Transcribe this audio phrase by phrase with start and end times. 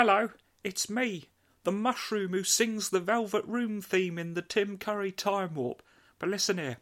[0.00, 0.30] Hello,
[0.62, 1.24] it's me,
[1.64, 5.82] the mushroom who sings the Velvet Room theme in the Tim Curry Time Warp.
[6.20, 6.76] But listen here.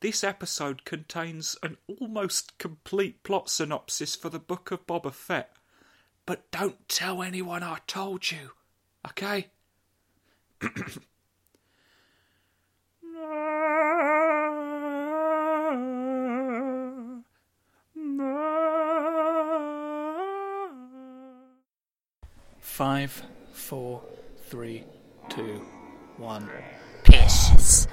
[0.00, 5.54] This episode contains an almost complete plot synopsis for the Book of Boba Fett.
[6.24, 8.52] But don't tell anyone I told you,
[9.10, 9.48] okay?
[22.82, 23.22] Five,
[23.52, 24.02] four,
[24.46, 24.82] three,
[25.28, 25.62] two,
[26.16, 26.50] one.
[27.04, 27.86] Piss.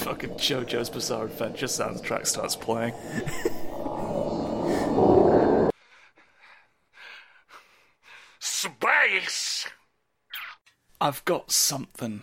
[0.00, 2.94] Fucking JoJo's Bizarre Adventure soundtrack starts playing.
[8.38, 9.66] Space!
[10.98, 12.22] I've got something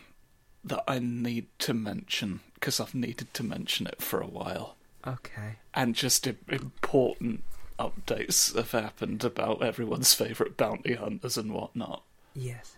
[0.65, 4.75] that I need to mention because I've needed to mention it for a while.
[5.05, 5.57] Okay.
[5.73, 7.43] And just important
[7.79, 12.03] updates have happened about everyone's favourite bounty hunters and whatnot.
[12.34, 12.75] Yes.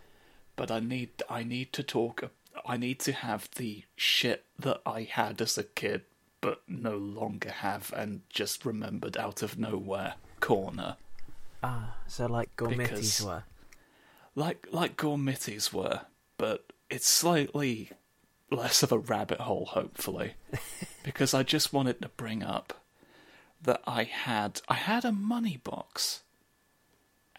[0.56, 2.30] But I need I need to talk
[2.66, 6.02] I need to have the shit that I had as a kid
[6.42, 10.98] but no longer have and just remembered out of nowhere corner.
[11.64, 13.44] Ah, so like Gormitties Because- were.
[14.36, 16.02] Like like Gormitties were,
[16.38, 17.92] but it's slightly
[18.50, 20.34] less of a rabbit hole, hopefully.
[21.04, 22.82] because I just wanted to bring up
[23.62, 26.24] that I had I had a money box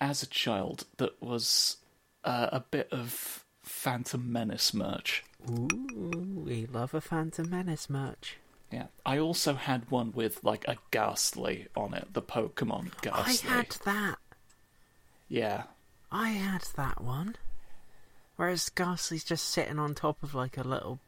[0.00, 1.78] as a child that was
[2.24, 5.24] uh, a bit of Phantom Menace merch.
[5.48, 8.38] Ooh, we love a Phantom Menace merch.
[8.72, 8.86] Yeah.
[9.06, 13.48] I also had one with like a Gastly on it, the Pokemon Gastly.
[13.50, 14.18] I had that.
[15.28, 15.64] Yeah.
[16.10, 17.36] I had that one.
[18.38, 21.00] Whereas Gastly's just sitting on top of like a little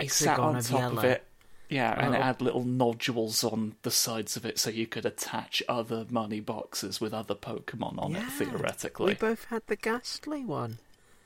[0.00, 0.98] He sat hexagon on of top yellow.
[0.98, 1.24] of it.
[1.68, 5.04] Yeah, and it little- had little nodules on the sides of it so you could
[5.04, 9.08] attach other money boxes with other Pokemon on it, theoretically.
[9.08, 10.78] We both had the Gastly one.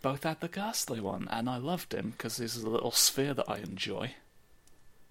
[0.02, 3.48] Both had the Gastly one, and I loved him because he's a little sphere that
[3.48, 4.16] I enjoy.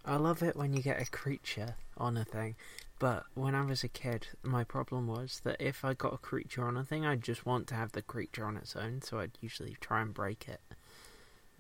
[0.04, 2.56] I love it when you get a creature on a thing.
[3.02, 6.64] But when I was a kid, my problem was that if I got a creature
[6.68, 9.40] on a thing, I'd just want to have the creature on its own, so I'd
[9.42, 10.62] usually try and break it.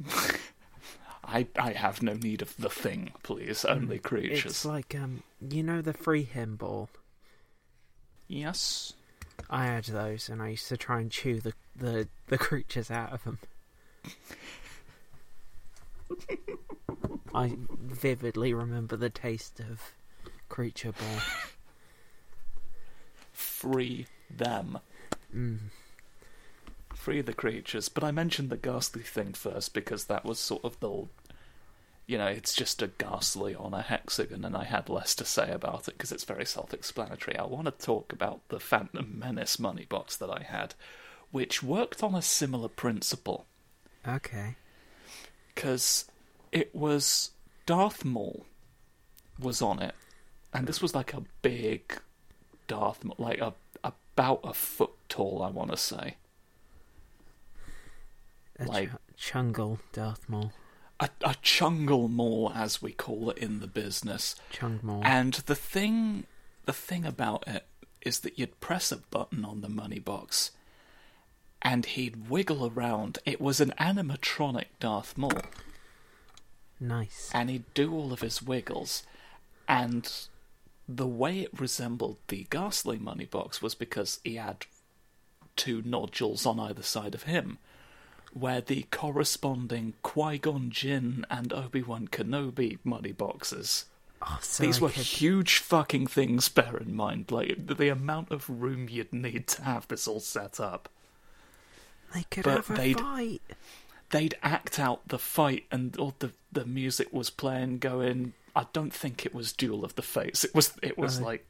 [1.24, 3.66] I I have no need of the thing, please.
[3.66, 4.44] Only creatures.
[4.44, 6.90] Mm, It's like, um, you know the free him ball?
[8.28, 8.94] Yes.
[9.50, 13.14] I had those, and I used to try and chew the, the, the creatures out
[13.14, 13.40] of them.
[17.34, 19.82] I vividly remember the taste of
[20.52, 21.22] creature ball.
[23.32, 24.80] Free them.
[25.36, 25.58] Mm.
[26.94, 27.90] Free the creatures.
[27.90, 31.08] But I mentioned the Gastly thing first because that was sort of the.
[32.06, 35.50] You know, it's just a Gastly on a hexagon, and I had less to say
[35.52, 37.38] about it because it's very self explanatory.
[37.38, 40.76] I want to talk about the Phantom Menace money box that I had,
[41.32, 43.46] which worked on a similar principle.
[44.08, 44.56] Okay.
[45.54, 46.06] because
[46.52, 47.32] it was
[47.66, 48.46] Darth Maul
[49.40, 49.96] was on it,
[50.54, 52.00] and this was like a big
[52.68, 53.54] Darth Maul, like a
[53.84, 56.16] about a foot tall, I want to say,
[58.60, 60.52] A Like- ch- Chungle Darth Maul.
[61.00, 64.36] a, a Chungle Maul as we call it in the business.
[64.52, 65.02] Chung Maul.
[65.04, 66.26] And the thing,
[66.66, 67.66] the thing about it
[68.02, 70.52] is that you'd press a button on the money box,
[71.62, 73.20] and he'd wiggle around.
[73.26, 75.42] It was an animatronic Darth Maul.
[76.80, 77.30] nice.
[77.34, 79.04] and he'd do all of his wiggles.
[79.68, 80.12] And
[80.88, 84.66] the way it resembled the Gastly money box was because he had
[85.56, 87.58] two nodules on either side of him,
[88.34, 93.86] where the corresponding Qui Gon Jinn and Obi Wan Kenobi money boxes.
[94.22, 97.32] Oh, so These I were could- huge fucking things, bear in mind.
[97.32, 100.90] Like, the, amount of room you'd need to have this all set up.
[102.14, 103.42] They could but have a they'd- fight.
[104.12, 108.94] they'd act out the fight and all the the music was playing going I don't
[108.94, 110.44] think it was Duel of the Fates.
[110.44, 111.24] It was it was Oh.
[111.26, 111.46] like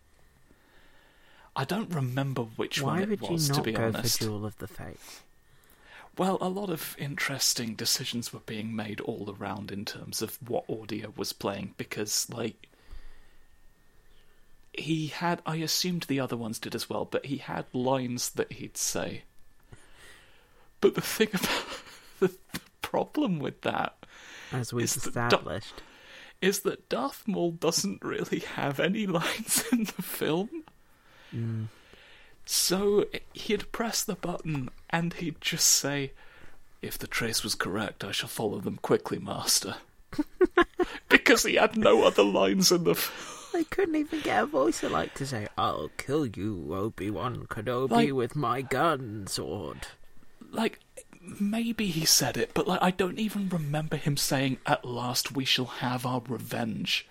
[1.55, 4.19] I don't remember which Why one it was to be go honest.
[4.19, 5.21] for Duel of the Fates?
[6.17, 10.69] Well, a lot of interesting decisions were being made all around in terms of what
[10.69, 12.67] audio was playing because like
[14.73, 18.53] he had I assumed the other ones did as well, but he had lines that
[18.53, 19.23] he'd say.
[20.79, 21.65] But the thing about
[22.19, 23.95] the, the problem with that
[24.51, 25.81] As we've It's the du- established.
[26.41, 30.63] Is that Darth Maul doesn't really have any lines in the film.
[31.35, 31.67] Mm.
[32.45, 36.11] So he'd press the button and he'd just say,
[36.81, 39.75] If the trace was correct, I shall follow them quickly, Master.
[41.09, 42.91] because he had no other lines in the.
[42.91, 47.45] f- They couldn't even get a voice like to say, "I'll kill you, Obi Wan
[47.47, 49.87] Kenobi, Like- with my gun sword."
[50.51, 50.79] Like,
[51.21, 55.45] maybe he said it, but like I don't even remember him saying, "At last we
[55.45, 57.07] shall have our revenge."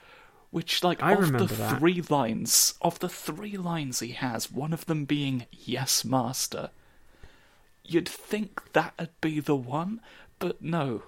[0.51, 1.79] Which, like, I of the that.
[1.79, 6.71] three lines, of the three lines he has, one of them being "Yes, Master."
[7.85, 10.01] You'd think that'd be the one,
[10.41, 11.05] but no.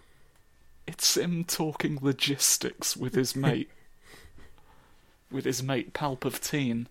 [0.87, 3.71] It's him talking logistics with his mate.
[5.31, 6.87] with his mate Palpatine.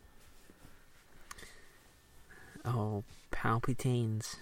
[2.65, 4.35] Oh, Palpatines,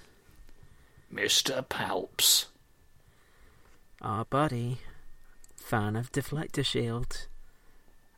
[1.14, 1.66] Mr.
[1.66, 2.46] Palps.
[4.02, 4.78] our buddy,
[5.56, 7.28] fan of deflector Shield.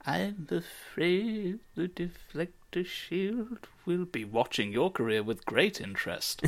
[0.06, 6.42] I'm afraid the deflector shield will be watching your career with great interest.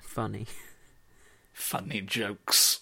[0.00, 0.46] Funny.
[1.52, 2.80] Funny jokes.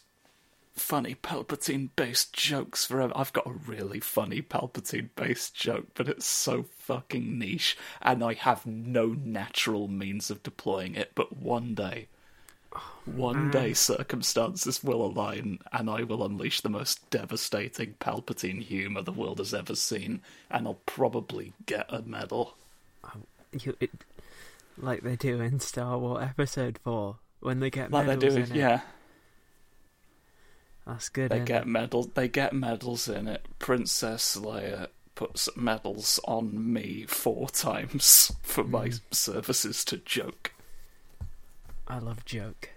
[0.74, 3.12] Funny Palpatine based jokes forever.
[3.14, 8.34] I've got a really funny Palpatine based joke, but it's so fucking niche, and I
[8.34, 11.12] have no natural means of deploying it.
[11.14, 12.08] But one day,
[13.04, 13.52] one mm.
[13.52, 19.38] day circumstances will align, and I will unleash the most devastating Palpatine humour the world
[19.38, 22.56] has ever seen, and I'll probably get a medal.
[23.04, 23.90] Um, you, it,
[24.76, 28.40] like they do in Star Wars Episode 4, when they get Like they medals do,
[28.40, 28.56] in it.
[30.86, 32.08] That's good, They isn't get medals.
[32.14, 33.46] They get medals in it.
[33.58, 39.00] Princess Leia puts medals on me four times for my Mm.
[39.12, 40.52] services to joke,
[41.88, 42.70] I love joke.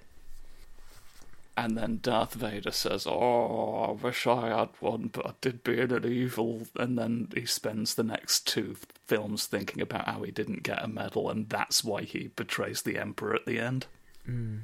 [1.57, 5.91] and then Darth Vader says, "Oh, I wish I had one, but I did being
[5.91, 8.75] an evil." And then he spends the next two
[9.07, 12.97] films thinking about how he didn't get a medal, and that's why he betrays the
[12.99, 13.87] Emperor at the end.
[14.29, 14.61] Mm.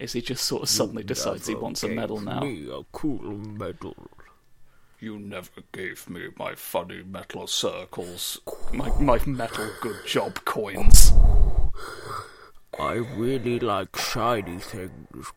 [0.00, 2.40] Is he just sort of suddenly decides he wants a medal now?
[2.40, 3.94] Me a cool medal.
[4.98, 8.40] You never gave me my funny metal circles,
[8.72, 11.12] my my metal good job coins.
[12.78, 15.32] I really like shiny things.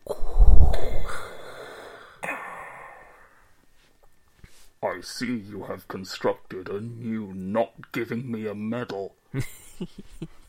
[4.82, 9.14] I see you have constructed a new not giving me a medal.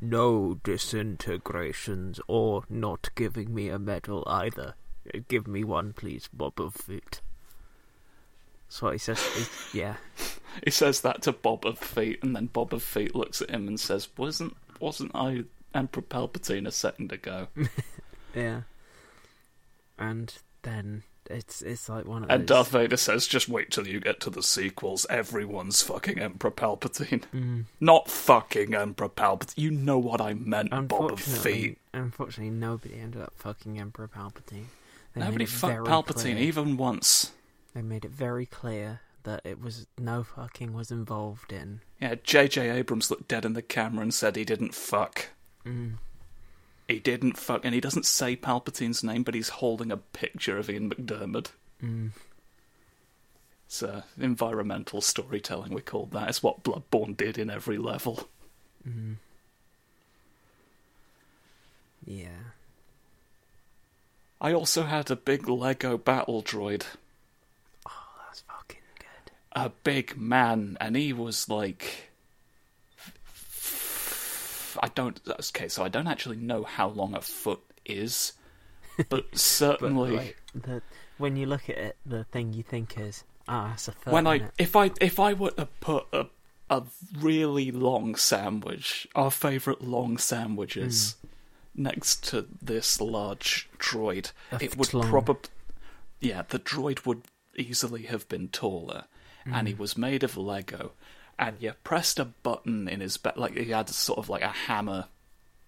[0.00, 4.74] No disintegrations or not giving me a medal either.
[5.28, 7.20] Give me one, please, Boba Fett.
[8.68, 9.22] That's what he says.
[9.72, 9.96] He- yeah.
[10.64, 13.68] He says that to Bob of Feet, and then Bob of Feet looks at him
[13.68, 17.46] and says, "Wasn't wasn't I Emperor Palpatine a second ago?"
[18.34, 18.62] Yeah.
[19.96, 22.46] And then it's it's like one of And those.
[22.48, 25.06] Darth Vader says, "Just wait till you get to the sequels.
[25.08, 27.64] Everyone's fucking Emperor Palpatine, Mm.
[27.80, 29.54] not fucking Emperor Palpatine.
[29.56, 30.90] You know what I meant, Bob of
[31.20, 34.66] Unfortunately, Feet." unfortunately, nobody ended up fucking Emperor Palpatine.
[35.14, 37.32] They Nobody fucked Palpatine clear- even once.
[37.74, 41.80] They made it very clear that it was no fucking was involved in.
[42.00, 42.70] Yeah, J.J.
[42.70, 45.28] Abrams looked dead in the camera and said he didn't fuck.
[45.66, 45.94] Mm.
[46.90, 50.68] He didn't fuck, and he doesn't say Palpatine's name, but he's holding a picture of
[50.68, 51.46] Ian McDiarmid.
[51.82, 52.10] Mm.
[53.66, 56.28] It's uh, environmental storytelling, we call that.
[56.28, 58.28] It's what Bloodborne did in every level.
[58.88, 59.16] Mm.
[62.04, 62.28] Yeah.
[64.40, 66.84] I also had a big Lego battle droid,
[67.86, 67.92] Oh,
[68.26, 69.32] that's fucking good.
[69.52, 72.09] a big man, and he was like.
[74.80, 75.20] I don't.
[75.28, 78.32] Okay, so I don't actually know how long a foot is,
[78.96, 80.10] but But certainly.
[80.16, 80.82] like, the
[81.18, 84.12] when you look at it, the thing you think is, ah, it's a foot.
[84.12, 86.26] when I innit?" if I if I were to put a
[86.70, 86.84] a
[87.18, 91.16] really long sandwich, our favourite long sandwiches,
[91.74, 95.50] next to this large droid, A it would probably
[96.20, 97.22] yeah, the droid would
[97.56, 99.04] easily have been taller,
[99.44, 100.92] and he was made of Lego,
[101.40, 104.48] and you pressed a button in his back, like he had sort of like a
[104.48, 105.06] hammer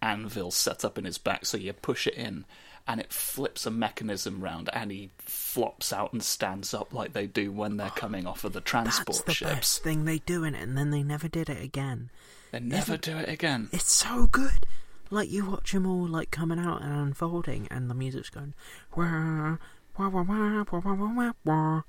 [0.02, 2.44] anvil set up in his back, so you push it in.
[2.86, 7.28] And it flips a mechanism round, and he flops out and stands up like they
[7.28, 9.50] do when they're coming off of the transport That's the ships.
[9.52, 12.10] best thing they do in it, and then they never did it again.
[12.50, 13.68] They never do it again.
[13.72, 14.66] It's so good.
[15.10, 18.54] Like you watch them all like coming out and unfolding, and the music's going
[18.96, 19.58] wah
[19.96, 21.82] wah wah wah wah wah wah wah, wah.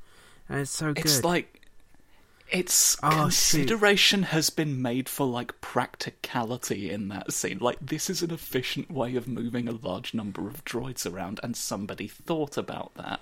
[0.47, 1.05] And it's so good.
[1.05, 1.62] It's like
[2.53, 3.57] it's Oh, shoot.
[3.67, 7.57] consideration has been made for like practicality in that scene.
[7.59, 11.57] Like this is an efficient way of moving a large number of droids around, and
[11.57, 13.19] somebody thought about that.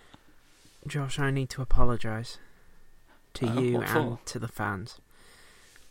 [0.85, 2.37] Josh, I need to apologise
[3.35, 4.19] to Oh, you and for?
[4.25, 4.99] to the fans.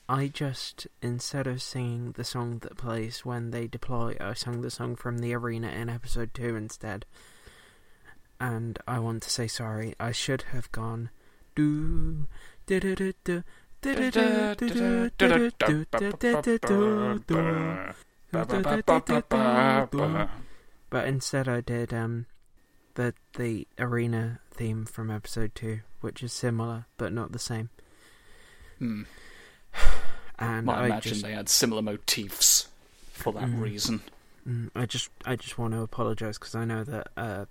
[0.08, 4.70] I just instead of singing the song that plays when they deploy, I sang the
[4.70, 7.06] song from the arena in episode two instead.
[8.40, 9.94] And I want to say sorry.
[10.00, 11.10] I should have gone
[11.54, 12.26] do
[20.90, 22.26] but instead, I did um,
[22.94, 27.70] the the arena theme from episode two, which is similar but not the same.
[28.78, 29.02] Hmm.
[30.42, 31.22] And I imagine just...
[31.22, 32.68] they had similar motifs
[33.12, 33.60] for that mm.
[33.60, 34.00] reason.
[34.48, 34.70] Mm.
[34.74, 37.44] I just I just want to apologise because I know that uh,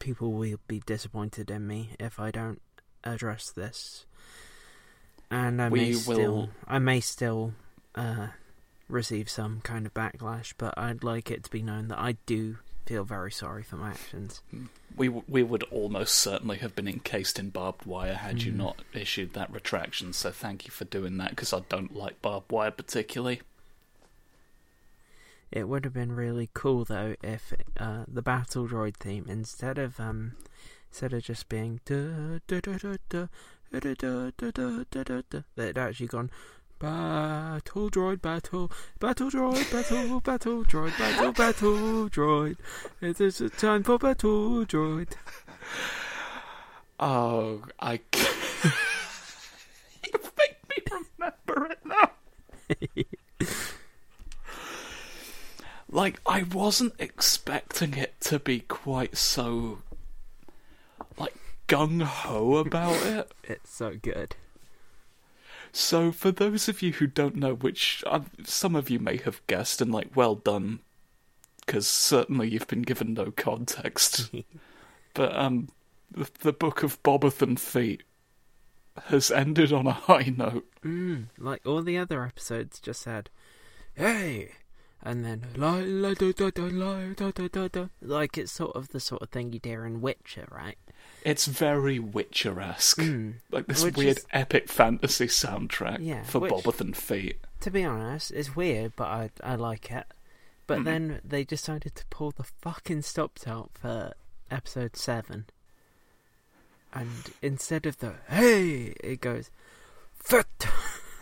[0.00, 2.60] people will be disappointed in me if I don't
[3.04, 4.06] address this
[5.30, 7.54] and I We may will- still, I may still
[7.94, 8.28] uh,
[8.88, 12.58] receive some kind of backlash, but I'd like it to be known that I do
[12.86, 14.42] feel very sorry for my actions.
[14.94, 18.56] We w- we would almost certainly have been encased in barbed wire had you Mm.
[18.56, 20.12] not issued that retraction.
[20.12, 23.40] So thank you for doing that because I don't like barbed wire particularly.
[25.50, 29.98] It would have been really cool though if uh, the battle droid theme instead of
[30.00, 30.32] um
[30.90, 33.26] instead of just being da da da
[35.56, 36.30] They'd actually gone,
[36.78, 42.56] Battle droid, battle, battle droid, battle, battle droid, battle, battle droid.
[43.00, 45.12] It is a time for battle droid.
[47.00, 48.00] Oh, I.
[50.04, 50.76] you make me
[51.18, 52.10] remember it now.
[55.88, 59.78] like I wasn't expecting it to be quite so
[61.68, 63.32] gung ho about it.
[63.44, 64.36] it's so good
[65.72, 69.44] So, for those of you who don't know, which uh, some of you may have
[69.48, 70.80] guessed, and like, well done,
[71.66, 74.30] because certainly you've been given no context.
[75.14, 75.68] but um,
[76.10, 78.04] the, the book of Bobathan Feet
[79.06, 80.66] has ended on a high note.
[80.84, 83.28] mm, like all the other episodes just said
[83.94, 84.52] hey
[85.02, 88.74] and then la la da da da la da da da da like it's sort
[88.76, 90.78] of the sort of thing you'd hear in Witcher right
[91.24, 93.34] It's very Witcher-esque, Mm.
[93.50, 97.38] like this Which weird is- epic fantasy soundtrack Yeah, for which- Bobathan Feet.
[97.60, 100.06] To be honest, it's weird, but I I like it.
[100.66, 100.84] But Mhm.
[100.84, 104.12] then they decided to pull the fucking stops out for
[104.50, 105.46] episode seven,
[106.92, 109.50] and instead of the hey, it goes
[110.14, 110.66] foot,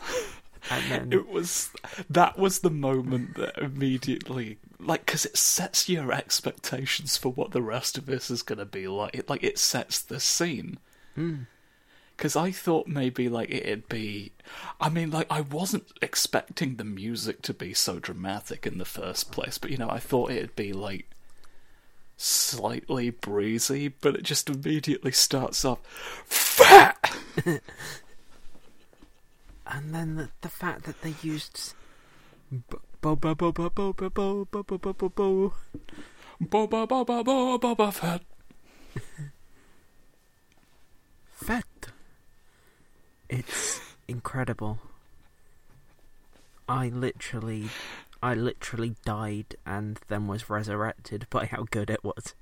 [0.70, 1.70] and then It was
[2.10, 7.62] that was the moment that immediately, like, because it sets your expectations for what the
[7.62, 9.14] rest of this is going to be like.
[9.14, 10.78] It, like, it sets the scene.
[11.16, 11.46] mm,
[12.16, 14.32] Because I thought maybe like it'd be,
[14.80, 19.32] I mean, like I wasn't expecting the music to be so dramatic in the first
[19.32, 21.06] place, but you know, I thought it'd be like
[22.16, 25.80] slightly breezy, but it just immediately starts off
[26.26, 27.16] fat.
[29.66, 31.74] and then the, the fact that they used
[33.02, 33.34] Boba
[37.92, 38.22] Fett.
[41.32, 41.92] Fett.
[43.28, 44.78] It's incredible.
[46.68, 47.70] I literally,
[48.22, 52.34] I literally died and then was resurrected by how good it was.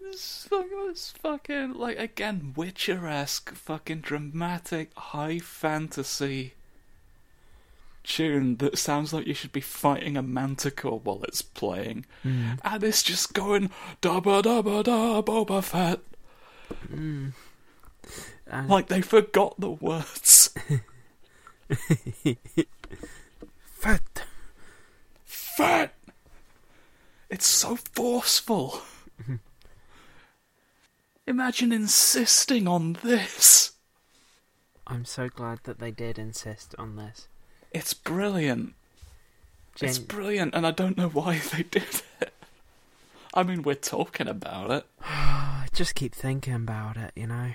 [0.00, 6.54] This was fucking like again Witcher-esque, fucking dramatic, high fantasy
[8.04, 12.58] tune that sounds like you should be fighting a manticore while it's playing, Mm.
[12.64, 16.00] and it's just going da ba da ba da Boba Fett.
[16.92, 17.32] Mm.
[18.46, 20.50] And Like they forgot the words.
[23.74, 24.22] Fett.
[25.24, 25.94] Fett.
[27.30, 28.82] It's so forceful.
[31.26, 33.72] Imagine insisting on this.
[34.86, 37.28] I'm so glad that they did insist on this.
[37.74, 38.74] It's brilliant.
[39.80, 42.32] It's brilliant, and I don't know why they did it.
[43.34, 44.84] I mean, we're talking about it.
[45.02, 47.52] I just keep thinking about it, you know.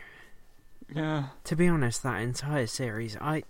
[0.93, 1.25] Yeah.
[1.43, 3.43] To be honest, that entire series, I,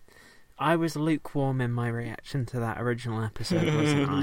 [0.59, 4.13] I was lukewarm in my reaction to that original episode, wasn't I?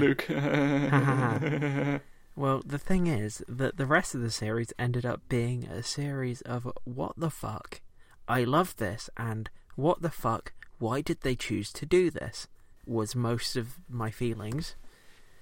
[1.93, 2.01] Luke.
[2.37, 6.41] Well, the thing is that the rest of the series ended up being a series
[6.41, 7.79] of what the fuck?
[8.27, 10.51] I love this, and what the fuck?
[10.85, 12.47] Why did they choose to do this?
[12.85, 14.75] Was most of my feelings.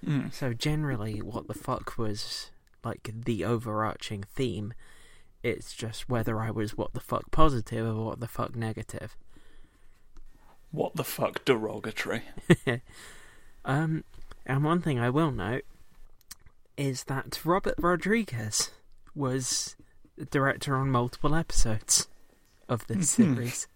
[0.05, 0.31] Mm.
[0.33, 2.51] So, generally, what the fuck was
[2.83, 4.73] like the overarching theme.
[5.41, 9.17] It's just whether I was what the fuck positive or what the fuck negative.
[10.71, 12.23] What the fuck derogatory?
[13.65, 14.03] Um,
[14.45, 15.63] and one thing I will note
[16.75, 18.71] is that Robert Rodriguez
[19.15, 19.77] was
[20.17, 22.09] the director on multiple episodes
[22.67, 23.35] of this Mhm.
[23.35, 23.67] series.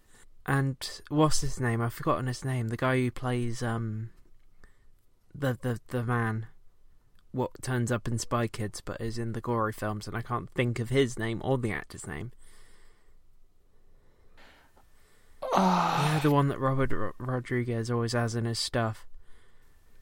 [0.46, 0.76] And
[1.08, 1.80] what's his name?
[1.80, 2.68] I've forgotten his name.
[2.68, 4.10] The guy who plays um
[5.34, 6.46] the the the man
[7.30, 10.50] what turns up in Spy Kids but is in the gory films and I can't
[10.50, 12.32] think of his name or the actor's name.
[15.54, 19.06] yeah, the one that Robert Ro- Rodriguez always has in his stuff.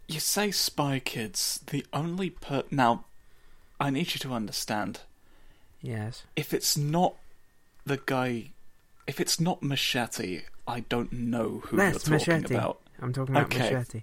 [0.09, 1.61] You say Spy Kids.
[1.66, 3.05] The only per now,
[3.81, 5.00] I need you to understand.
[5.83, 6.25] Yes.
[6.37, 7.16] If it's not
[7.85, 8.50] the guy,
[9.06, 12.54] if it's not Machete, I don't know who That's you're talking Machete.
[12.56, 12.80] about.
[13.00, 13.72] I'm talking about Okay.
[13.72, 14.02] Machete.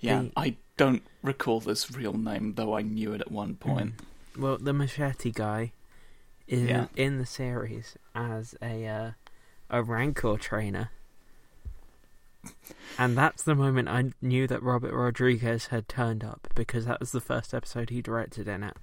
[0.00, 3.94] Yeah, The- I don't recall this real name, though I knew it at one point.
[4.38, 5.72] Well, the Machete guy
[6.46, 6.86] is Yeah.
[6.96, 9.10] in the series as a uh,
[9.70, 10.90] a Rancor trainer.
[12.98, 17.12] And that's the moment I knew that Robert Rodriguez had turned up because that was
[17.12, 18.76] the first episode he directed in it.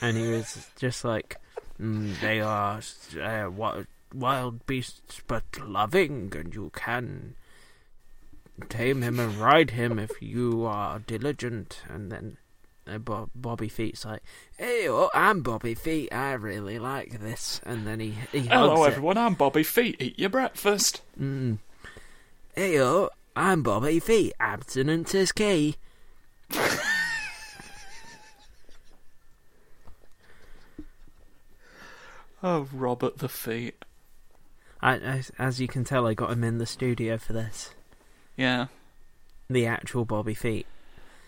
[0.00, 1.36] and he was just like,
[1.80, 2.80] mm, they are
[3.20, 7.34] uh, wi- wild beasts but loving, and you can
[8.68, 11.82] tame him and ride him if you are diligent.
[11.88, 12.36] And then
[12.86, 14.22] uh, Bob, Bobby Feet's like,
[14.58, 16.12] "Hey, oh, I'm Bobby Feet.
[16.12, 18.90] I really like this." And then he he Hello, hugs it.
[18.92, 19.18] everyone.
[19.18, 19.96] I'm Bobby Feet.
[20.00, 21.02] Eat your breakfast.
[21.20, 21.58] Mm.
[22.54, 24.34] Hey, oh, I'm Bobby Feet.
[24.38, 25.76] Abstinence is key.
[32.42, 33.84] Oh, Robert the Feet.
[34.80, 37.74] I, as, as you can tell, I got him in the studio for this.
[38.36, 38.66] Yeah,
[39.48, 40.66] The actual Bobby Feet.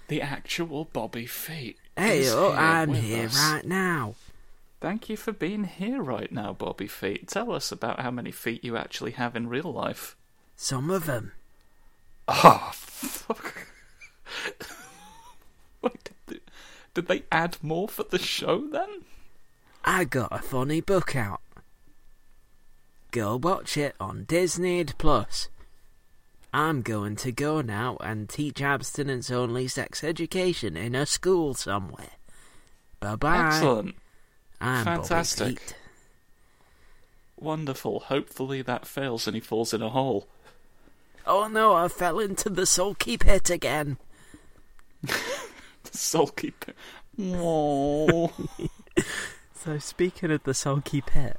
[0.08, 1.78] the actual Bobby Feet.
[1.96, 3.38] Hey, oh, here I'm here us.
[3.38, 4.14] right now.
[4.80, 7.28] Thank you for being here right now, Bobby Feet.
[7.28, 10.16] Tell us about how many feet you actually have in real life.
[10.56, 11.32] Some of them.
[12.26, 13.66] Oh, ah, fuck.
[15.82, 16.40] Wait, did they,
[16.94, 19.04] did they add more for the show then?
[19.84, 21.40] I got a funny book out.
[23.10, 25.48] Go watch it on Disney Plus.
[26.52, 32.12] I'm going to go now and teach abstinence only sex education in a school somewhere.
[33.00, 33.46] Bye bye.
[33.48, 33.96] Excellent.
[34.60, 35.60] I'm Fantastic.
[37.38, 38.00] Wonderful.
[38.00, 40.26] Hopefully that fails and he falls in a hole.
[41.26, 43.98] Oh no, I fell into the sulky pit again.
[45.84, 46.52] The sulky.
[46.52, 46.72] p-
[47.20, 48.32] Aww.
[49.64, 51.38] So speaking of the sulky pit,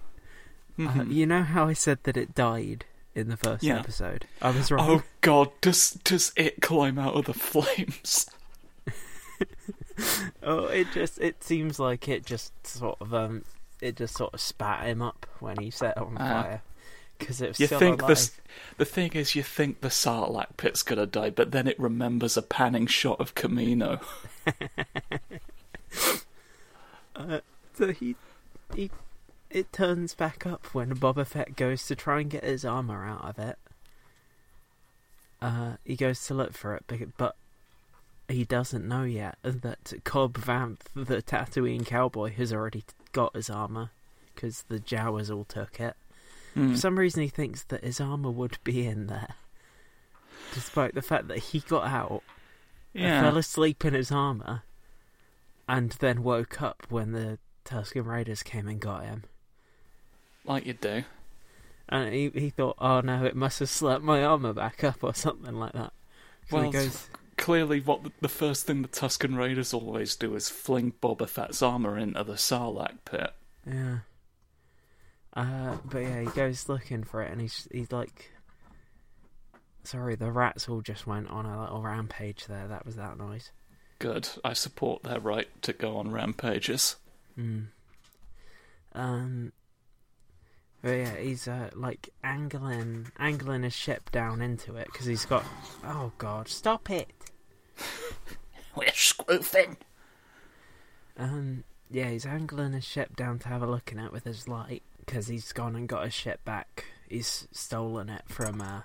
[0.80, 1.14] uh, Mhm.
[1.14, 3.80] you know how I said that it died in the first Yeah.
[3.80, 4.26] episode?
[4.42, 4.90] I was wrong.
[4.90, 8.26] Oh god, does does it climb out of the flames?
[10.44, 13.46] Oh, it just it seems like it just sort of um
[13.80, 16.44] it just sort of spat him up when he set on Ah.
[16.44, 16.62] fire
[17.18, 18.10] because it was You think alive.
[18.10, 18.32] this?
[18.78, 22.42] The thing is, you think the Sarlacc pit's gonna die, but then it remembers a
[22.42, 24.04] panning shot of Kamino.
[27.16, 27.40] Uh,
[27.76, 28.16] so he
[28.74, 28.90] he
[29.50, 33.24] it turns back up when Boba Fett goes to try and get his armor out
[33.24, 33.58] of it.
[35.42, 37.36] Uh, he goes to look for it, but- but
[38.28, 43.92] he doesn't know yet that Cobb Vanth, the Tatooine cowboy, has already got his armor
[44.34, 45.96] because the Jawas all took it.
[46.56, 46.72] Hmm.
[46.72, 49.36] For some reason, he thinks that his armor would be in there,
[50.54, 52.24] despite the fact that he got out,
[52.94, 53.22] Yeah.
[53.22, 54.64] fell asleep in his armor,
[55.68, 59.24] and then woke up when the Tusken Raiders came and got him.
[60.46, 61.04] like you do.
[61.90, 65.14] And he he thought, oh no, it must have slapped my armor back up or
[65.14, 65.94] something like that.
[66.50, 70.36] So Well, he goes, Clearly, what the, the first thing the Tusken Raiders always do
[70.36, 73.32] is fling Boba Fett's armor into the Sarlacc pit.
[73.68, 73.98] yeah.
[75.34, 78.32] Uh, but yeah, he goes looking for it, and he's he's like,
[79.84, 82.68] sorry, the rats all just went on a little rampage there.
[82.70, 83.52] That was that noise.
[84.00, 84.30] Good.
[84.46, 86.96] I support their right to go on rampages.
[87.36, 87.60] Hmm.
[88.94, 89.52] Um.
[90.82, 95.44] But yeah, he's uh, like angling, angling his ship down into it because he's got.
[95.84, 96.48] Oh God!
[96.48, 97.10] Stop it!
[98.76, 99.78] We're spoofing.
[101.18, 101.64] Um.
[101.90, 104.84] Yeah, he's angling his ship down to have a look in it with his light
[105.00, 106.86] because he's gone and got his ship back.
[107.08, 108.82] He's stolen it from uh,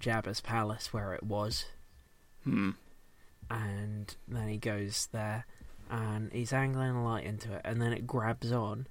[0.00, 1.66] Jabba's palace where it was,
[2.44, 2.70] Hmm.
[3.50, 5.44] and then he goes there
[5.90, 8.86] and he's angling a light into it, and then it grabs on,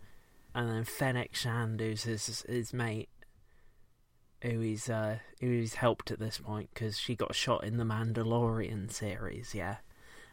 [0.55, 3.10] and then Fennec Shand, who's his his mate,
[4.41, 7.83] who he's uh who he's helped at this point because she got shot in the
[7.83, 9.77] Mandalorian series, yeah,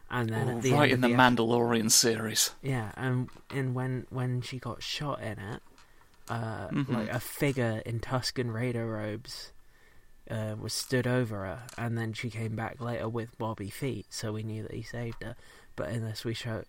[0.09, 2.51] and then Oh, at the right end in the the, Mandalorian series.
[2.61, 5.61] yeah, and and when when she got shot in it,
[6.29, 6.89] uh, Mhm.
[6.89, 9.51] like a figure in Tusken Raider robes
[10.29, 14.33] uh, was stood over her, and then she came back later with Bobby Feet, so
[14.33, 15.35] we knew that he saved her.
[15.75, 16.63] But in this, we show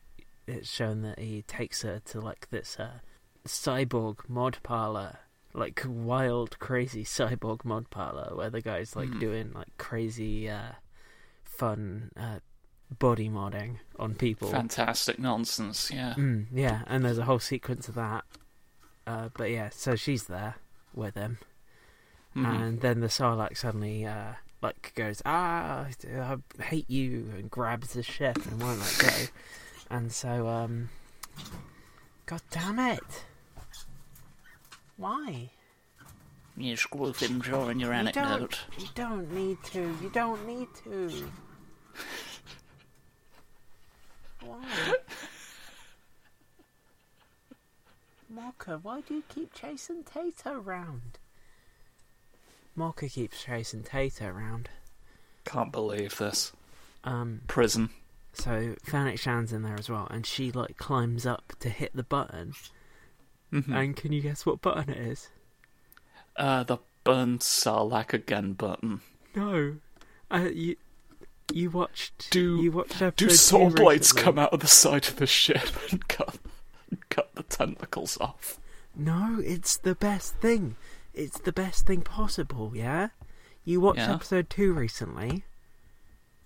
[0.47, 2.99] it's shown that he takes her to like this uh,
[3.47, 5.19] cyborg mod parlor,
[5.55, 9.21] like wild, crazy cyborg mod parlor where the guy's like Mhm.
[9.21, 10.73] doing like crazy, uh,
[11.45, 12.39] fun uh,
[12.99, 14.49] body modding on people.
[14.51, 16.15] Fantastic nonsense, yeah.
[16.17, 18.25] Mm, yeah, and there's a whole sequence of that.
[19.07, 20.57] Uh, but yeah, so she's there
[20.95, 21.39] with him,
[22.35, 22.45] Mhm.
[22.47, 28.03] and then the Sarlacc suddenly uh, like goes, "Ah, I hate you," and grabs the
[28.03, 29.27] ship and won't let go.
[29.91, 30.89] And so, um,
[32.27, 33.25] God damn it!
[34.97, 35.51] Why?
[36.57, 38.23] You screw him drawing your You anecdote.
[38.25, 39.81] don't, you don't need to.
[40.03, 41.31] You don't need to.
[44.43, 44.65] Why?
[48.29, 51.19] Mocha, why do you keep chasing Tato around?
[52.77, 54.69] Mocha keeps chasing Tato around.
[55.45, 56.53] Can't believe this.
[57.05, 57.91] Um, Prison.
[58.33, 62.03] so Fennec Shand's in there as well, and she like climbs up to hit the
[62.03, 62.53] button.
[63.53, 63.75] Mhm.
[63.75, 65.29] And can you guess what button it is?
[66.37, 69.01] Uh, the burn Sarlacc again button.
[69.35, 69.77] No,
[70.31, 70.77] uh, you
[71.53, 75.27] you watched Do- you watched Do saw blades come out of the side of the
[75.29, 76.39] ship and cut,
[77.09, 78.59] cut the tentacles off?
[78.97, 80.75] No, it's the best thing.
[81.17, 82.73] It's the best thing possible.
[82.75, 83.09] Yeah,
[83.65, 84.15] you watched Yeah.
[84.15, 85.45] episode two recently.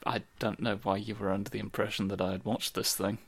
[0.06, 3.18] I don't know why you were under the impression that I had watched this thing.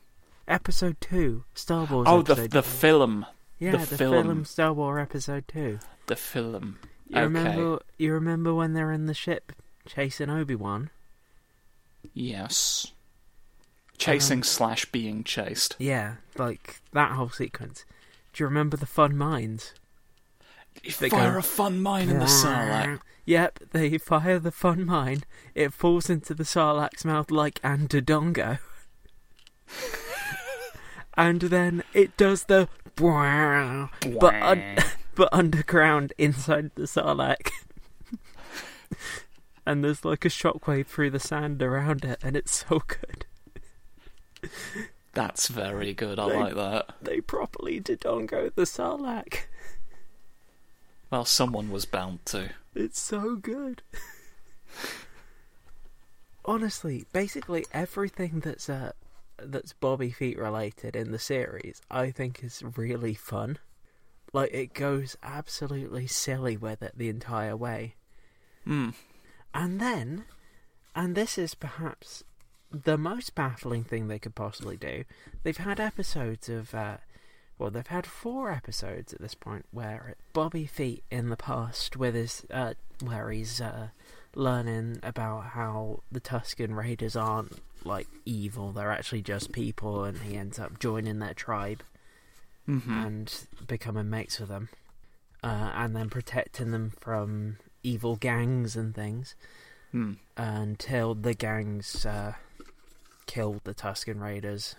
[0.48, 2.06] Episode two, Star Wars.
[2.08, 2.62] oh, the the two.
[2.62, 3.26] film,
[3.58, 4.26] yeah, the the, film.
[4.26, 4.44] film.
[4.46, 5.78] Star Wars episode two.
[6.06, 6.78] the film.
[7.08, 7.22] You Okay.
[7.24, 7.82] remember?
[7.98, 9.52] You remember when they're in the ship
[9.86, 10.90] chasing Obi Wan?
[12.14, 12.92] Yes.
[13.98, 15.76] Chasing Um, slash being chased.
[15.78, 17.84] Yeah, like that whole sequence.
[18.32, 19.74] Do you remember the fun mines?
[20.98, 23.00] They Fire go- a fun mine in the Sarlacc.
[23.24, 25.22] Yep, they fire the fun mine.
[25.54, 28.58] It falls into the Sarlacc's mouth like a Dodongo.
[31.16, 34.76] and then it does the but un-
[35.14, 37.50] but underground inside the Sarlacc.
[39.66, 43.26] and there's like a shockwave through the sand around it, and it's so good.
[45.14, 46.18] That's very good.
[46.18, 46.94] I They- like that.
[47.00, 49.42] They properly Dodongo the Sarlacc.
[51.12, 52.48] Well, someone was bound to.
[52.74, 53.82] It's so good.
[56.46, 58.92] Honestly, basically everything that's uh
[59.36, 63.58] that's Bobby Feet related in the series, I think is really fun.
[64.32, 67.94] Like it goes absolutely silly with it the entire way.
[68.64, 68.90] Hmm.
[69.52, 70.24] And then
[70.96, 72.24] and this is perhaps
[72.70, 75.04] the most baffling thing they could possibly do.
[75.42, 76.96] They've had episodes of uh
[77.62, 82.14] well, they've had four episodes at this point where Bobby Feet in the past with
[82.14, 83.88] his uh where he's uh
[84.34, 90.36] learning about how the Tusken Raiders aren't like evil, they're actually just people and he
[90.36, 91.82] ends up joining their tribe
[92.66, 94.68] hmm and becoming mates with them.
[95.44, 99.34] Uh, and then protecting them from evil gangs and things
[99.90, 100.12] Hmm.
[100.36, 102.34] until the gangs uh,
[103.26, 104.76] killed the Tusken Raiders.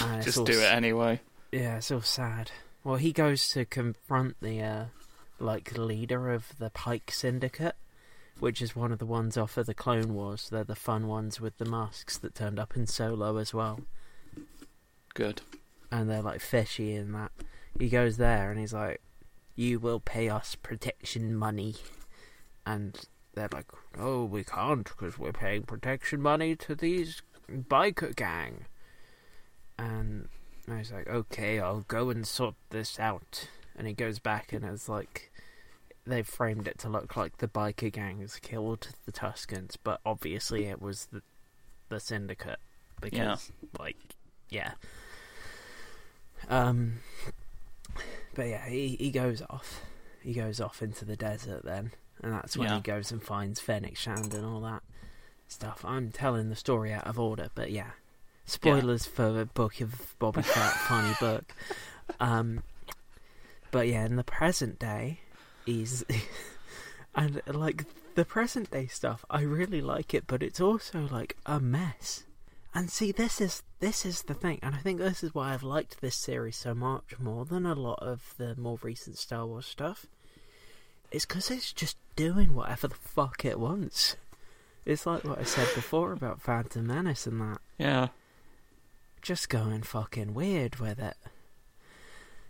[0.00, 1.20] And Just do it anyway.
[1.52, 2.50] Yeah, it's all sad.
[2.82, 4.84] Well, he goes to confront the uh,
[5.38, 7.76] like leader of the Pike Syndicate,
[8.40, 10.48] which is one of the ones off of the Clone Wars.
[10.50, 13.80] They're the fun ones with the masks that turned up in Solo as well,
[15.14, 15.42] Good.
[15.90, 17.30] and they're like fishy in that.
[17.78, 19.00] He goes there and he's like,
[19.54, 21.76] "You will pay us protection money,"
[22.66, 23.00] and
[23.34, 23.66] they're like,
[23.98, 28.66] "Oh, we can't because we're paying protection money to these biker gang."
[29.78, 30.28] And
[30.68, 34.64] I was like, "Okay, I'll go and sort this out." And he goes back and
[34.64, 35.32] it's like
[36.06, 40.80] they've framed it to look like the biker gangs killed the Tuskens, but obviously it
[40.80, 41.22] was the
[41.88, 42.60] the syndicate
[43.00, 43.96] because, like,
[44.48, 44.72] yeah.
[46.48, 47.00] Um,
[48.34, 49.80] but yeah, he he goes off.
[50.22, 52.76] He goes off into the desert then, and that's when Yeah.
[52.76, 54.82] he goes and finds Fennec Shand and all that
[55.48, 55.84] stuff.
[55.84, 57.90] I'm telling the story out of order, but yeah.
[58.46, 61.54] Spoilers for a book of Bobby Fett, funny book.
[62.20, 62.62] Um,
[63.70, 65.20] but yeah, in the present day,
[65.64, 66.04] he's
[67.14, 69.24] and like the present day stuff.
[69.30, 72.24] I really like it, but it's also like a mess.
[72.74, 75.62] And see, this is this is the thing, and I think this is why I've
[75.62, 79.66] liked this series so much more than a lot of the more recent Star Wars
[79.66, 80.06] stuff.
[81.10, 84.16] It's because it's just doing whatever the fuck it wants.
[84.84, 88.08] It's like what I said before about Phantom Menace and that Yeah.
[89.24, 91.16] Just going fucking weird with it.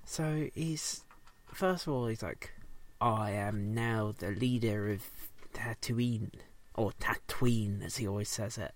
[0.04, 1.04] So he's
[1.46, 2.52] first of all he's like,
[3.00, 5.08] I am now the leader of
[5.54, 6.32] Tatooine
[6.74, 8.74] or Tatooine as he always says it.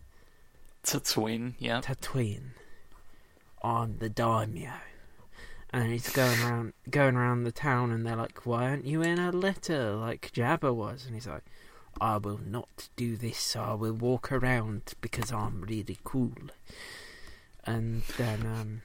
[0.85, 1.81] Tatooine, yeah.
[1.81, 2.51] Tatooine.
[3.63, 4.71] I'm the daimyo.
[5.71, 9.19] and he's going around going around the town, and they're like, "Why aren't you in
[9.19, 11.45] a litter like Jabba was?" And he's like,
[12.01, 13.57] "I will not do this.
[13.57, 16.33] I will walk around because I'm really cool."
[17.69, 18.83] And then, um,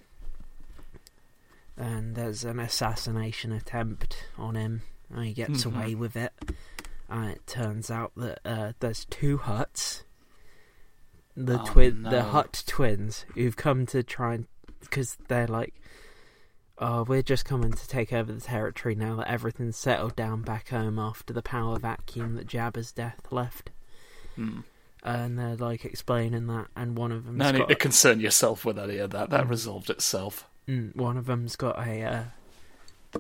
[1.77, 5.75] and there's an assassination attempt on him, and he gets Mhm.
[5.75, 6.33] away with it.
[7.09, 10.03] And it turns out that uh, there's two Hutts.
[11.35, 12.23] The Oh, twin, the.
[12.23, 14.47] Hutt twins, who've come to try and
[14.81, 15.73] because they're like,
[16.77, 20.69] oh, we're just coming to take over the territory now that everything's settled down back
[20.69, 23.71] home after the power vacuum that Jabba's death left.
[24.35, 24.59] Hmm.
[25.05, 27.37] And they're like explaining that, and one of them.
[27.37, 29.29] No need to concern yourself with any of that.
[29.31, 29.49] That Mm.
[29.49, 30.47] resolved itself.
[30.67, 32.23] Mm, one of them's got a, uh,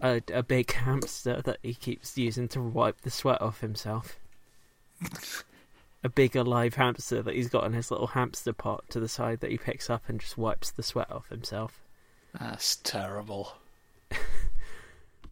[0.01, 4.17] a a big hamster that he keeps using to wipe the sweat off himself.
[6.05, 9.41] a big alive hamster that he's got in his little hamster pot to the side
[9.41, 11.81] that he picks up and just wipes the sweat off himself.
[12.39, 13.53] That's terrible.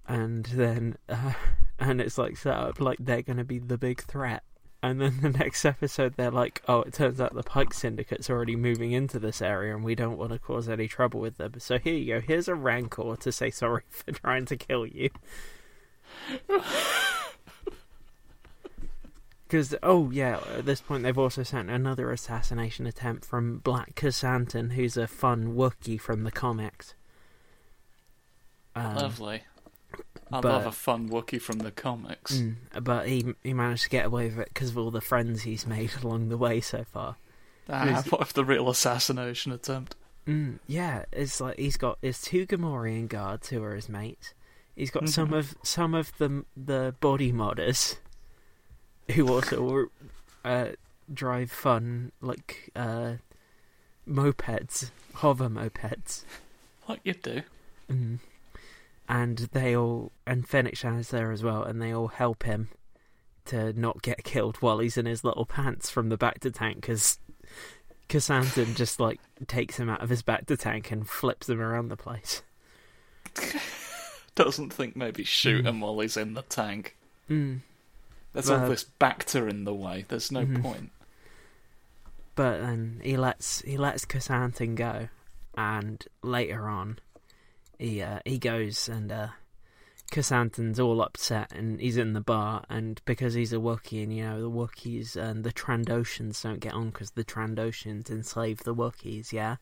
[0.08, 1.34] And then, uh,
[1.80, 4.44] and it's like set up like they're going to be the big threat.
[4.84, 8.56] And then the next episode, they're like, "Oh, it turns out the Pike Syndicate's already
[8.56, 11.54] moving into this area, and we don't want to cause any trouble with them.
[11.60, 12.20] So here you go.
[12.22, 15.10] Here's a Rancor to say sorry for trying to kill you."
[19.52, 24.72] Because oh yeah, at this point they've also sent another assassination attempt from Black Krrsantan,
[24.72, 26.94] who's a fun Wookiee from the comics.
[28.74, 29.44] Um, Lovely.
[30.34, 32.38] I but- love a fun Wookiee from the comics.
[32.38, 35.44] Mm, but he he managed to get away with it because of all the friends
[35.44, 37.16] he's made along the way so far.
[37.70, 39.96] Ah, what if the real assassination attempt?
[40.28, 44.34] Mm, yeah, it's like he's got his two Gamorrean guards who are his mates.
[44.76, 45.38] He's got some Mhm.
[45.38, 47.98] of some of the the body modders
[49.12, 49.90] who also
[50.46, 50.70] uh,
[51.14, 53.16] drive fun like uh,
[54.08, 56.24] mopeds, hover mopeds.
[56.86, 57.42] What you do?
[57.90, 58.20] Mm.
[59.14, 62.70] And they all and Fennec Shand is there as well, and they all help him
[63.46, 67.20] to not get killed while he's in his little pants from the Bacta tank because
[68.08, 71.98] Krrsantan just like takes him out of his Bacta tank and flips him around the
[71.98, 72.42] place.
[74.36, 75.68] Doesn't think maybe shoot Mm.
[75.68, 76.96] him while he's in the tank.
[77.30, 77.60] Mm.
[78.32, 80.06] There's Well- all this Bacta in the way.
[80.08, 80.62] There's no Mhm.
[80.62, 80.92] point.
[82.36, 85.10] But then he lets he lets Krrsantan go,
[85.58, 87.00] and later on,
[87.82, 89.28] he uh, he goes and uh,
[90.12, 94.24] Krrsantan's all upset, and he's in the bar, and because he's a Wookiee, and you
[94.24, 99.32] know the Wookiees and the Trandoshans don't get on because the Trandoshans enslave the Wookiees.
[99.32, 99.56] Yeah,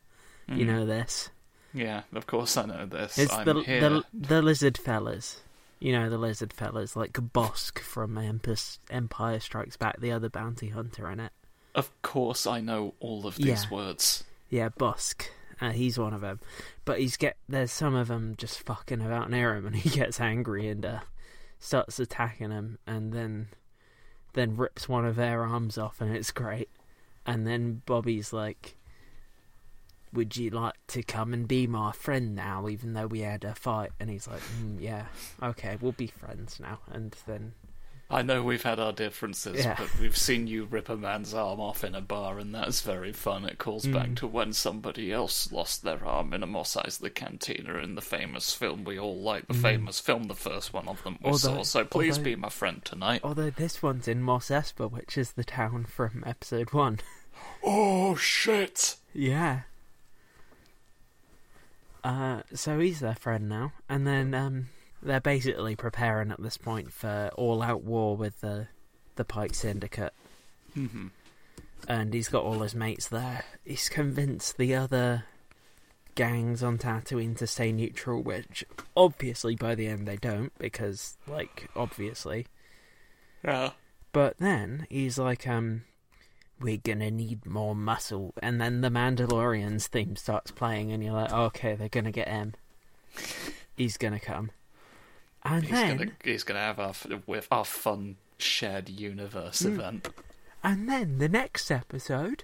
[0.47, 0.67] you Mm.
[0.67, 1.29] know this.
[1.73, 3.17] Yeah, of course I know this.
[3.19, 3.79] It's I'm the, here.
[3.81, 5.41] the the lizard fellas.
[5.79, 8.55] You know the lizard fellas like Bossk from Empire,
[8.89, 11.31] Empire Strikes Back, the other bounty hunter in it.
[11.75, 13.69] Of course I know all of these Yeah.
[13.69, 14.23] words.
[14.49, 15.27] Yeah, Bossk.
[15.61, 16.39] Uh, he's one of them.
[16.85, 20.19] But he's get there's some of them just fucking about near him, and he gets
[20.19, 20.99] angry and uh,
[21.59, 23.49] starts attacking him, and then
[24.33, 26.69] then rips one of their arms off, and it's great.
[27.25, 28.77] And then Bobby's like,
[30.13, 33.55] "Would you like to come and be my friend now, even though we had a
[33.55, 35.05] fight?" And he's like, mm, "Yeah,
[35.41, 37.53] okay, we'll be friends now." And then
[38.11, 39.75] I know we've had our differences, Yeah.
[39.77, 43.13] but we've seen you rip a man's arm off in a bar, and that's very
[43.13, 43.45] fun.
[43.45, 44.15] It calls back Mm.
[44.17, 48.51] to when somebody else lost their arm in a Mos Eisley cantina in the famous
[48.51, 49.61] film we all like, the Mm.
[49.61, 51.63] famous film, the first one of them we Although- saw.
[51.63, 53.21] So please although- be my friend tonight.
[53.23, 56.99] although this one's in Mos Espa, which is the town from episode one.
[57.63, 58.95] Oh shit!
[59.13, 59.61] Yeah.
[62.03, 64.69] Uh, so he's their friend now, and then um,
[65.01, 68.67] they're basically preparing at this point for all-out war with the
[69.15, 70.13] the Pike Syndicate,
[70.73, 71.07] hmm
[71.87, 73.43] and he's got all his mates there.
[73.63, 75.23] He's convinced the other
[76.15, 81.69] gangs on Tatooine to stay neutral, which obviously by the end they don't, because like
[81.75, 82.47] obviously.
[83.43, 83.71] Yeah.
[84.11, 85.83] But then he's like, um,
[86.59, 88.33] we're gonna need more muscle.
[88.41, 92.53] And then the Mandalorian's theme starts playing, and you're like, okay, they're gonna get him.
[93.75, 94.51] He's gonna come.
[95.43, 96.93] And He's then, gonna he's gonna have our
[97.25, 99.67] with our fun shared universe Mm.
[99.73, 100.09] event.
[100.63, 102.43] and then the next episode.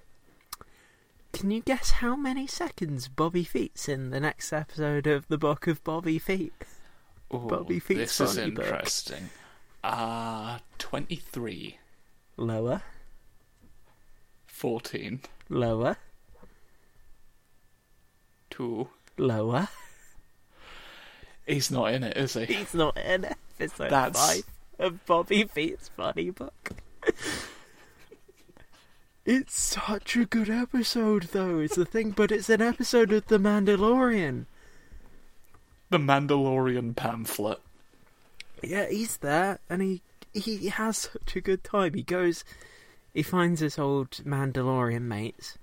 [1.34, 5.68] Can you guess how many seconds Bobby Feet's in the next episode of the Book
[5.68, 6.54] of Bobby Feet?
[7.34, 9.30] Ooh, Bobby Feet's this is interesting.
[9.84, 11.78] Ah, 23,
[12.38, 12.82] Lower,
[14.48, 15.98] 14, lower,
[18.50, 18.88] 2.
[19.18, 19.68] lower.
[21.48, 22.46] He's not in it, is he?
[22.46, 23.26] He's not in
[23.60, 24.44] episode That's- five
[24.80, 26.72] of Bobby Feet's funny book.
[29.26, 31.60] it's such a good episode, though.
[31.60, 34.46] Is the thing, but it's an episode of The Mandalorian.
[35.90, 37.60] the Mandalorian pamphlet.
[38.62, 40.02] Yeah, he's there, and he
[40.34, 41.94] he has such a good time.
[41.94, 42.44] He goes,
[43.14, 45.58] he finds his old Mandalorian mates,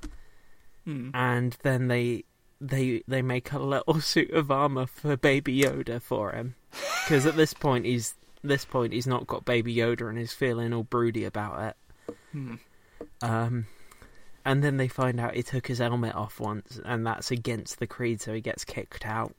[0.84, 1.10] Hmm.
[1.14, 2.24] and then they
[2.62, 6.54] they they make a little suit of armor for Baby Yoda for him,
[7.04, 10.72] because at this point he's this point he's not got Baby Yoda and he's feeling
[10.72, 11.76] all broody about
[12.08, 12.16] it.
[12.32, 12.54] Hmm.
[13.20, 13.66] Um,
[14.44, 17.86] and then they find out he took his helmet off once, and that's against the
[17.86, 19.34] creed, so he gets kicked out.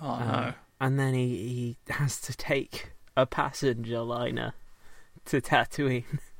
[0.00, 0.52] Oh Um, no.
[0.80, 1.28] And then he,
[1.86, 4.54] he has to take a passenger liner
[5.26, 6.04] to Tatooine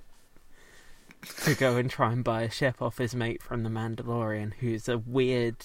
[1.44, 4.88] to go and try and buy a ship off his mate from the Mandalorian, who's
[4.88, 5.56] a weird,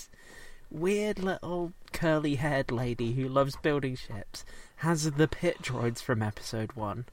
[0.72, 4.46] weird little curly haired lady who loves building ships.
[4.78, 7.06] Has the pit droids from episode one.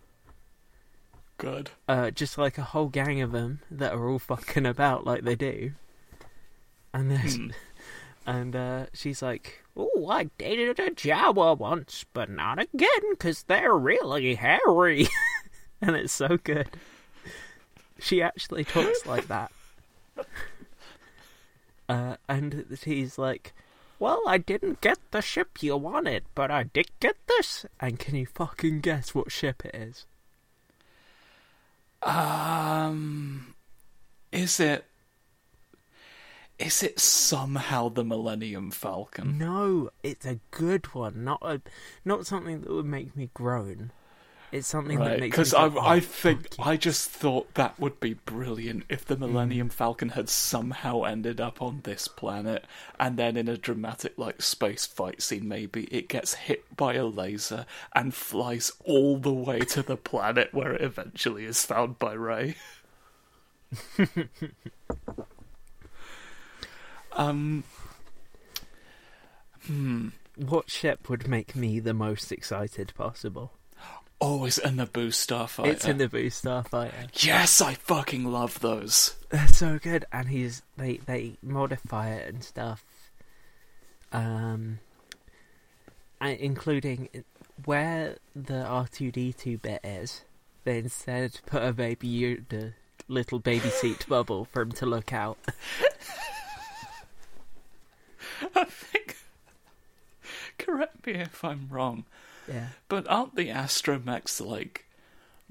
[1.38, 1.70] Good.
[1.86, 5.34] Uh, just like a whole gang of them that are all fucking about like they
[5.36, 5.72] do.
[6.94, 7.50] And there's, Hmm.
[8.26, 13.74] and uh, she's like, "Oh, I dated a Jawa once, but not again, 'cause they're
[13.76, 15.08] really hairy."
[15.82, 16.70] and it's so good.
[17.98, 19.52] She actually talks like that.
[21.88, 23.52] Uh, and he's like,
[24.00, 28.16] "Well, I didn't get the ship you wanted, but I did get this." And can
[28.16, 30.06] you fucking guess what ship it is?
[32.02, 33.54] Um,
[34.32, 34.84] is it?
[36.58, 39.36] Is it somehow the Millennium Falcon?
[39.36, 41.22] No, it's a good one.
[41.22, 41.60] Not a,
[42.04, 43.92] not something that would make me groan.
[44.56, 46.54] It's something that makes because I, go, I "Oh, think.
[46.58, 51.60] I just thought that would be brilliant if the Millennium Falcon had somehow ended up
[51.60, 52.64] on this planet,
[52.98, 57.04] and then in a dramatic like space fight scene, maybe it gets hit by a
[57.04, 62.14] laser and flies all the way to the planet where it eventually is found by
[62.14, 62.56] Rey.
[67.12, 67.62] um.
[69.66, 70.08] Hmm.
[70.36, 73.52] What ship would make me the most excited possible?
[74.20, 75.66] Oh, is it a Naboo starfighter?
[75.66, 77.24] It's Naboo Starfighter.
[77.24, 79.14] Yes, I fucking love those.
[79.28, 82.82] They're so good, and he's they they modify it and stuff.
[84.12, 84.78] Um,
[86.20, 87.10] including
[87.66, 90.22] where the R two D two bit is,
[90.64, 92.72] they instead put a baby Yoda
[93.08, 95.38] little baby seat bubble for him to look out.
[98.54, 99.16] I think.
[100.58, 102.04] Correct me if I'm wrong,
[102.48, 102.68] Yeah.
[102.88, 104.84] but aren't the astromechs like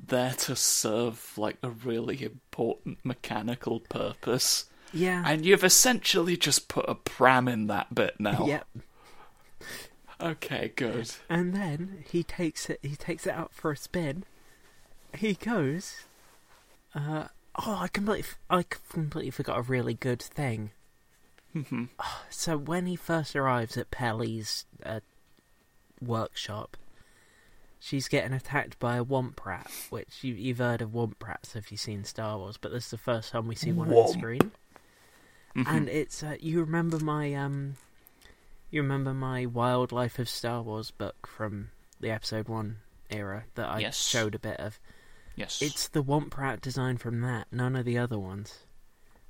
[0.03, 4.65] there to serve like a really important mechanical purpose?
[4.93, 5.23] Yeah.
[5.25, 8.45] And you've essentially just put a pram in that bit now.
[8.47, 8.67] Yep.
[10.21, 11.12] Okay, good.
[11.29, 12.79] And then he takes it.
[12.81, 14.23] He takes it out for a spin.
[15.17, 16.05] He goes.
[16.93, 17.25] Uh,
[17.65, 20.71] oh, I completely, I completely forgot a really good thing.
[21.53, 21.89] Mhm.
[22.29, 25.01] So when he first arrives at Peli's uh,
[26.01, 26.77] workshop,
[27.86, 31.71] she's getting attacked by a Womp Rat, which you, you've heard of Womp Rats if
[31.71, 34.13] you've seen Star Wars, but this is the first time we see one on Womp.
[34.17, 34.52] screen.
[35.56, 35.67] Mhm.
[35.67, 37.76] And it's uh, you remember my um,
[38.71, 41.69] you remember my Wildlife of Star Wars book from
[42.00, 42.78] the Episode One
[43.10, 43.98] era that I Yes.
[43.98, 44.80] showed a bit of.
[45.36, 45.62] yes.
[45.62, 47.48] It's the Womp Rat design from that.
[47.52, 48.60] None of the other ones.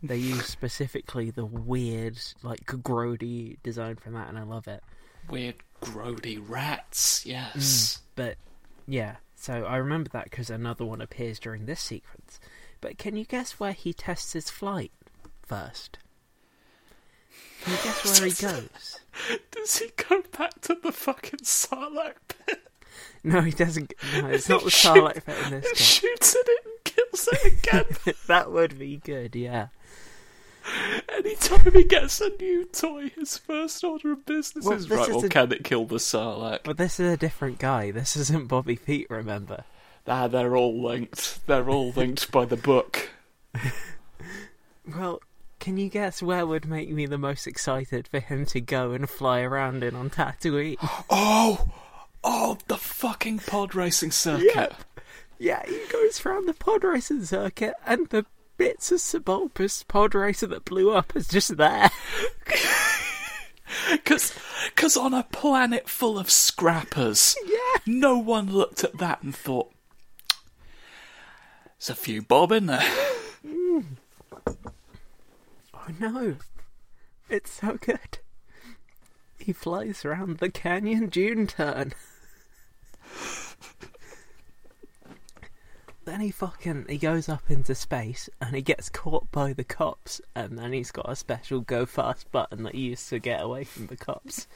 [0.01, 4.81] They use specifically the weird, like grody design from that, and I love it.
[5.29, 7.25] weird grody rats.
[7.25, 7.97] Yes.
[7.97, 8.35] Mm, but
[8.87, 12.39] yeah, so I remember that because another one appears during this sequence.
[12.81, 14.91] But can you guess where he tests his flight
[15.43, 15.97] first?
[17.63, 18.99] Can you guess where he goes?
[19.51, 22.61] Does he go back to the fucking Sarlacc pit
[23.23, 23.93] No, he doesn't.
[24.21, 24.71] No, it's not the.
[24.71, 25.81] Starlight Pit in this case.
[25.81, 28.15] shoots at it and kills it again?
[28.27, 29.67] that would be good, yeah.
[31.09, 35.07] Anytime he gets a new toy, his first order of business Well, is right.
[35.07, 36.59] Well, isn't- can it kill the Sarlacc?
[36.63, 37.91] But this is a different guy.
[37.91, 39.63] This isn't Bobby Feet, remember?
[40.07, 41.45] Ah, they're all linked.
[41.47, 43.09] They're all linked by the book.
[44.95, 45.21] Well,
[45.59, 49.09] can you guess where would make me the most excited for him to go and
[49.09, 50.77] fly around in on Tatooine?
[51.09, 51.69] Oh,
[52.23, 54.73] oh, the fucking pod racing circuit.
[55.39, 58.25] yeah, he goes around the pod racing circuit, and the
[58.57, 61.89] bits of Sebulba's pod racer that blew up is just there.
[63.91, 64.33] Because
[64.75, 67.79] cause on a planet full of scrappers, yeah.
[67.85, 69.71] no one looked at that and thought,
[71.77, 72.83] there's a few bob in there.
[75.73, 76.37] Oh no.
[77.29, 78.19] It's so good.
[79.39, 81.93] He flies around the canyon dune turn.
[86.05, 90.21] then he fucking he goes up into space and he gets caught by the cops
[90.35, 93.63] and then he's got a special go fast button that he used to get away
[93.63, 94.47] from the cops.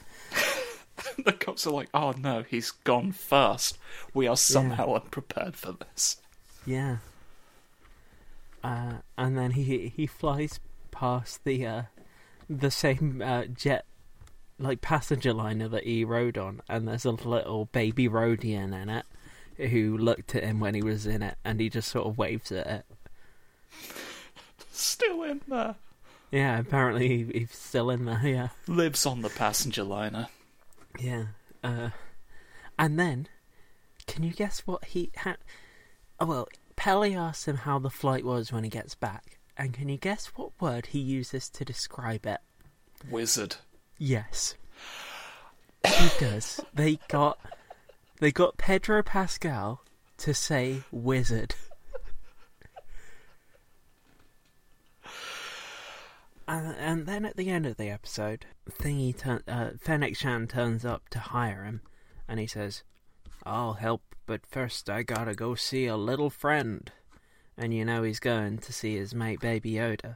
[1.25, 3.77] the cops are like, "Oh no, he's gone first.
[4.13, 6.17] We are somehow unprepared for this."
[6.65, 6.97] Yeah.
[8.63, 10.59] Uh, and then he he flies
[10.91, 11.81] past the uh,
[12.49, 13.85] the same uh, jet
[14.59, 19.05] like passenger liner that he rode on, and there's a little baby Rodian in it
[19.60, 22.51] who looked at him when he was in it, and he just sort of waves
[22.51, 22.86] at it.
[24.72, 25.76] Still in there.
[26.32, 28.22] Yeah, apparently he, he's still in there.
[28.24, 30.28] Yeah, Lives on the passenger liner.
[30.99, 31.26] yeah.
[31.64, 31.89] Uh,
[32.78, 33.28] and then,
[34.07, 35.38] can you guess what he had?
[36.20, 39.89] Oh well, Peli asks him how the flight was when he gets back, and can
[39.89, 42.39] you guess what word he uses to describe it?
[43.10, 43.57] Wizard.
[43.97, 44.55] Yes.
[45.86, 46.62] He does.
[46.74, 47.39] They got
[48.20, 49.82] they got Pedro Pascal
[50.17, 51.55] to say wizard.
[56.47, 60.84] And, and then at the end of the episode, Thingy turn, uh, Fennec Shand turns
[60.84, 61.82] up to hire him,
[62.28, 62.82] and he says,
[63.45, 66.91] "I'll help, but first I gotta go see a little friend."
[67.55, 70.15] And you know he's going to see his mate Baby Yoda.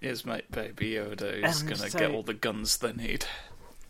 [0.00, 3.26] His mate Baby Yoda is Um, gonna so- get all the guns they need.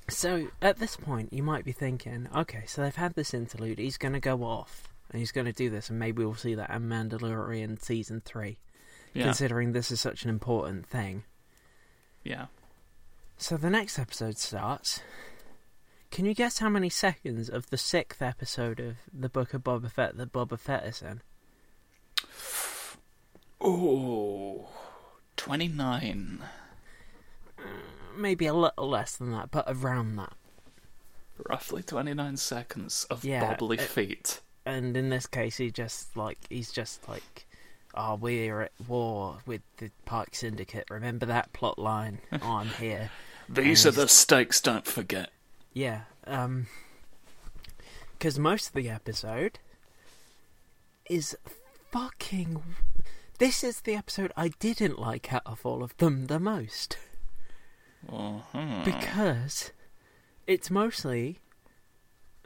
[0.08, 3.78] So at this point, you might be thinking, okay, so they've had this interlude.
[3.78, 6.54] He's going to go off, and he's going to do this, and maybe we'll see
[6.54, 8.58] that in Mandalorian season three.
[9.14, 9.24] Yeah.
[9.24, 11.24] Considering this is such an important thing.
[12.22, 12.46] Yeah.
[13.38, 15.00] So the next episode starts.
[16.10, 19.90] Can you guess how many seconds of the sixth episode of the Book of Boba
[19.90, 21.22] Fett that Boba Fett is in?
[23.66, 24.66] Ooh.
[25.36, 26.44] 29.
[28.16, 30.32] Maybe a little less than that, but around that.
[31.48, 34.40] Roughly 29 seconds of Yeah, bobbly it- feet.
[34.66, 37.46] And in this case, he just like he's just like,
[37.94, 40.86] "Oh, we're at war with the Pike Syndicate.
[40.88, 42.20] Remember that plot line?
[42.32, 43.10] Oh, I'm here."
[43.48, 45.30] These and are the stakes, don't forget.
[45.74, 46.66] Yeah, um,
[48.12, 49.58] because most of the episode
[51.10, 51.36] is
[51.90, 52.62] fucking.
[53.38, 56.96] This is the episode I didn't like out of all of them the most
[58.12, 58.82] Uh-huh.
[58.84, 59.72] because
[60.46, 61.40] it's mostly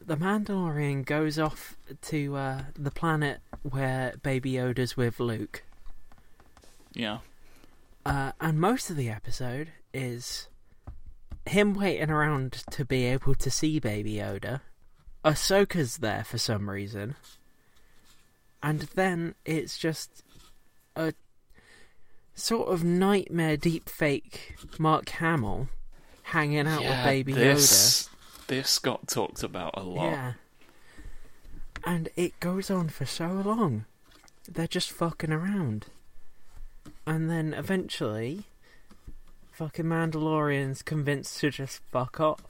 [0.05, 5.65] the Mandalorian goes off to uh, the planet where Baby Yoda's with Luke,
[6.95, 7.19] Yeah.
[8.07, 10.47] uh, and most of the episode is
[11.47, 14.61] him waiting around to be able to see Baby Yoda.
[15.25, 17.17] Ahsoka's there for some reason,
[18.63, 20.23] and then it's just
[20.95, 21.13] a
[22.39, 25.69] sort of nightmare deep fake Mark Hamill
[26.23, 27.37] hanging out with yeah, Baby Yoda.
[27.37, 28.11] this,
[28.47, 30.11] This got talked about a lot.
[30.11, 30.33] Yeah.
[31.85, 33.87] And it goes on for so long.
[34.49, 35.87] They're just fucking around.
[37.07, 38.45] And then eventually,
[39.53, 42.43] fucking Mandalorian's convinced to just fuck off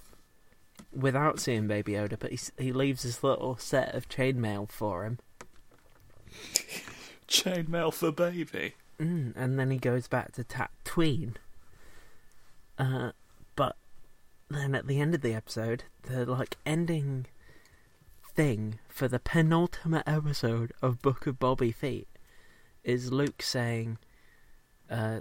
[0.93, 5.19] without seeing Baby Yoda, but he, he leaves this little set of chainmail for him.
[7.29, 8.75] Chainmail for baby.
[9.01, 11.37] Mm, and then he goes back to Tatooine.
[12.79, 13.13] Uh,
[13.55, 13.77] but
[14.49, 17.27] then at the end of the episode, the like ending
[18.35, 22.09] thing for the penultimate episode of Book of Bobby Feet
[22.83, 23.99] is Luke saying,
[24.91, 25.21] uh,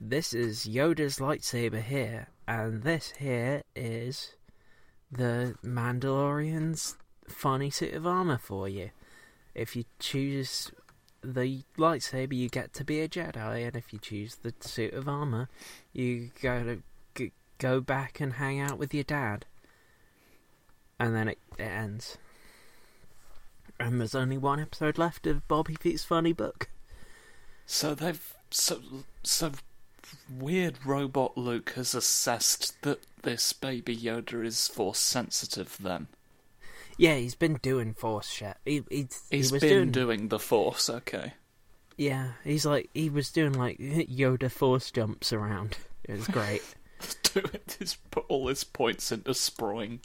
[0.00, 4.34] "This is Yoda's lightsaber here, and this here is
[5.10, 6.96] the Mandalorian's
[7.28, 8.90] funny suit of armor for you.
[9.54, 10.70] If you choose
[11.34, 15.08] the lightsaber, you get to be a Jedi, and if you choose the suit of
[15.08, 15.48] armor,
[15.92, 16.82] you go to
[17.58, 19.46] go back and hang out with your dad.
[20.98, 22.18] And then it, it ends.
[23.78, 26.68] And there's only one episode left of Bobby Feet's funny book.
[27.66, 28.80] So they've so
[29.22, 29.52] so
[30.30, 35.76] weird robot Luke has assessed that this baby Yoda is force sensitive.
[35.80, 36.06] Then
[36.96, 38.56] Yeah, he's been doing Force shit.
[38.64, 40.88] He, he's, he's he been doing, doing the force.
[40.88, 41.34] Okay.
[41.96, 45.78] Yeah, he's like he was doing like Yoda Force jumps around.
[46.04, 46.62] It was great.
[47.22, 47.76] Do it.
[47.78, 50.00] He's put all his points into sproing.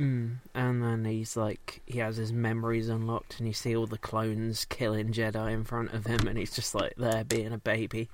[0.00, 0.36] Mm.
[0.54, 4.64] And then he's like, he has his memories unlocked, and you see all the clones
[4.64, 8.08] killing Jedi in front of him, and he's just like there being a baby.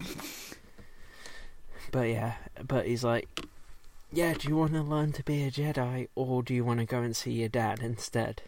[1.90, 3.46] but yeah, but he's like,
[4.16, 6.86] yeah, do you want to learn to be a Jedi, or do you want to
[6.86, 8.40] go and see your dad instead?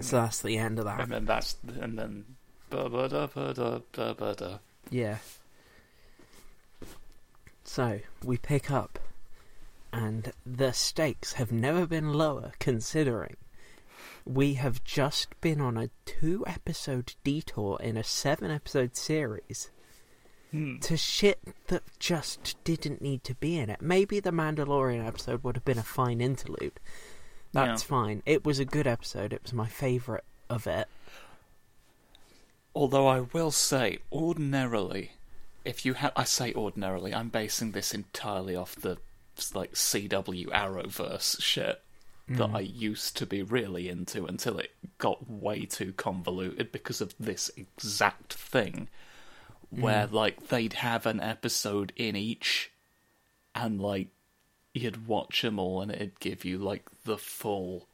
[0.00, 1.00] So that's the end of that.
[1.00, 2.24] And then that's and then
[2.70, 4.58] ba ba da ba da ba ba da.
[4.90, 5.18] Yeah.
[7.64, 9.00] So we pick up,
[9.92, 13.36] and the stakes have never been lower considering
[14.24, 18.96] we have just been on a two episode detour in a seven episode
[20.56, 21.38] series to shit
[21.68, 23.82] that just didn't need to be in it.
[23.82, 26.78] Maybe the Mandalorian episode would have been a fine interlude.
[27.52, 27.88] That's Yeah.
[27.88, 28.22] fine.
[28.26, 29.32] It was a good episode.
[29.32, 30.88] It was my favourite of it.
[32.74, 35.12] Although I will say, ordinarily,
[35.64, 38.98] if you have, I say ordinarily, I'm basing this entirely off the
[39.54, 41.82] like CW Arrowverse shit
[42.28, 42.56] that hmm.
[42.56, 47.50] I used to be really into until it got way too convoluted because of this
[47.56, 48.88] exact thing,
[49.70, 50.12] where mm.
[50.12, 52.70] like they'd have an episode in each,
[53.54, 54.08] and like
[54.74, 57.86] you'd watch them all, and it'd give you like the full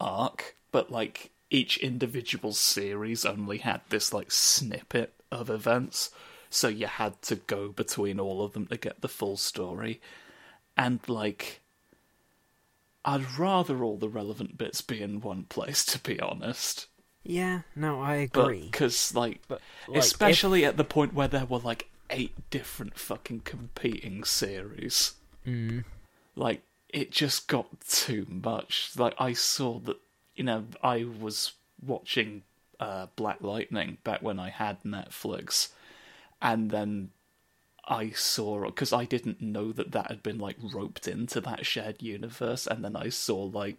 [0.00, 6.10] arc, but like each individual series only had this like snippet of events,
[6.50, 10.00] so you had to go between all of them to get the full story.
[10.76, 11.60] And like
[13.04, 16.88] I'd rather all the relevant bits be in one place to be honest.
[17.26, 18.68] Yeah, no, I But agree.
[18.70, 23.40] cuz like, But, like, especially at the point where there were like eight different fucking
[23.40, 25.14] competing series
[25.46, 25.84] Mm.
[26.34, 28.92] like it just got too much.
[28.96, 29.96] Like I saw that,
[30.34, 31.52] you know, I was
[31.84, 32.42] watching
[32.80, 35.70] uh, Black Lightning back when I had Netflix,
[36.42, 37.10] and then
[37.86, 42.02] I saw because I didn't know that that had been like roped into that shared
[42.02, 43.78] universe, and then I saw like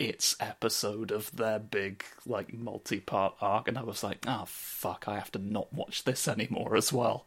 [0.00, 5.14] its episode of their big like multi-part arc, and I was like, oh fuck, I
[5.16, 7.26] have to not watch this anymore as well.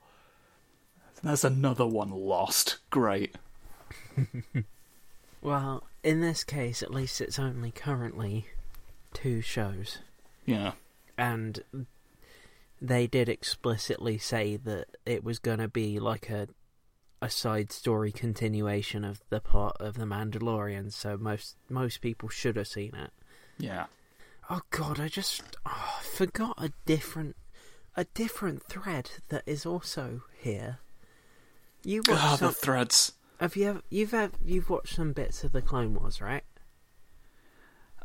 [1.24, 2.78] There's another one lost.
[2.89, 3.36] Great.
[5.41, 8.47] Well, in this case, at least it's only currently
[9.13, 9.97] two shows.
[10.45, 10.71] Yeah.
[11.17, 11.61] and
[12.82, 16.47] they did explicitly say that it was going to be like a
[17.24, 20.91] a side story continuation of the plot of the Mandalorian.
[20.91, 23.11] So most most people should have seen it.
[23.57, 23.86] Yeah.
[24.49, 27.36] Oh God, I just oh, I forgot a different
[27.95, 30.80] a different thread that is also here.
[31.84, 33.13] You watched Ah, some, the threads.
[33.39, 36.43] have you ever, you've ever, you've watched some bits of the Clone Wars, right?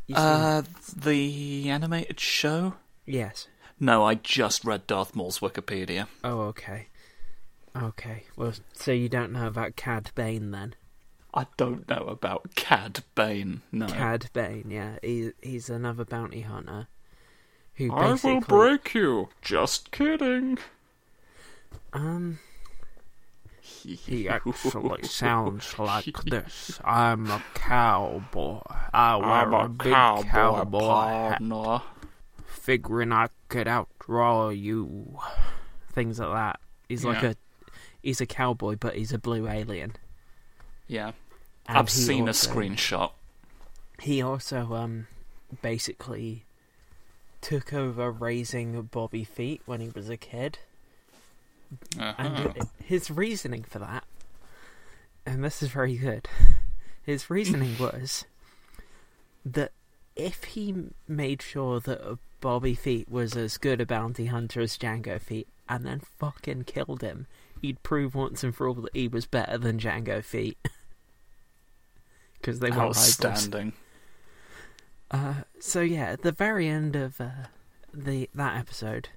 [0.07, 0.63] You seen- Uh,
[0.95, 2.75] the animated show?
[3.05, 3.47] yes.
[3.81, 6.07] No, I just read Darth Maul's Wikipedia.
[6.23, 6.87] Oh, okay.
[7.75, 8.23] Okay.
[8.35, 10.75] Well, so you don't know about Cad Bane then?
[11.33, 13.61] I don't know about Cad Bane.
[13.71, 13.87] No.
[13.87, 14.97] Cad Bane, yeah.
[15.01, 16.87] He, he's another bounty hunter
[17.75, 18.33] who I basically...
[18.35, 19.29] will break you.
[19.41, 20.57] Just kidding.
[21.93, 22.39] Um...
[23.61, 26.79] He actually sounds like this.
[26.83, 28.61] I'm a cowboy.
[28.91, 31.81] I wear I'm a, a big cowboy, cowboy hat, partner.
[32.45, 35.19] figuring I could outdraw you.
[35.93, 36.59] Things like that.
[36.89, 37.29] He's like Yeah.
[37.29, 37.35] a...
[38.01, 39.93] He's a cowboy, but he's a blue alien.
[40.87, 41.11] Yeah.
[41.67, 43.11] And I've seen also- a screenshot.
[43.99, 45.07] he also um
[45.61, 46.45] basically
[47.41, 50.59] took over raising Bobby Feet when he was a kid,
[51.97, 52.13] Uh-huh.
[52.17, 54.03] and his reasoning for that,
[55.25, 56.27] and this is very good.
[57.03, 58.25] His reasoning was
[59.45, 59.71] that
[60.15, 60.75] if he
[61.07, 65.85] made sure that Bobby Feet was as good a bounty hunter as Jango Feet, and
[65.85, 67.27] then fucking killed him,
[67.61, 70.57] he'd prove once and for all that he was better than Jango Feet.
[72.33, 72.77] Because they were.
[72.81, 73.73] Outstanding.
[75.11, 77.29] Uh, so yeah, at the very end of uh,
[77.93, 79.09] the that episode,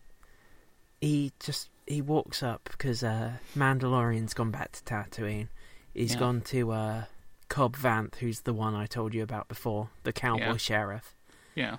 [1.00, 5.48] he just he walks up because uh, Mandalorian's gone back to Tatooine.
[5.92, 6.20] He's Yeah.
[6.20, 7.04] gone to uh,
[7.48, 10.56] Cobb Vanth, who's the one I told you about before, the cowboy Yeah.
[10.56, 11.14] sheriff.
[11.54, 11.76] Yeah.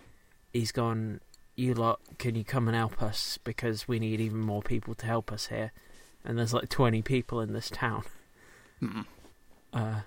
[0.51, 1.20] He's gone.
[1.55, 5.05] You lot, can you come and help us because we need even more people to
[5.05, 5.72] help us here?
[6.26, 8.03] And there's like twenty people in this town.
[8.82, 9.05] Mm.
[9.74, 10.01] Uh,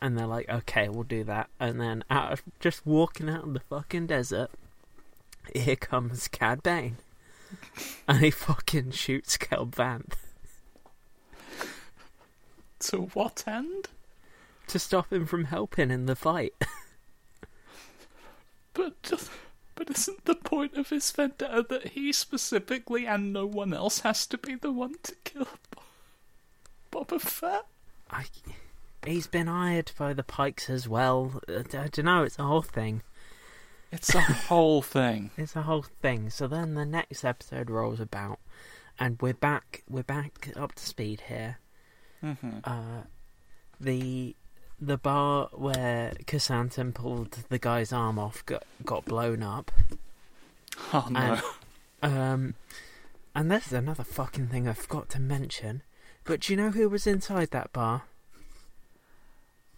[0.00, 1.48] and they're like, okay, we'll do that.
[1.58, 4.50] And then out of just walking out in the fucking desert,
[5.54, 6.98] here comes Cad Bane.
[8.08, 10.14] and he fucking shoots Kel Vanth
[12.80, 13.88] To what end?
[14.66, 16.54] to stop him from helping in the fight.
[18.74, 19.30] But just,
[19.76, 24.26] but isn't the point of his vendetta that he specifically and no one else has
[24.26, 25.46] to be the one to kill
[26.90, 27.66] Bob- Boba Fett?
[28.10, 28.24] I,
[29.06, 31.40] he's been hired by the Pikes as well.
[31.48, 33.02] I, I don't know, it's a whole thing.
[33.92, 35.30] It's a whole thing.
[35.36, 36.28] It's a whole thing.
[36.30, 38.40] So then the next episode rolls about,
[38.98, 39.84] and we're back.
[39.88, 41.58] We're back up to speed here.
[42.20, 43.02] hmm uh,
[43.78, 44.34] the
[44.80, 49.70] the bar where Krrsantan pulled the guy's arm off got got blown up.
[50.92, 51.20] Oh no.
[51.20, 51.42] And-
[52.02, 52.54] Um,
[53.34, 55.82] and this is another fucking thing I forgot to mention.
[56.24, 58.02] But do you know who was inside that bar?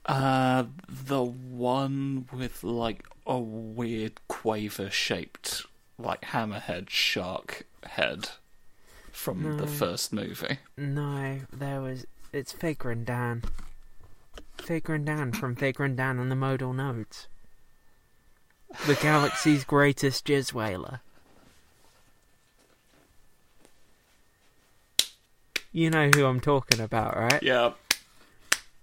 [0.05, 5.65] Uh, the one with like a weird quaver shaped,
[5.99, 8.31] like hammerhead shark head.
[9.13, 9.57] from No.
[9.57, 10.59] the first movie.
[10.77, 12.07] No, there was.
[12.33, 13.43] It's Figrin D'an.
[14.59, 17.27] Figrin D'an from Figrin D'an and the Modal Nodes.
[18.87, 21.01] The galaxy's greatest jizz wailer.
[25.73, 27.43] You know who I'm talking about, right?
[27.43, 27.73] Yeah,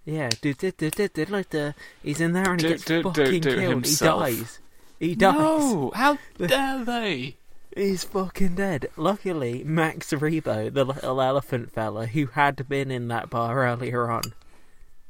[0.04, 2.84] Yeah, do do do do do like the he's in there and he Do- gets
[2.84, 3.70] do- do- fucking do killed.
[3.72, 4.26] himself.
[4.28, 4.58] He dies.
[4.98, 5.34] He dies.
[5.34, 7.36] No, how dare they?
[7.76, 8.88] He's fucking dead.
[8.96, 14.22] Luckily, Max Rebo, the little elephant fella who had been in that bar earlier on,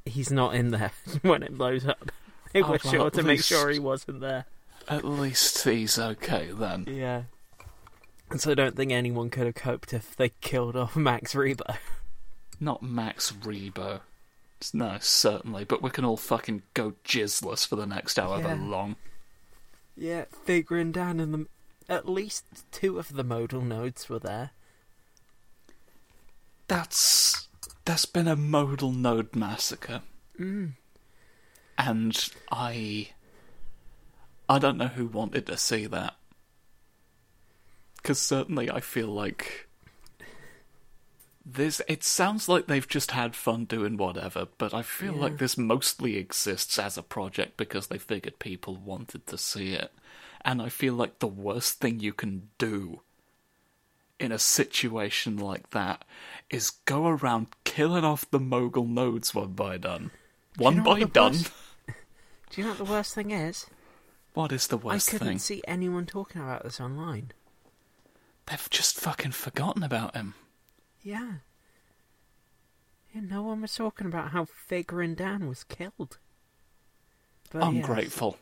[0.07, 0.93] he's not in there
[1.23, 2.11] when it blows up.
[2.53, 4.47] They Oh, were well, sure to make sure he wasn't there.
[4.89, 6.87] At least he's okay then.
[6.89, 7.23] Yeah.
[8.31, 11.77] And so I don't think anyone could have coped if they killed off Max Rebo.
[12.61, 14.01] Not Max Rebo.
[14.73, 18.59] No, certainly, but we can all fucking go jizzless for the next however Yeah.
[18.61, 18.97] long.
[19.97, 21.47] Yeah, figuring down in the.
[21.89, 24.51] At least two of the modal nodes were there.
[26.69, 27.46] That's
[27.87, 30.03] there's been a modal node massacre,
[30.39, 30.73] Mm.
[31.79, 33.11] and I
[34.49, 36.15] I don't know who wanted to see that.
[37.97, 39.69] Because certainly I feel like
[41.45, 41.81] this.
[41.89, 45.21] It sounds like they've just had fun doing whatever, but I feel Yeah.
[45.23, 49.93] like this mostly exists as a project because they figured people wanted to see it.
[50.45, 53.01] And I feel like the worst thing you can do
[54.19, 56.05] in a situation like that
[56.51, 60.11] is go around killing off the modal nodes one by done.
[60.57, 61.33] One know by done.
[61.33, 61.53] worst-
[62.51, 63.67] Do you know what the worst thing is?
[64.35, 65.17] What is the worst thing?
[65.17, 65.39] I couldn't thing?
[65.39, 67.33] see anyone talking about this online.
[68.47, 70.35] They've just fucking forgotten about him.
[71.03, 71.33] Yeah.
[73.15, 76.19] Yeah, no one was talking about how Figrin D'an was killed.
[77.51, 77.69] But yes.
[77.87, 78.37] Ungrateful.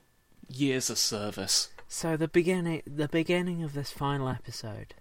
[0.49, 1.71] Years of service.
[1.89, 4.95] So the beginning, the beginning of this final episode,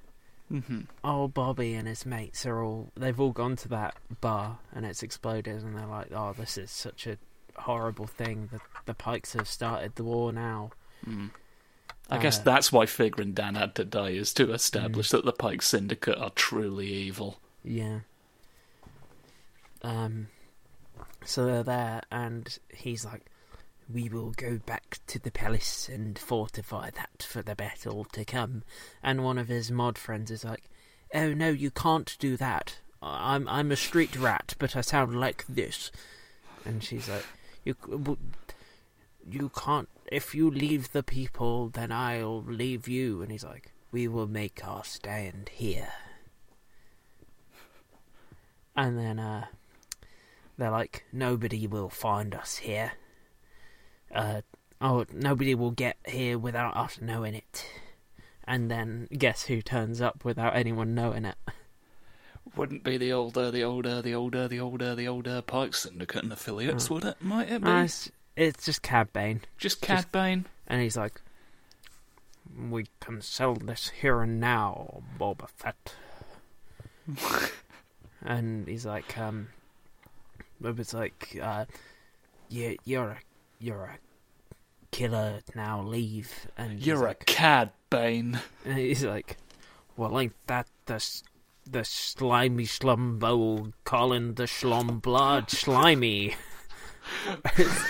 [0.62, 5.02] hmm old Bobby and his mates are all—they've all gone to that bar and it's
[5.04, 7.18] exploded, and they're like, "Oh, this is such a
[7.56, 8.50] horrible thing.
[8.52, 10.72] The the Pikes have started the war now."
[11.08, 11.32] Mm.
[12.10, 15.12] I guess Uh, that's why Figrin D'an had to die, is to establish Mm.
[15.12, 17.40] that the Pike Syndicate are truly evil.
[17.64, 18.00] Yeah.
[19.82, 20.28] Um.
[21.26, 23.26] So they're there, and he's like,
[23.94, 28.64] "We will go back to the palace and fortify that for the battle to come."
[29.04, 30.64] And one of his mod friends is like,
[31.14, 32.80] "Oh no, you can't do that.
[33.02, 35.92] I'm I'm a street rat, but I sound like this."
[36.66, 37.26] And she's like,
[37.64, 37.76] "You
[39.30, 39.90] you can't.
[40.12, 44.66] If you leave the people, then I'll leave you." And he's like, "We will make
[44.66, 45.94] our stand here."
[48.76, 49.46] And then uh,
[50.58, 52.94] they're like, nobody will find us here.
[54.14, 54.42] Uh,
[54.82, 57.66] oh, nobody will get here without us knowing it.
[58.46, 61.36] And then guess who turns up without anyone knowing it?
[62.56, 66.34] Wouldn't be the older, the older, the older, the older, the older Pike Syndicate and
[66.34, 66.96] affiliates, Oh.
[66.96, 67.16] would it?
[67.22, 67.70] Might it be?
[67.70, 69.42] Uh, it's, it's just Cad Bane.
[69.58, 70.46] just Cad Bane?
[70.68, 71.22] And he's like,
[72.70, 75.96] we can sell this here and now, Boba Fett.
[78.22, 79.48] and he's like, um,
[80.62, 81.66] Boba's like, uh,
[82.50, 83.18] you, you're a,
[83.64, 83.98] you're a
[84.92, 85.82] killer now.
[85.82, 86.48] Leave.
[86.58, 88.40] And You're like, a Cad Bane.
[88.66, 89.38] and he's like,
[89.96, 91.22] well, ain't that the
[91.66, 96.36] the slimy slumbo calling the schlum blood slimy?
[97.58, 97.82] it's,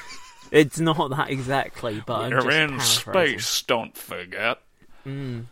[0.50, 4.58] it's not that exactly, but You're in space, don't forget.
[5.06, 5.46] Mm.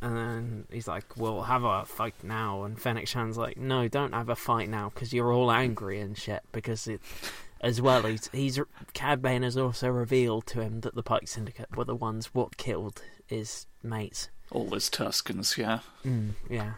[0.00, 4.12] And then he's like, "We'll have a fight now." And Fennec Shand's like, "No, don't
[4.12, 7.00] have a fight now because you're all angry and shit." Because it,
[7.60, 8.60] as well, he's he's
[8.92, 12.56] Cad Bane has also revealed to him that the Pike Syndicate were the ones what
[12.56, 14.28] killed his mates.
[14.50, 15.80] All his Tuskens, yeah.
[16.04, 16.74] Mm, yeah.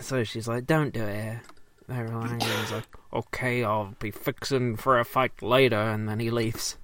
[0.00, 1.42] So she's like, "Don't do it here."
[1.90, 2.38] Angry.
[2.40, 6.76] He's like, "Okay, I'll be fixing for a fight later," and then he leaves.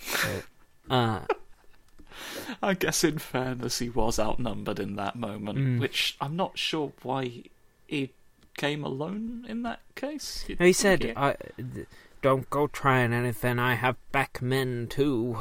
[0.00, 0.42] So,
[0.90, 1.20] uh,
[2.62, 5.80] I guess in fairness, he was outnumbered in that moment, Mm.
[5.80, 7.44] which I'm not sure why
[7.86, 8.12] he
[8.56, 10.44] came alone in that case.
[10.48, 11.36] You'd he said, I,
[12.22, 13.58] "Don't go trying anything.
[13.58, 15.38] I have back men too."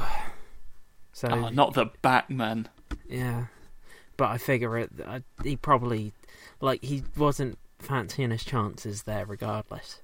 [1.11, 2.69] So Oh, not the Batman.
[3.07, 3.45] yeah,
[4.17, 4.89] but I figure it.
[5.05, 6.13] I, he probably
[6.59, 10.01] like he wasn't fancying his chances there, regardless.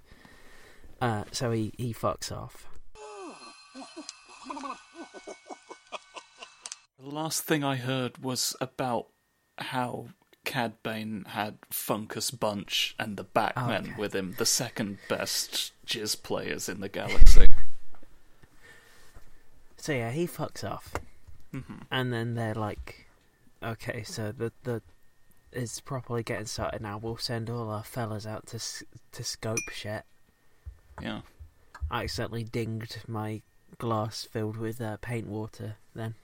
[1.01, 2.67] Uh, so he he fucks off.
[7.01, 9.07] The last thing I heard was about
[9.57, 10.07] how
[10.49, 13.93] Cad Bane had Funkus Bunch and the Batman Okay.
[13.99, 17.47] with him, the second best jizz players in the galaxy.
[19.77, 20.93] So yeah, he fucks off,
[21.53, 21.83] Mhm.
[21.89, 23.07] and then they're like,
[23.63, 24.81] "Okay, so the the
[25.53, 28.59] is properly getting started now, we'll send all our fellas out to
[29.13, 30.03] to scope shit.
[31.01, 31.21] Yeah.
[31.89, 33.41] I accidentally dinged my
[33.77, 35.77] glass filled with uh, paint water.
[35.95, 36.15] Then,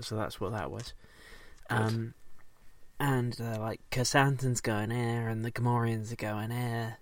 [0.00, 0.94] so that's what that was.
[1.70, 2.14] Um,
[3.02, 6.98] and uh, like Krrsantan's going here, and the Gamorreans are going here,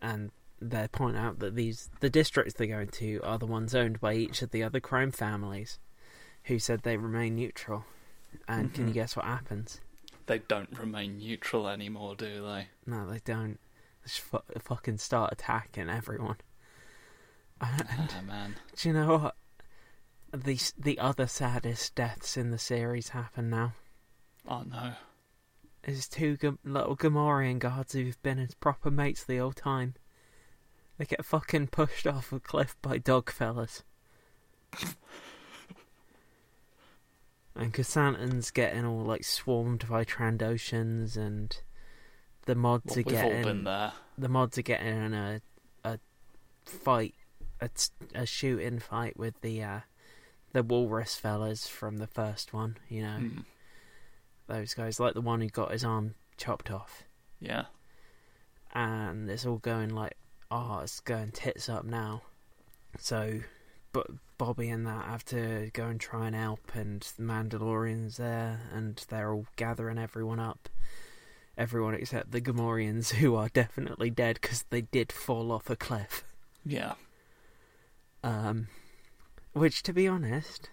[0.00, 4.00] and they point out that these the districts they're going to are the ones owned
[4.00, 5.78] by each of the other crime families,
[6.44, 7.84] who said they remain neutral.
[8.48, 8.94] And can you Mhm.
[8.94, 9.80] guess what happens?
[10.26, 12.68] They don't remain neutral anymore, do they?
[12.86, 13.58] No, they don't.
[14.02, 16.36] They just fu- fucking start attacking everyone.
[17.60, 17.82] And
[18.16, 18.56] Ah, man.
[18.74, 19.36] do you know what?
[20.32, 23.74] The the other saddest deaths in the series happen now.
[24.48, 24.94] Oh no.
[25.90, 29.94] There's two G- little Gamorrean guards who've been his proper mates the whole time.
[30.98, 33.82] They get fucking pushed off a cliff by dog fellas.
[37.56, 41.60] and Krrsantan's getting all like swarmed by Trandoshans and
[42.46, 43.64] the mods Well, are getting
[44.16, 45.40] the mods are getting in a
[45.84, 45.98] a
[46.64, 47.14] fight,
[47.60, 47.68] a,
[48.14, 49.80] a shooting fight with the uh,
[50.52, 52.76] the walrus fellas from the first one.
[52.88, 53.38] You know Hmm.
[54.50, 57.04] Those guys, like the one who got his arm chopped off,
[57.40, 57.64] Yeah.
[58.74, 60.16] and it's all going like,
[60.50, 62.22] oh, it's going tits up now.
[62.98, 63.40] So,
[63.92, 64.06] but
[64.38, 68.96] Bobby and that have to go and try and help, and the Mandalorians there, and
[69.08, 70.68] they're all gathering everyone up.
[71.58, 76.24] Everyone except the Gamorreans, who are definitely dead because they did fall off a cliff.
[76.64, 76.94] Yeah.
[78.22, 78.68] Um,
[79.52, 80.70] which, to be honest,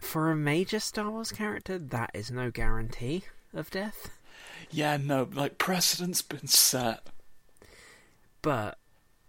[0.00, 3.24] for a major Star Wars character, that is no guarantee
[3.54, 4.10] of death.
[4.70, 7.06] Yeah, no, like precedent's been set.
[8.42, 8.78] But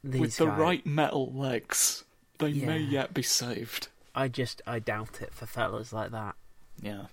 [0.03, 2.03] these With the guys, right metal legs,
[2.37, 3.87] they may yet be saved.
[4.13, 6.35] I just I doubt it for fellas like that.
[6.81, 7.05] Yeah.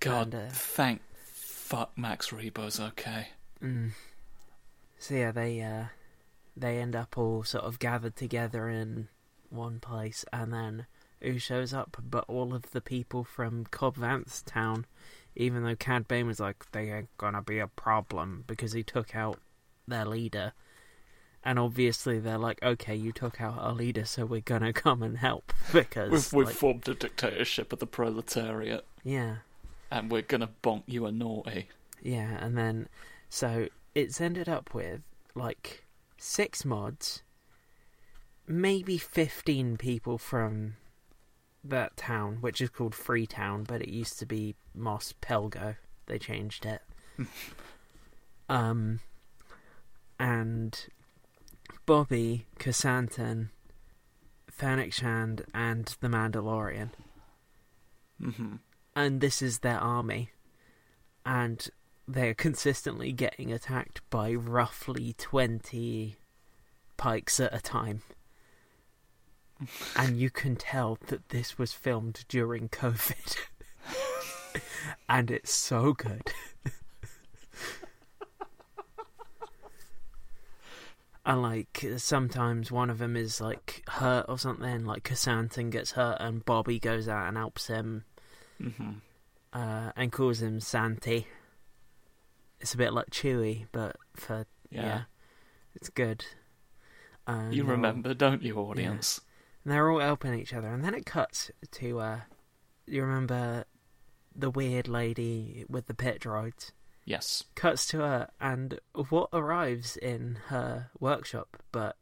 [0.00, 3.28] God, And, uh, thank fuck Max Rebo's okay.
[3.62, 3.90] Mm.
[4.98, 5.84] So yeah, they uh,
[6.56, 9.08] they end up all sort of gathered together in
[9.48, 10.86] one place, and then
[11.22, 11.96] who shows up?
[12.02, 14.86] But all of the people from Cobb Vanth town,
[15.34, 19.14] even though Cad Bane was like, they ain't gonna be a problem because he took
[19.14, 19.38] out
[19.86, 20.52] their leader.
[21.44, 25.18] And obviously they're like, okay, you took out our leader, so we're gonna come and
[25.18, 29.36] help because, We've, we've like, formed a dictatorship of the proletariat, yeah,
[29.90, 31.68] and we're gonna bonk you a naughty.
[32.00, 32.88] Yeah, and then
[33.28, 35.00] so it's ended up with
[35.34, 35.84] like
[36.16, 37.24] six mods,
[38.46, 40.76] maybe fifteen people from
[41.64, 45.76] that town, which is called Freetown, but it used to be Mos Pelgo.
[46.06, 46.82] They changed it.
[48.48, 49.00] um,
[50.18, 50.86] and
[51.86, 53.48] Bobby, Krrsantan,
[54.50, 56.90] Fennec Shand, and the Mandalorian
[58.20, 58.56] hmm
[58.94, 60.30] and this is their army,
[61.24, 61.68] and
[62.06, 66.16] they're consistently getting attacked by roughly 20
[66.96, 68.02] pikes at a time.
[69.96, 73.36] And you can tell that this was filmed during COVID.
[75.08, 76.32] and it's so good.
[81.24, 86.16] and like sometimes one of them is like hurt or something, like Krrsantan gets hurt
[86.20, 88.04] and Bobby goes out and helps him
[88.60, 88.92] hmm
[89.52, 91.26] uh, and calls him Santi.
[92.58, 95.02] It's a bit like Chewie, but for yeah, Yeah.
[95.74, 96.24] it's good.
[97.26, 99.20] And You remember, don't you, audience?
[99.64, 102.20] They're all helping each other, and then it cuts to uh,
[102.86, 103.64] you remember
[104.34, 106.72] the weird lady with the pit droids.
[107.04, 107.44] Yes.
[107.54, 111.96] Cuts to her, and what arrives in her workshop but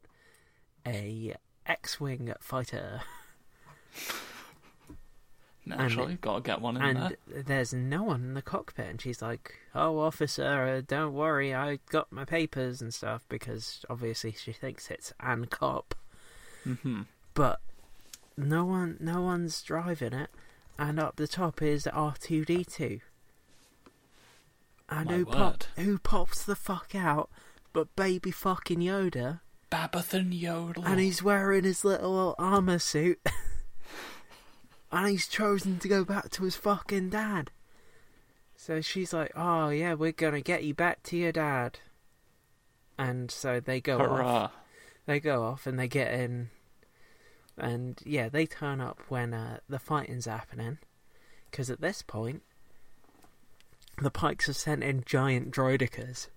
[0.87, 1.35] a
[1.67, 3.01] X-wing fighter,
[5.67, 7.43] Naturally, gotta get one in and there.
[7.43, 11.79] there's no one in the cockpit, and she's like, "Oh, officer, uh, don't worry, I
[11.91, 15.95] got my papers and stuff," because obviously she thinks it's an Cop.
[16.65, 17.03] hmm
[17.35, 17.61] but
[18.37, 20.31] no one no one's driving it.
[20.79, 23.01] And up the top is R2D2
[24.89, 27.31] and My who pop, who pops the fuck out
[27.73, 29.41] but baby fucking Yoda.
[29.71, 30.85] Babathan Yodel.
[30.85, 33.21] and he's wearing his little armor suit.
[34.93, 37.53] And he's chosen to go back to his fucking dad.
[38.57, 41.79] So she's like oh yeah we're gonna get you back to your dad.
[42.99, 44.53] And so they go off.
[45.07, 46.51] They go off and they get in,
[47.57, 50.79] and yeah, they turn up when uh, the fighting's happening.
[51.51, 52.43] Because at this point,
[54.01, 56.29] the Pikes have sent in giant droidekas.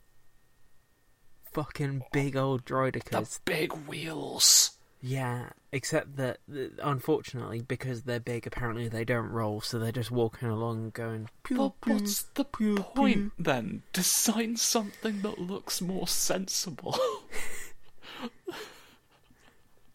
[1.52, 3.40] Fucking big old The droidekas.
[3.46, 4.72] big wheels.
[5.06, 6.38] Yeah, except that
[6.82, 11.30] unfortunately, because they're big, apparently they don't roll, so they're just walking along going.
[11.44, 11.94] Pew, But pew.
[11.96, 13.84] what's the point then?
[13.92, 16.98] Design something that looks more sensible.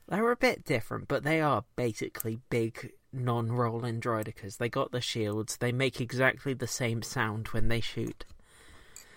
[0.08, 4.56] They're a bit different, but they are basically big non-rolling droidekas.
[4.56, 5.58] They got the shields.
[5.58, 8.24] They make exactly the same sound when they shoot,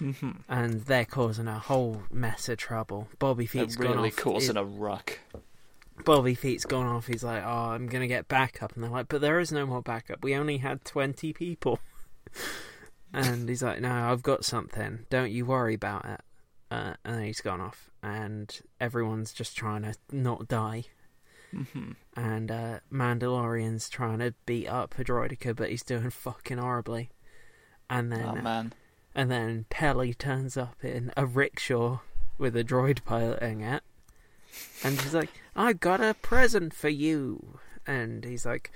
[0.01, 0.31] mm-hmm.
[0.49, 3.07] and they're causing a whole mess of trouble.
[3.19, 3.95] Bobby Feet's gone off.
[3.95, 4.17] really off.
[4.17, 5.19] causing a ruck.
[6.03, 7.07] Bobby Feet's gone off.
[7.07, 9.81] He's like, "Oh, I'm gonna get backup," and they're like, "But there is no more
[9.81, 10.23] backup.
[10.23, 11.79] We only had twenty people."
[13.13, 15.05] and he's like, "No, I've got something.
[15.09, 16.21] Don't you worry about it."
[16.69, 20.85] Uh, and then he's gone off, and everyone's just trying to not die.
[21.51, 27.09] hmm And uh, Mandalorian's trying to beat up a droideka, but he's doing fucking horribly.
[27.89, 28.73] And then, Oh man.
[29.13, 31.99] and then Peli turns up in a rickshaw
[32.37, 33.83] with a droid piloting it,
[34.83, 38.71] and she's like, "I got a present for you," and he's like,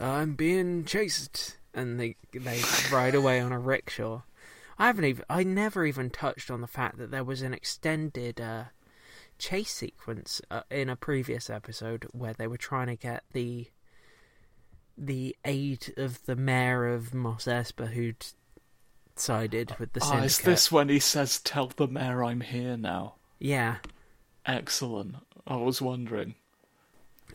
[0.00, 2.62] "I'm being chased," and they they
[2.92, 4.22] ride away on a rickshaw.
[4.82, 8.40] I haven't even, I never even touched on the fact that there was an extended
[8.40, 8.64] uh,
[9.38, 13.68] chase sequence uh, in a previous episode where they were trying to get the
[14.98, 18.26] the aid of the mayor of Mos Espa who'd
[19.14, 20.26] sided with the Oh, syndicate.
[20.26, 23.14] is this when he says, "Tell the mayor I'm here now"?
[23.38, 23.76] Yeah.
[24.44, 25.14] Excellent.
[25.46, 26.34] I was wondering.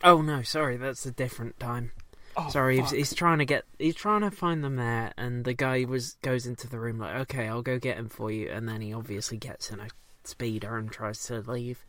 [0.04, 1.92] Oh no, sorry, that's a different time.
[2.38, 5.54] Oh, sorry, he's, he's trying to get he's trying to find them there, and the
[5.54, 8.68] guy was goes into the room like, okay, I'll go get him for you, and
[8.68, 9.88] then he obviously gets in a
[10.24, 11.84] speeder and tries to leave.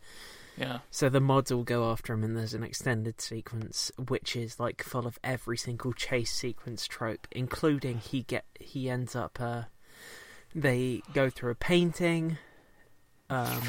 [0.56, 0.80] Yeah.
[0.90, 4.82] So the mods will go after him, and there's an extended sequence which is like
[4.82, 9.38] full of every single chase sequence trope, including he get he ends up.
[9.40, 9.62] Uh,
[10.54, 12.38] they go through a painting,
[13.28, 13.62] um,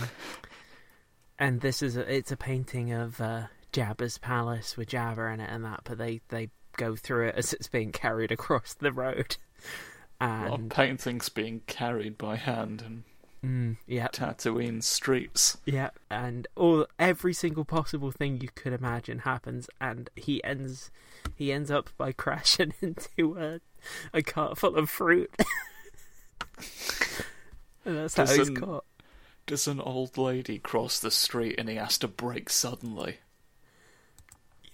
[1.37, 5.49] and this is a, it's a painting of uh, Jabba's palace with Jabba in it
[5.49, 9.37] and that, but they they go through it as it's being carried across the road,
[10.19, 13.03] and paintings being carried by hand and
[13.43, 15.57] mm, yeah, Tatooine streets.
[15.65, 20.91] Yeah, and all every single possible thing you could imagine happens, and he ends
[21.35, 23.59] he ends up by crashing into a
[24.13, 25.31] a cart full of fruit.
[27.85, 28.85] and that's how he's caught.
[29.47, 33.17] Does an old lady cross the street and he has to brake suddenly?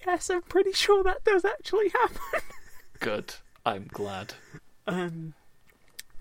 [0.05, 2.41] Yes, I'm pretty sure that does actually happen.
[2.99, 3.35] Good.
[3.65, 4.33] I'm glad.
[4.85, 5.33] Um,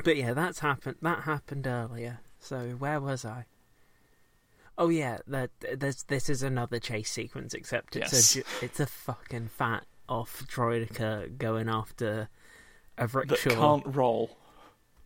[0.04, 0.96] but yeah, that's happened.
[1.02, 2.20] That happened earlier.
[2.40, 3.46] So where was I?
[4.78, 8.44] Oh yeah, that there's this is another chase sequence, except it's Yes.
[8.60, 12.28] a it's a fucking fat off droideka going after
[12.98, 14.36] a rickshaw That can't roll.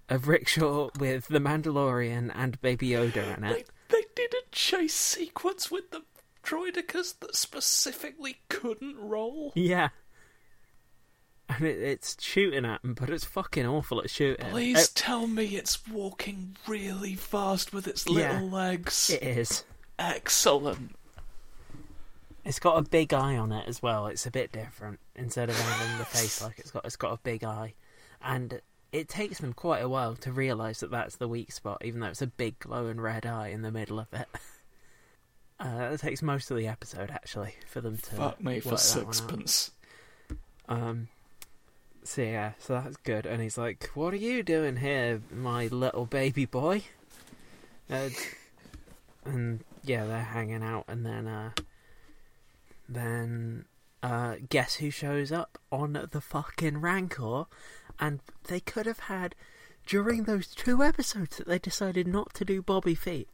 [0.08, 3.70] a rickshaw with the Mandalorian and Baby Yoda in They, it.
[3.88, 6.02] they did a chase sequence with the
[6.42, 9.52] droidekas that specifically couldn't roll.
[9.54, 9.88] Yeah,
[11.48, 14.46] and it, it's shooting at him, but it's fucking awful at shooting.
[14.50, 18.32] Please uh, tell me it's walking really fast with its Yeah.
[18.34, 19.10] little legs.
[19.10, 19.64] It, it is.
[19.98, 20.94] Excellent.
[22.44, 24.06] It's got a big eye on it as well.
[24.06, 24.98] It's a bit different.
[25.14, 27.74] Instead of having the face like it's got, it's got a big eye,
[28.22, 28.60] and
[28.92, 32.08] it takes them quite a while to realise that that's the weak spot, even though
[32.08, 34.26] it's a big glowing red eye in the middle of it.
[35.60, 38.80] Uh, it takes most of the episode actually for them to Fuck me for work
[38.80, 39.14] that one out.
[39.14, 39.70] sixpence.
[40.68, 41.08] Um.
[42.02, 43.26] So yeah, so that's good.
[43.26, 46.84] And he's like, "What are you doing here, my little baby boy?"
[47.90, 48.08] Uh,
[49.26, 51.50] and yeah, they're hanging out, and then uh,
[52.88, 53.66] then
[54.02, 57.44] uh, guess who shows up on the fucking Rancor?
[57.98, 59.34] And they could have had
[59.86, 63.28] during those two episodes that they decided not to do Bobby Feet.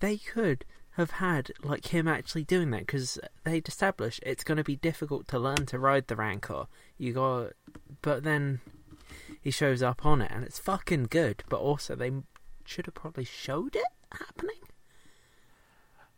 [0.00, 0.64] They could
[0.96, 5.26] have had like him actually doing that because they'd established it's going to be difficult
[5.28, 6.66] to learn to ride the Rancor.
[6.98, 7.52] You got,
[8.00, 8.60] but then
[9.40, 11.42] he shows up on it and it's fucking good.
[11.48, 12.12] But also they
[12.64, 14.60] should have probably showed it happening.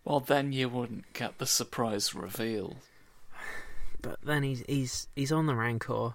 [0.05, 2.77] Well, then you wouldn't get the surprise reveal.
[4.03, 6.15] But then he's he's he's on the Rancor,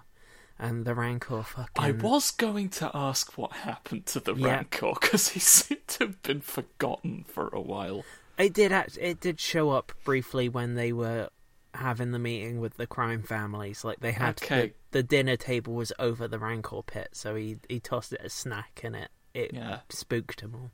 [0.58, 1.84] and the Rancor fucking.
[1.84, 4.34] I was going to ask what happened to the.
[4.34, 8.04] Rancor because he seemed to have been forgotten for a while.
[8.38, 11.28] It did act, it did show up briefly when they were
[11.74, 13.84] having the meeting with the crime families.
[13.84, 14.72] Like they had Okay.
[14.90, 18.30] the, the dinner table was over the Rancor pit, so he he tossed it a
[18.30, 19.80] snack and it it Yeah.
[19.90, 20.70] spooked them all.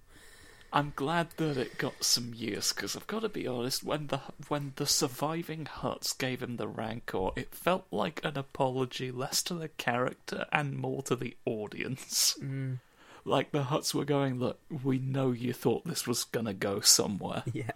[0.71, 3.83] I'm glad that it got some use because I've got to be honest.
[3.83, 9.11] When the when the surviving Hutts gave him the Rancor, it felt like an apology
[9.11, 12.37] less to the character and more to the audience.
[12.43, 12.81] Mm,
[13.29, 17.43] Like the Hutts were going, "Look, we know you thought this was gonna go somewhere,
[17.53, 17.70] yeah,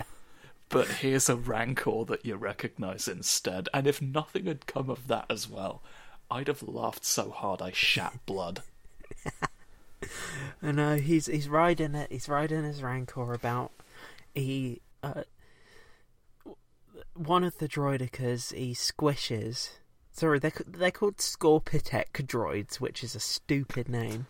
[0.70, 3.68] but here's a rancor that you recognize instead.
[3.74, 5.82] And if nothing had come of that as well,
[6.30, 8.62] I'd have laughed so hard I shat blood.
[10.62, 12.10] And uh, he's he's riding it.
[12.10, 13.72] He's riding his rancor about.
[14.34, 15.24] He uh,
[17.14, 19.72] one of the droidicas he squishes.
[20.12, 24.26] Sorry, they're they're called Scorpenek droids, which is a stupid name.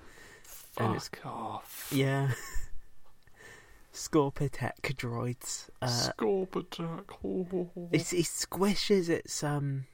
[0.78, 1.90] And it's- Fuck off.
[1.94, 2.32] Yeah.
[3.92, 5.68] Scorpenek droids.
[5.82, 7.10] Uh, Scorp attack.
[7.10, 7.88] Ho, ho, ho.
[7.92, 9.84] It's, he squishes its um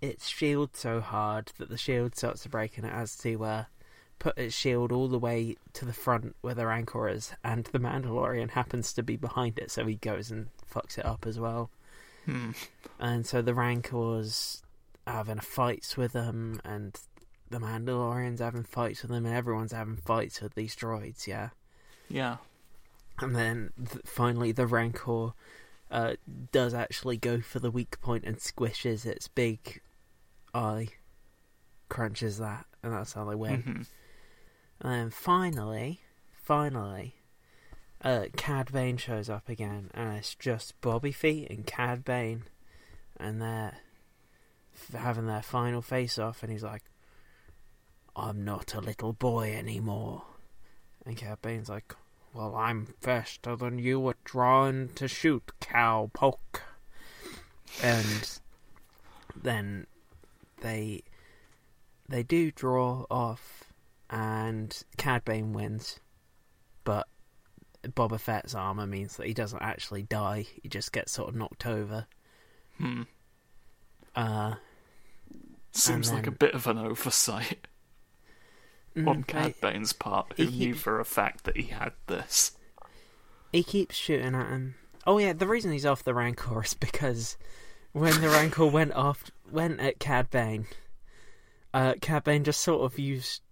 [0.00, 3.64] its shield so hard that the shield starts to break and it has to uh,
[4.18, 7.78] put its shield all the way to the front where the rancor is and the
[7.78, 11.70] Mandalorian happens to be behind it so he goes and fucks it up as well.
[12.24, 12.50] Hmm.
[12.98, 14.62] And so the rancor's
[15.06, 16.98] having fights with them and
[17.50, 21.50] the Mandalorian's having fights with them and everyone's having fights with these droids, yeah.
[22.08, 22.36] Yeah.
[23.18, 25.32] And then th- finally, the Rancor
[25.90, 26.14] uh,
[26.52, 29.80] does actually go for the weak point and squishes its big
[30.52, 30.88] eye,
[31.88, 33.62] crunches that, and that's how they win.
[33.62, 33.86] Mhm.
[34.80, 36.00] And then finally,
[36.42, 37.14] finally,
[38.02, 42.44] uh, Cad Bane shows up again, and it's just Bobby Feet and Cad Bane,
[43.16, 43.78] and they're
[44.74, 46.82] f- having their final face off, and he's like,
[48.16, 50.22] I'm not a little boy anymore.
[51.04, 51.94] And Cad Bane's like,
[52.32, 56.60] Well, I'm faster than you were drawn to shoot, cowpoke.
[57.82, 58.38] And
[59.34, 59.86] then
[60.60, 61.02] they
[62.08, 63.64] they do draw off
[64.08, 66.00] and Cad Bane wins,
[66.84, 67.08] but
[67.82, 70.46] Boba Fett's armor means that he doesn't actually die.
[70.62, 72.06] He just gets sort of knocked over.
[72.78, 73.02] Hmm.
[74.14, 74.54] Uh,
[75.72, 77.66] Seems like a bit of an oversight
[78.96, 82.52] mm, on Cad Bane's part, who he- knew for a fact that he had this.
[83.52, 84.74] he keeps shooting at him.
[85.06, 87.36] Oh yeah, the reason he's off the Rancor is because
[87.92, 90.66] when the Rancor went off, went at Cad Bane,
[91.72, 93.42] uh, Cad Bane just sort of used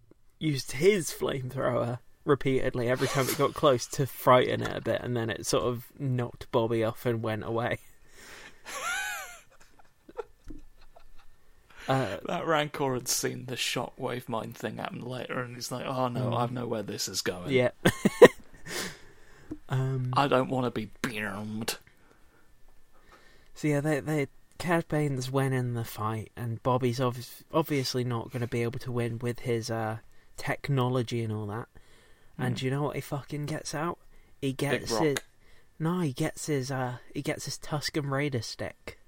[0.41, 5.17] used his flamethrower repeatedly every time it got close to frighten it a bit, and
[5.17, 7.79] then it sort of knocked Bobby off and went away.
[11.89, 16.09] Uh, That Rancor had seen the shockwave mine thing happen later, and he's like, "Oh
[16.09, 16.37] no, Mm.
[16.39, 17.51] I know where this is going.
[17.53, 17.71] yeah.
[19.69, 21.79] um, I don't want to be beamed."
[23.55, 24.29] So yeah, they they
[24.59, 28.93] Cad Bane's winning the fight, and Bobby's obvi- obviously not going to be able to
[28.93, 29.99] win with his uh,
[30.37, 31.69] technology and all that.
[32.39, 32.59] And Mm.
[32.59, 33.99] do you know what he fucking gets out?
[34.41, 35.19] He gets his
[35.79, 38.99] no, he gets his uh he gets his Tusken Raider stick.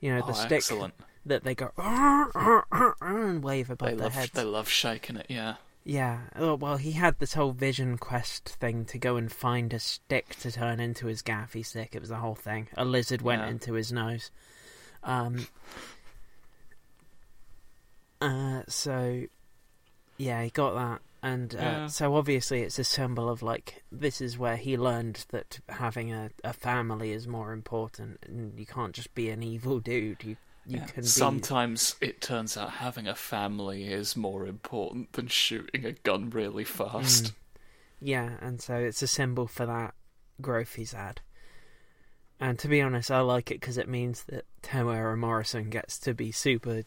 [0.00, 0.94] You know the oh, stick excellent.
[1.30, 1.70] That they go
[3.00, 4.32] and wave above They their love heads.
[4.32, 5.26] they love shaking it.
[5.28, 5.54] Yeah.
[5.84, 6.22] Yeah.
[6.36, 10.36] Oh, well, he had this whole vision quest thing to go and find a stick
[10.40, 11.94] to turn into his gaffi stick.
[11.94, 12.66] It was the whole thing.
[12.76, 13.48] A lizard went Yeah.
[13.48, 14.30] into his nose.
[15.04, 15.46] Um.
[18.20, 18.62] Uh.
[18.68, 19.24] So,
[20.18, 21.86] yeah, he got that, and uh, Yeah.
[21.86, 26.30] so obviously it's a symbol of like this is where he learned that having a,
[26.44, 30.24] a family is more important, and you can't just be an evil dude.
[30.24, 30.36] You
[30.70, 30.86] you Yeah.
[30.86, 35.92] can be Sometimes it turns out having a family is more important than shooting a
[35.92, 37.24] gun really fast.
[37.24, 37.34] Mm.
[38.00, 39.94] Yeah, and so it's a symbol for that
[40.40, 41.20] growth he's had.
[42.38, 46.14] And to be honest, I like it because it means that Temuera Morrison gets to
[46.14, 46.84] be super,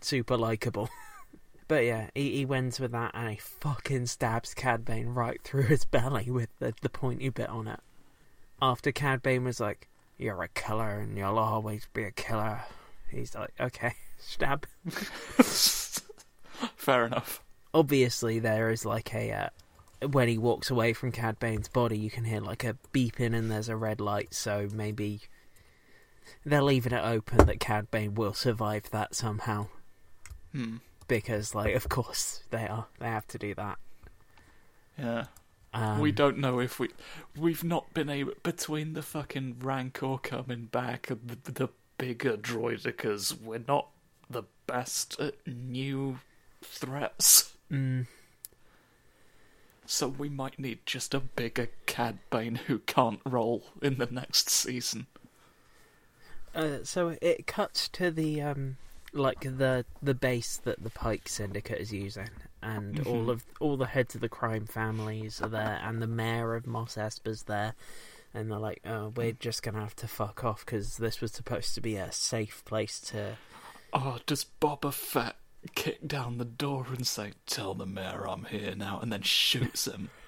[0.00, 0.88] super likable.
[1.68, 5.64] but yeah, he, he wins with that, and he fucking stabs Cad Bane right through
[5.64, 7.80] his belly with the, the pointy bit on it.
[8.62, 12.62] After Cad Bane was like, "You're a killer, and you'll always be a killer,"
[13.14, 14.66] he's like, "Okay, stab."
[16.76, 17.42] Fair enough.
[17.72, 19.32] obviously there is like a
[20.02, 23.34] uh, when he walks away from Cad Bane's body, you can hear like a beeping
[23.34, 24.34] and there's a red light.
[24.34, 25.20] So maybe
[26.44, 29.66] they're leaving it open that Cad Bane will survive that somehow
[30.52, 30.76] Hmm.
[31.08, 32.86] because, like, of course they are.
[33.00, 33.78] They have to do that.
[34.98, 35.24] Yeah.
[35.72, 36.90] Um, we don't know if we
[37.36, 41.68] we've not been able between the fucking rancor coming back the, the
[42.04, 43.40] bigger droidekas.
[43.40, 43.88] We're not
[44.28, 46.18] the best at new
[46.62, 48.06] threats, Mm,
[49.86, 54.50] so we might need just a bigger Cad Bane who can't roll in the next
[54.50, 55.06] season.
[56.54, 58.76] uh, so it cuts to the um,
[59.12, 62.28] like the the base that the Pike Syndicate is using,
[62.62, 63.30] and all Mhm.
[63.30, 66.96] of all the heads of the crime families are there, and the mayor of Mos
[66.98, 67.74] Espa's there,
[68.34, 71.74] and they're like, "Oh, we're just gonna have to fuck off because this was supposed
[71.74, 73.36] to be a safe place to."
[73.92, 75.36] Oh, does Boba Fett
[75.74, 79.86] kick down the door and say, "Tell the mayor I'm here now," and then shoots
[79.86, 80.10] him?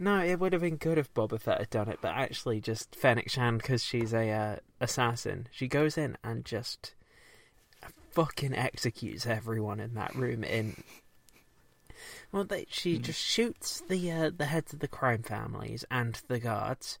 [0.00, 2.94] No, it would have been good if Boba Fett had done it, but actually, just
[2.94, 6.94] Fennec Shand, because she's a uh, assassin, she goes in and just
[8.12, 10.44] fucking executes everyone in that room.
[10.44, 10.84] In
[12.30, 13.02] well, they, she Mm.
[13.02, 17.00] just shoots the uh, the heads of the crime families and the guards.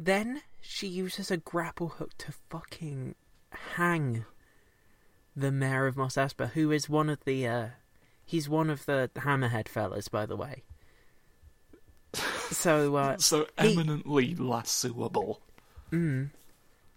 [0.00, 3.16] Then she uses a grapple hook to fucking
[3.76, 4.24] hang
[5.36, 7.66] the mayor of Mos Espa, who is one of the uh,
[8.24, 10.62] he's one of the Hammerhead fellas, by the way.
[12.50, 15.40] So uh, so he- eminently lassoable.
[15.92, 16.30] Mm.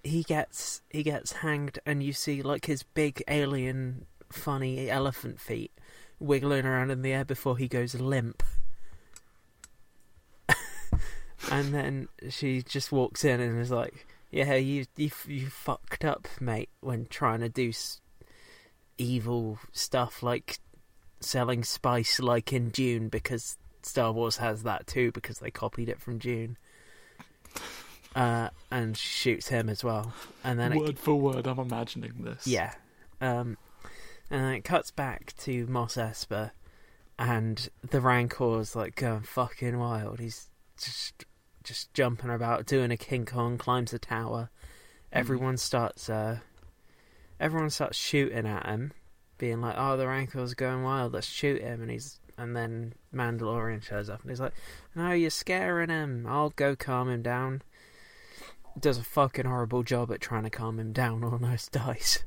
[0.05, 5.73] He gets he gets hanged, and you see like his big alien, funny elephant feet
[6.21, 8.43] wiggling around in the air before he goes limp.
[11.51, 16.27] And then she just walks in and is like, "Yeah, you you you fucked up,
[16.39, 18.01] mate, when trying to do s-
[18.97, 20.59] evil stuff like
[21.19, 25.99] selling spice, like in Dune, because Star Wars has that too, because they copied it
[26.01, 26.57] from Dune."
[28.15, 30.13] uh, and shoots him as well.
[30.43, 32.45] And then word it, for word, I'm imagining this.
[32.47, 32.73] yeah,
[33.21, 33.57] um,
[34.29, 36.51] and then it cuts back to Mos Espa,
[37.17, 40.19] and the Rancor's like going fucking wild.
[40.19, 41.25] He's just
[41.63, 44.49] just jumping about, doing a King Kong, climbs the tower.
[45.11, 46.39] Everyone starts uh,
[47.39, 48.93] everyone starts shooting at him,
[49.37, 51.13] being like, "Oh, the Rancor's going wild.
[51.13, 54.53] Let's shoot him." And he's and then Mandalorian shows up and he's like,
[54.95, 56.25] "No, you're scaring him.
[56.27, 57.61] I'll go calm him down."
[58.79, 61.23] Does a fucking horrible job at trying to calm him down.
[61.23, 62.23] Almost dies.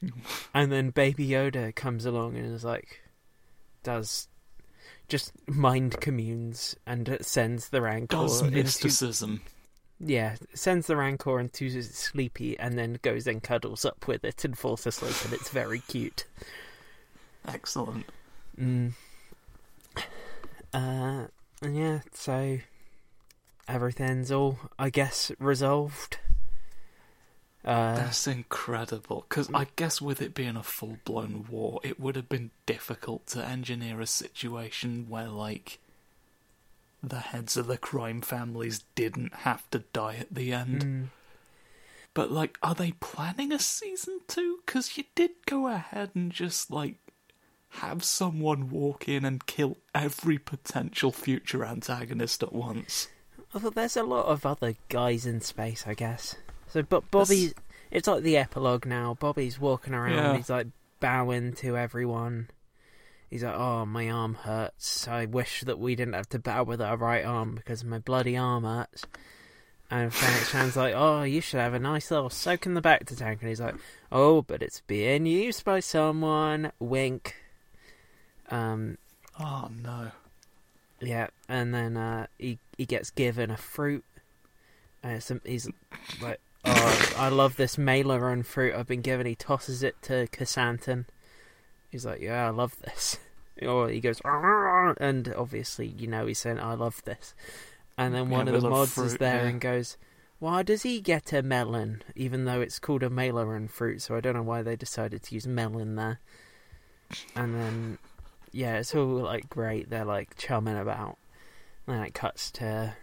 [0.54, 3.02] and then Baby Yoda comes along and is like,
[3.82, 4.28] does
[5.08, 9.42] just mind communes and sends the Rancor Does into mysticism.
[9.98, 14.56] yeah, sends the Rancor into Sleepy and then goes and cuddles up with it and
[14.56, 16.24] falls asleep, and it's very cute.
[17.46, 18.04] Excellent.
[18.60, 18.92] Mm.
[20.74, 21.24] Uh,
[21.62, 22.58] and yeah, so
[23.66, 26.18] everything's all, I guess, resolved.
[27.64, 29.26] Uh, That's incredible.
[29.28, 33.26] Because I guess with it being a full blown war, it would have been difficult
[33.28, 35.78] to engineer a situation where, like,
[37.02, 40.84] the heads of the crime families didn't have to die at the end.
[40.84, 41.06] mm,
[42.14, 44.60] But, like, are they planning a season two?
[44.64, 46.96] Because you did go ahead and just, like,
[47.82, 53.08] have someone walk in and kill every potential future antagonist at once.
[53.54, 56.34] although there's a lot of other guys in space, I guess.
[56.70, 57.52] So, but Bobby,
[57.90, 59.16] it's like the epilogue now.
[59.18, 60.12] Bobby's walking around.
[60.14, 60.36] Yeah.
[60.36, 60.66] He's like
[61.00, 62.48] bowing to everyone.
[63.30, 65.06] He's like, "Oh, my arm hurts.
[65.08, 68.36] I wish that we didn't have to bow with our right arm because my bloody
[68.36, 69.04] arm hurts."
[69.90, 73.16] And Fennec Shand's like, "Oh, you should have a nice little soak in the Bacta
[73.16, 73.76] tank." And he's like,
[74.12, 77.34] "Oh, but it's being used by someone." Wink.
[78.50, 78.98] Um,
[79.40, 80.10] Oh, no.
[81.00, 84.04] yeah, and then uh, he he gets given a fruit.
[85.02, 85.68] And it's, he's
[86.20, 91.06] like, "Oh, I love this meiloorun fruit I've been given." He tosses it to Krrsantan.
[91.90, 93.18] He's like, "Yeah, I love this."
[93.60, 97.34] Or oh, he goes, and obviously, you know, he's saying, "I love this."
[97.96, 99.48] And then one we of the mods is there yeah.
[99.48, 99.96] and goes,
[100.38, 104.20] "Why does he get a melon, even though it's called a meiloorun fruit?" So I
[104.20, 106.20] don't know why they decided to use melon there.
[107.34, 107.98] And then,
[108.52, 109.90] yeah, it's all like great.
[109.90, 111.18] They're like chumming about.
[111.86, 112.94] And Then it cuts to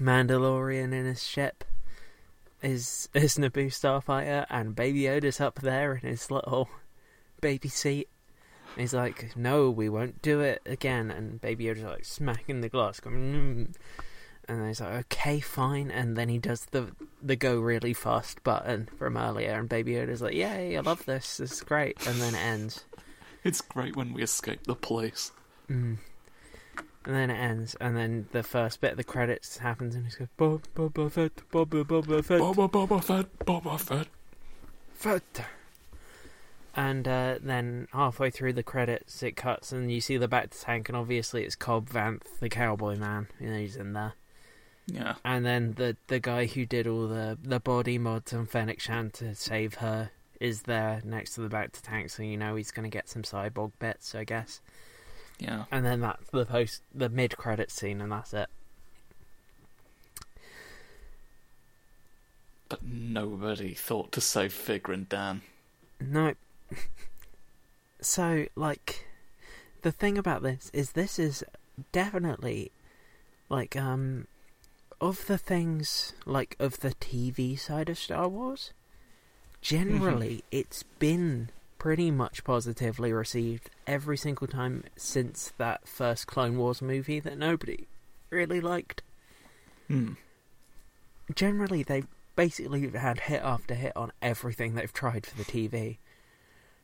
[0.00, 1.64] Mandalorian in his ship,
[2.64, 6.68] his his Naboo starfighter, and Baby Yoda's up there in his little
[7.40, 8.08] baby seat.
[8.72, 12.68] And he's like, "No, we won't do it again." And Baby Yoda's like smacking the
[12.68, 13.74] glass, going, mm.
[14.48, 18.42] and then he's like, "Okay, fine." And then he does the the go really fast
[18.42, 21.36] button from earlier, and Baby Yoda's like, "Yay, I love this.
[21.36, 22.84] This is great." And then it ends.
[23.44, 25.30] It's great when we escape the place.
[25.68, 25.98] Mm.
[27.06, 30.14] And then it ends, and then the first bit of the credits happens, and he's
[30.14, 34.06] goes, Bob, Boba Fett, Boba, Boba Fett, Boba Boba Fett, Boba Fett.
[34.94, 35.44] Fett.
[36.76, 40.88] And uh, then halfway through the credits, it cuts, and you see the Bacta tank,
[40.88, 43.28] and obviously it's Cobb Vanth, the cowboy man.
[43.38, 44.14] You know, he's in there.
[44.86, 45.14] Yeah.
[45.24, 49.14] And then the the guy who did all the, the body mods on Fennec Shand
[49.14, 50.10] to save her
[50.40, 53.22] is there next to the Bacta tank, so you know he's going to get some
[53.22, 54.60] cyborg bits, I guess.
[55.38, 55.64] Yeah.
[55.70, 58.48] And then that's the post, the mid credit scene, and that's it.
[62.68, 65.42] But nobody thought to save Figrin D'an.
[66.00, 66.34] No.
[68.00, 69.06] so, like,
[69.82, 71.44] the thing about this is this is
[71.92, 72.72] definitely,
[73.48, 74.26] like, um,
[75.00, 78.72] of the things, like, of the TV side of Star Wars,
[79.60, 81.50] generally, it's been
[81.84, 87.86] pretty much positively received every single time since that first Clone Wars movie that nobody
[88.30, 89.02] really liked.
[89.88, 90.14] Hmm.
[91.34, 92.06] Generally, they've
[92.36, 95.98] basically had hit after hit on everything they've tried for the TV.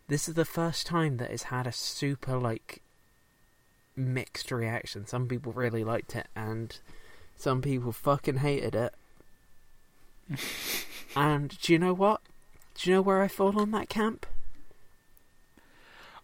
[0.06, 2.82] This is the first time that it's had a super like
[3.96, 5.06] mixed reaction.
[5.06, 6.78] Some people really liked it, and
[7.38, 8.94] some people fucking hated it.
[11.16, 12.20] and do you know what?
[12.74, 14.26] Do you know where I fall on that camp?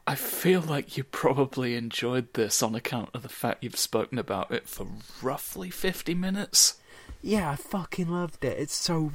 [0.06, 4.52] I feel like you probably enjoyed this on account of the fact you've spoken about
[4.52, 4.86] it for
[5.20, 6.78] roughly 50 minutes.
[7.22, 8.56] Yeah, I fucking loved it.
[8.56, 9.10] It's so.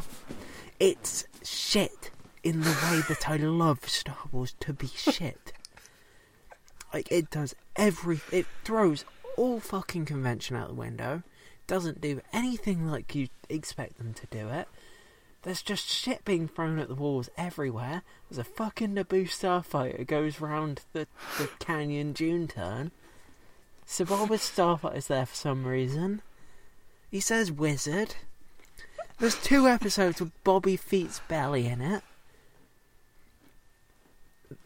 [0.82, 2.12] It's shit
[2.44, 5.54] in the way that I love Star Wars to be shit.
[6.94, 8.20] Like, it does every.
[8.32, 9.06] It throws
[9.38, 11.24] all fucking convention out the window.
[11.68, 14.68] Doesn't do anything like you expect them to do it.
[15.44, 18.04] There's just shit being thrown at the walls everywhere.
[18.30, 21.08] There's a fucking Naboo starfighter goes round the,
[21.40, 22.92] the canyon dune turn.
[23.88, 26.22] Sebulba's starfighter's there for some reason.
[27.10, 28.16] He says wizard.
[29.18, 32.04] There's two episodes with Bobby Feet's belly in it.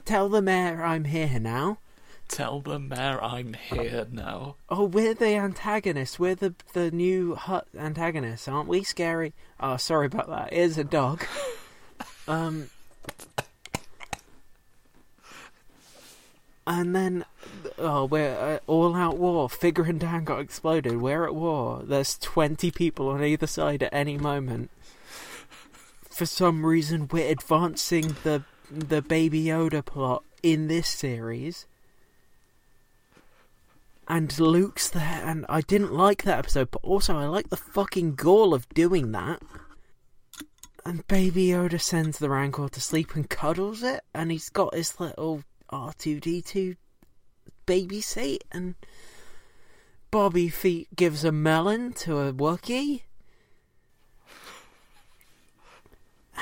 [0.04, 1.80] Tell the mayor I'm here now.
[2.28, 4.56] Tell the mayor I'm here now.
[4.68, 6.20] Oh, we're the antagonists.
[6.20, 8.84] We're the the new Hutt antagonists, aren't we?
[8.84, 9.34] Scary.
[9.60, 10.54] Oh, sorry about that.
[10.54, 11.26] Here's a dog.
[12.28, 12.72] Um.
[16.66, 17.26] And then,
[17.78, 19.48] oh, we're uh, all out war.
[19.48, 21.00] Figrin D'an got exploded.
[21.00, 21.84] We're at war.
[21.84, 24.72] There's 20 people on either side at any moment.
[26.10, 31.68] For some reason, we're advancing the the Baby Yoda plot in this series
[34.08, 38.16] and Luke's there, and I didn't like that episode, but also I like the fucking
[38.16, 39.42] gall of doing that.
[40.86, 45.00] And Baby Yoda sends the Rancor to sleep and cuddles it, and he's got his
[45.00, 46.78] little R2D2
[47.66, 48.76] baby seat, and
[50.12, 53.02] Bobby Feet gives a melon to a Wookiee.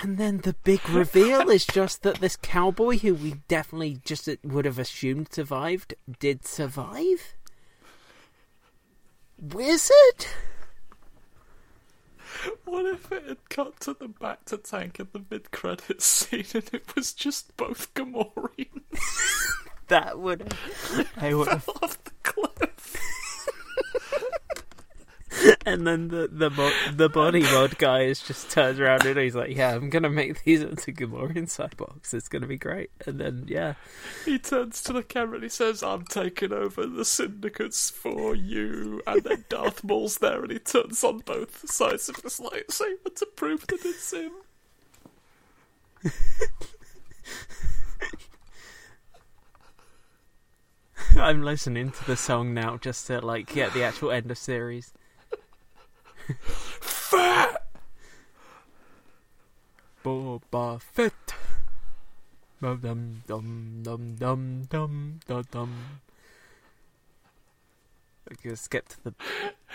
[0.01, 4.65] And then the big reveal is just that this cowboy, who we definitely just would
[4.65, 7.35] have assumed survived, did survive
[9.51, 10.25] wizard?
[12.65, 16.69] What if it had cut to the Bacta tank in the mid credits scene and
[16.73, 18.81] it was just both Gamorreans?
[19.87, 20.53] that would
[21.17, 22.97] I would have off the cliff.
[25.65, 29.55] and then the the the body mod guy is just turns around and he's like,
[29.55, 32.13] "Yeah, I'm gonna make these into Gamorrean cyborgs.
[32.13, 33.73] It's gonna be great." And then yeah,
[34.25, 39.01] he turns to the camera and he says, "I'm taking over the syndicates for you."
[39.07, 43.25] And then Darth Maul's there and he turns on both sides of his lightsaber to
[43.35, 44.31] prove that it's him.
[51.15, 54.93] I'm listening to the song now just to like get the actual end of series.
[56.79, 57.63] Fat
[60.03, 61.35] Boba Fett.
[62.61, 65.71] Dum dum dum dum dum dum dum dum.
[68.31, 69.13] Okay, skip to the.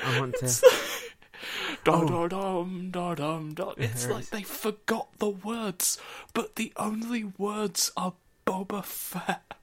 [0.04, 0.46] I want to.
[1.86, 2.06] Oh.
[2.06, 3.74] Dum dum dum dum dum dum.
[3.76, 5.98] It's like they forgot the words,
[6.32, 8.14] but the only words are
[8.46, 9.54] Boba Fett.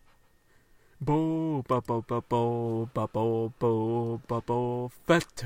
[1.02, 5.46] Bo ba bo ba bo ba bo bo ba bo fett.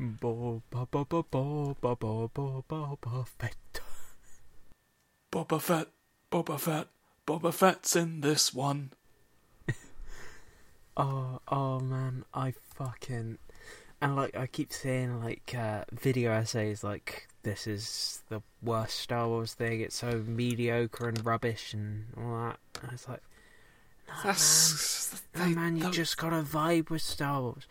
[0.00, 3.82] Bo ba ba ba bo ba bo bo ba ba fett.
[5.30, 5.88] Boba Fett,
[6.32, 6.88] Boba Fett,
[7.26, 8.92] Boba Fett's in this one.
[10.96, 13.36] oh, oh man, I fucking
[14.00, 19.28] and like I keep saying like uh, video essays like this is the worst Star
[19.28, 19.82] Wars thing.
[19.82, 22.58] It's so mediocre and rubbish and all that.
[22.82, 23.22] And it's like,
[24.08, 27.68] no, That's, man, no, man you just gotta vibe with Star Wars.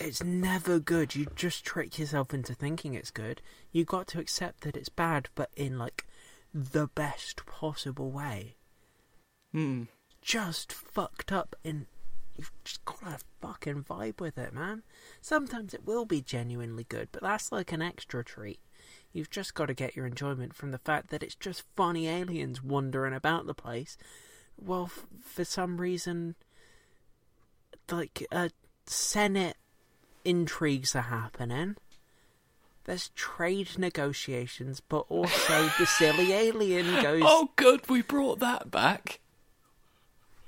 [0.00, 1.14] It's never good.
[1.14, 3.40] You just trick yourself into thinking it's good.
[3.72, 6.06] You got to accept that it's bad, but in like
[6.52, 8.56] the best possible way.
[9.52, 9.84] Hmm.
[10.20, 11.86] Just fucked up in.
[12.36, 14.82] You've just gotta fucking vibe with it, man.
[15.22, 18.60] Sometimes it will be genuinely good, but that's like an extra treat.
[19.12, 22.62] You've just got to get your enjoyment from the fact that it's just funny aliens
[22.62, 23.96] wandering about the place.
[24.58, 26.34] Well, f- for some reason,
[27.90, 28.50] like a
[28.86, 29.56] Senate
[30.26, 31.76] intrigues are happening.
[32.84, 37.22] There's trade negotiations, but also the silly alien goes.
[37.24, 39.20] Oh, good, we brought that back.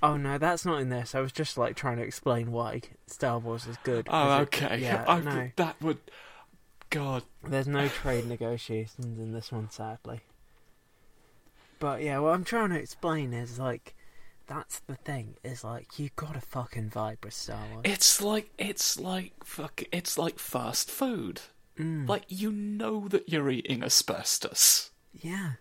[0.02, 1.14] Oh no, that's not in this.
[1.14, 4.06] I was just like trying to explain why Star Wars is good.
[4.08, 4.76] Oh, okay.
[4.76, 5.50] It, yeah, I, no.
[5.56, 5.98] That would.
[6.90, 7.24] God.
[7.42, 10.20] There's no trade negotiations in this one, sadly.
[11.80, 13.94] But yeah, what I'm trying to explain is like
[14.48, 15.36] that's the thing.
[15.44, 17.82] Is like you gotta fucking vibe with Star Wars.
[17.84, 19.82] It's like it's like fuck.
[19.92, 21.42] It's like fast food.
[21.78, 22.08] Mm.
[22.08, 25.52] Like you know that you're eating asbestos, yeah.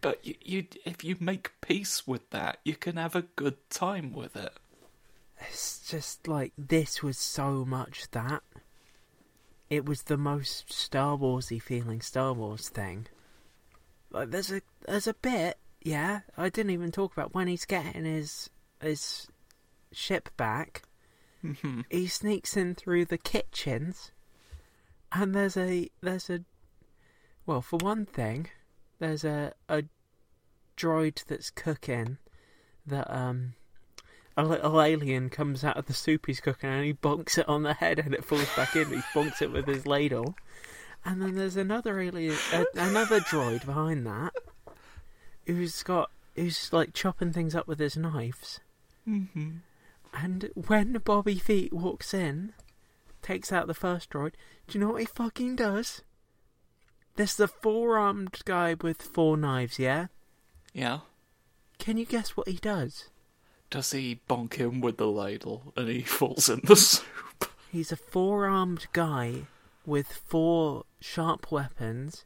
[0.00, 4.12] but you, you if you make peace with that, you can have a good time
[4.14, 4.54] with it.
[5.38, 8.42] It's just like this was so much that.
[9.68, 13.06] It was the most Star Warsy feeling Star Wars thing.
[14.10, 16.20] Like there's a there's a bit, yeah.
[16.36, 18.50] I didn't even talk about when he's getting his
[18.80, 19.28] his
[19.92, 20.82] ship back.
[21.44, 21.84] Mhm.
[21.90, 24.12] He sneaks in through the kitchens,
[25.12, 26.44] and there's a there's a
[27.46, 28.48] well, for one thing,
[28.98, 29.84] there's a a
[30.76, 32.18] droid that's cooking
[32.86, 33.54] that um
[34.36, 37.62] a little alien comes out of the soup he's cooking and he bonks it on
[37.62, 38.88] the head and it falls back in.
[38.88, 40.34] He bonks it with his ladle,
[41.04, 44.32] and then there's another alien, uh, another droid behind that,
[45.50, 48.60] who's got who's like chopping things up with his knives.
[49.06, 49.60] Mhm.
[50.12, 52.52] And when Bobby Feet walks in,
[53.22, 54.32] takes out the first droid,
[54.66, 56.02] do you know what he fucking does?
[57.16, 60.06] There's the four armed guy with four knives, yeah?
[60.72, 61.00] Yeah.
[61.78, 63.08] Can you guess what he does?
[63.68, 67.04] Does he bonk him with the ladle and he falls in the soup?
[67.70, 69.46] He's a four armed guy
[69.86, 72.24] with four sharp weapons.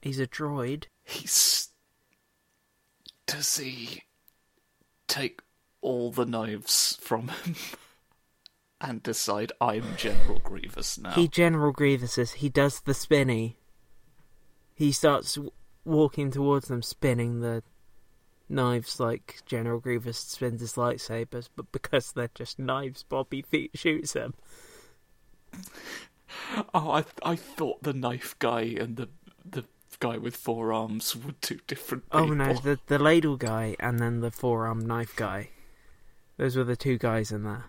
[0.00, 0.84] He's a droid.
[1.04, 1.67] He's.
[3.28, 4.02] Does he
[5.06, 5.42] take
[5.82, 7.54] all the knives from him
[8.80, 11.10] and decide I'm General Grievous now?
[11.10, 12.32] He General Grievous is.
[12.32, 13.58] He does the spinny.
[14.74, 15.52] He starts w-
[15.84, 17.62] walking towards them, spinning the
[18.48, 24.14] knives like General Grievous spins his lightsabers, but because they're just knives, Bobby Feet shoots
[24.14, 24.34] them.
[26.74, 29.08] Oh, I I thought the knife guy and the
[29.50, 29.64] the
[30.00, 32.20] guy with four arms were two different people.
[32.20, 35.50] Oh no, the the ladle guy and then the forearm knife guy.
[36.36, 37.66] Those were the two guys in there.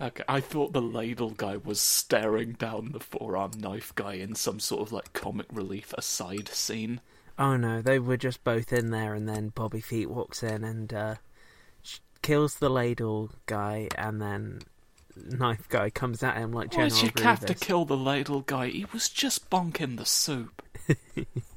[0.00, 4.58] Okay, I thought the ladle guy was staring down the four-arm knife guy in some
[4.58, 7.00] sort of like comic relief aside scene.
[7.38, 10.92] Oh no, they were just both in there, and then Bobby Feet walks in and
[10.92, 11.14] uh,
[12.20, 14.62] kills the ladle guy, and then
[15.14, 18.68] knife guy comes at him like Why did you have to kill the ladle guy?
[18.68, 20.62] He was just bonking the soup.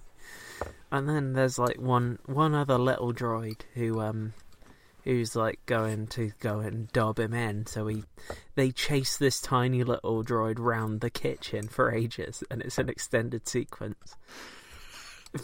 [0.92, 4.34] And then there's like one one other little droid who um
[5.04, 7.66] who's like going to go and dob him in.
[7.66, 8.04] So he
[8.56, 13.48] they chase this tiny little droid round the kitchen for ages, and it's an extended
[13.48, 14.16] sequence.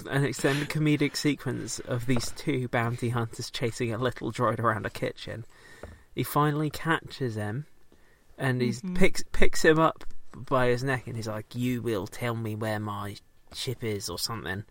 [0.10, 4.90] An extended comedic sequence of these two bounty hunters chasing a little droid around a
[4.90, 5.46] kitchen.
[6.16, 7.66] He finally catches him,
[8.38, 8.96] and he Mhm.
[8.96, 12.80] picks picks him up by his neck, and he's like, "You will tell me where
[12.80, 13.18] my
[13.54, 14.64] ship is, or something."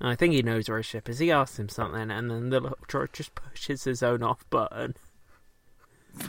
[0.00, 1.18] And I think he knows where his ship is.
[1.20, 4.94] He asks him something, and then the little droid just pushes his own off button.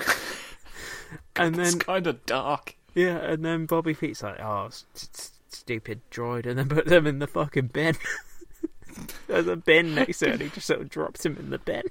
[1.36, 2.76] and then It's kind of dark.
[2.94, 7.06] yeah, and then Bobby Feet's like, "Oh, s- s- stupid droid," and then put them
[7.08, 7.96] in the fucking bin.
[9.28, 11.58] There's a bin next to it, and he just sort of drops him in the
[11.60, 11.84] bin.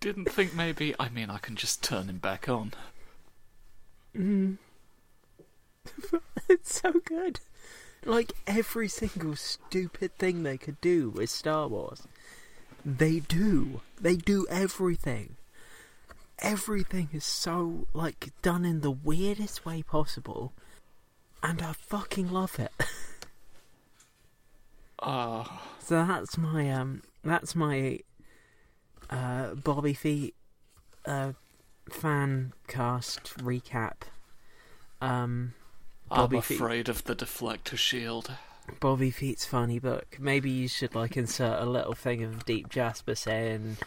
[0.00, 0.94] Didn't think maybe.
[1.00, 2.72] I mean, I can just turn him back on.
[4.16, 4.58] Mm.
[6.48, 7.40] it's so good.
[8.04, 12.02] Like every single stupid thing they could do with Star Wars,
[12.84, 13.80] they do.
[14.00, 15.36] They do everything.
[16.40, 20.52] Everything is so like done in the weirdest way possible,
[21.42, 22.72] and I fucking love it.
[25.00, 28.00] Ah, So that's my um that's my
[29.10, 30.34] uh Bobby Feet
[31.06, 31.32] uh
[31.90, 34.02] fan cast recap.
[35.00, 35.54] Um
[36.10, 38.32] I'm Bobby afraid of the deflector shield.
[38.80, 40.16] Bobby Feet's funny book.
[40.20, 43.78] Maybe you should like insert a little thing of Deep Jasper saying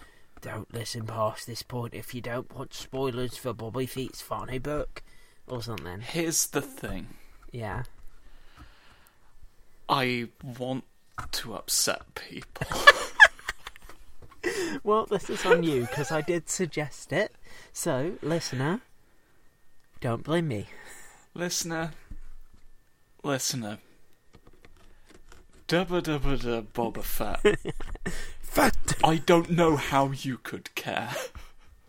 [0.41, 5.03] don't listen past this point if you don't want spoilers for Bobby Feet's funny book
[5.47, 6.01] or something.
[6.01, 7.07] Here's the thing.
[7.51, 7.83] Yeah.
[9.87, 10.85] I want
[11.31, 12.67] to upset people.
[14.83, 17.35] Well, this is on you because I did suggest it.
[17.71, 18.81] So, listener,
[19.99, 20.67] don't blame me.
[21.35, 21.91] listener,
[23.23, 23.77] listener.
[25.67, 27.55] Dubba dubba dub Boba Fett.
[28.41, 31.11] Fat, I don't know how you could care.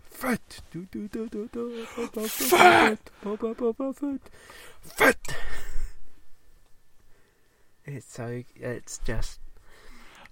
[0.04, 3.10] fat, do do do do do, Boba Fat.
[3.24, 4.30] Boba Boba Fett,
[4.80, 5.36] fat.
[7.84, 8.44] It's so.
[8.54, 9.40] It's just.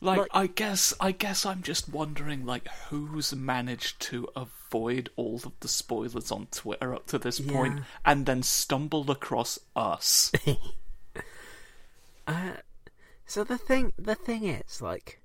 [0.02, 5.34] Like, Like- I guess, I guess I'm just wondering, like, who's managed to avoid all
[5.44, 7.80] of the spoilers on Twitter up to this Yeah.
[8.06, 10.30] and then stumbled across us.
[12.30, 12.52] Uh,
[13.26, 15.20] so the thing, the thing is, like,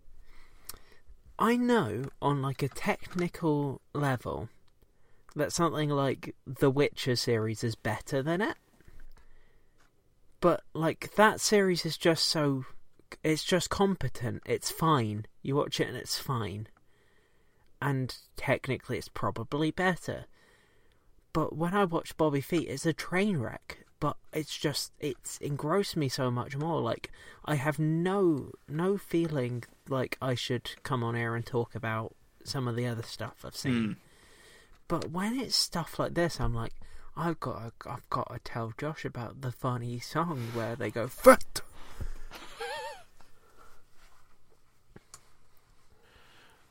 [1.38, 4.49] I know on like a technical level
[5.36, 8.56] that something like the Witcher series is better than it.
[10.41, 12.65] But like that series is just so
[13.23, 14.41] it's just competent.
[14.48, 15.26] It's fine.
[15.44, 16.68] You watch it and it's fine.
[17.82, 20.26] And technically it's probably better.
[21.34, 23.85] But when I watch Bobby Feet, it's a train wreck.
[24.06, 26.80] But it's just it's engrossed me so much more.
[26.80, 27.10] Like
[27.44, 32.14] I have no no feeling like I should come on air and talk about
[32.44, 33.73] some of the other stuff I've seen.
[33.73, 33.95] Mm.
[34.88, 36.73] But when it's stuff like this, I'm like,
[37.18, 41.07] I've got to, I've got to tell Josh about the funny song where they go
[41.07, 41.61] fat.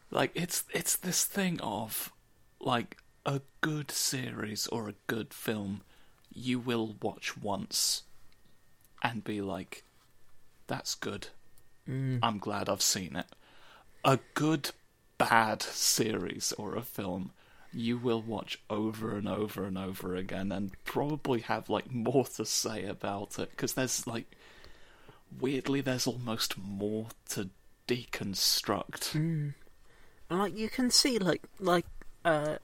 [0.08, 2.12] Like it's it's this thing of
[2.60, 5.80] like a good series or a good film
[6.34, 8.02] you will watch once
[9.02, 9.84] and be like
[10.66, 11.28] that's good.
[11.88, 12.20] Mm.
[12.22, 13.26] I'm glad I've seen it.
[14.04, 14.70] A good
[15.18, 17.32] bad series or a film
[17.72, 22.44] you will watch over and over and over again and probably have like more to
[22.44, 24.30] say about it because there's like
[25.40, 27.50] weirdly there's almost more to
[27.88, 29.12] deconstruct.
[29.12, 29.54] Mm.
[30.30, 31.86] And like you can see, like like
[32.24, 32.56] uh,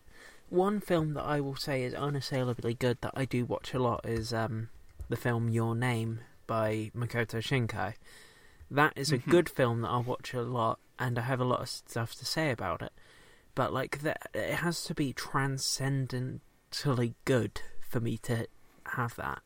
[0.51, 4.05] one film that I will say is unassailably good that I do watch a lot
[4.05, 4.69] is um
[5.09, 7.95] the film Your Name by Makoto Shinkai.
[8.71, 9.31] That is a Mhm.
[9.31, 12.25] good film that I watch a lot, and I have a lot of stuff to
[12.25, 12.93] say about it.
[13.55, 18.47] But like that, it has to be transcendentally good for me to
[18.87, 19.43] have that.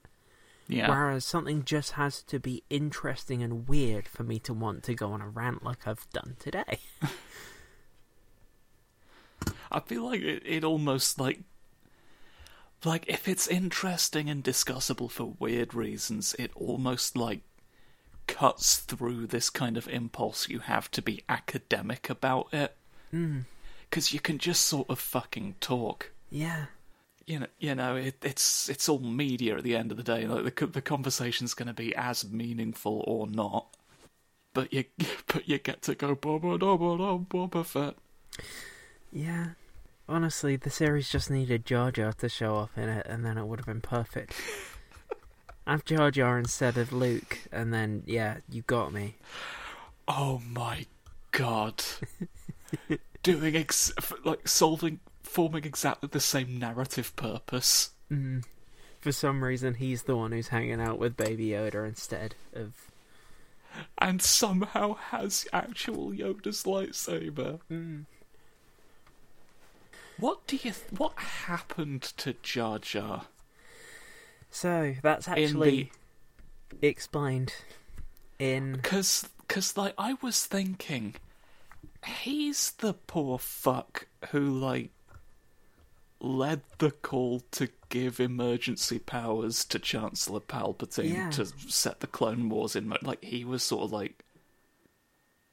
[0.68, 0.88] Yeah.
[0.88, 5.12] Whereas something just has to be interesting and weird for me to want to go
[5.12, 6.80] on a rant like I've done today.
[9.72, 11.40] I feel like it, it almost like
[12.84, 17.40] like if it's interesting and discussable for weird reasons, it almost like
[18.26, 22.74] cuts through this kind of impulse you have to be academic about it
[23.12, 23.44] Mm,
[23.88, 26.10] because you can just sort of fucking talk.
[26.30, 26.66] yeah.
[27.26, 30.26] You know, you know, it, it's it's all media at the end of the day.
[30.26, 33.66] Like the the conversation's going to be as meaningful or not,
[34.52, 34.84] but you
[35.26, 37.96] but you get to go Boba Boba Boba Fett.
[39.14, 39.50] Yeah.
[40.08, 43.46] Honestly, the series just needed Jar Jar to show up in it, and then it
[43.46, 44.34] would have been perfect.
[45.66, 49.14] Have Jar Jar instead of Luke, and then, yeah, you got me.
[50.06, 50.84] Oh my
[51.30, 51.82] god.
[53.22, 53.92] Doing ex-
[54.24, 57.92] like solving forming exactly the same narrative purpose.
[58.12, 58.44] Mm.
[59.00, 62.74] For some reason, he's the one who's hanging out with Baby Yoda instead of.
[63.98, 67.60] And somehow has actual Yoda's lightsaber.
[67.70, 68.04] Mm.
[70.18, 73.26] What do you th- what happened to Jar Jar?
[74.50, 75.90] So, that's actually
[76.80, 77.52] explained
[78.38, 78.80] in.
[78.82, 81.16] Cause, cause, like, I was thinking,
[82.06, 84.90] he's the poor fuck who, like,
[86.20, 91.30] led the call to give emergency powers to Chancellor Palpatine Yeah.
[91.30, 92.88] to set the Clone Wars in.
[92.88, 94.24] mo- Like, he was sort of like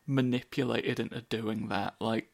[0.07, 1.95] manipulated into doing that.
[1.99, 2.30] Like,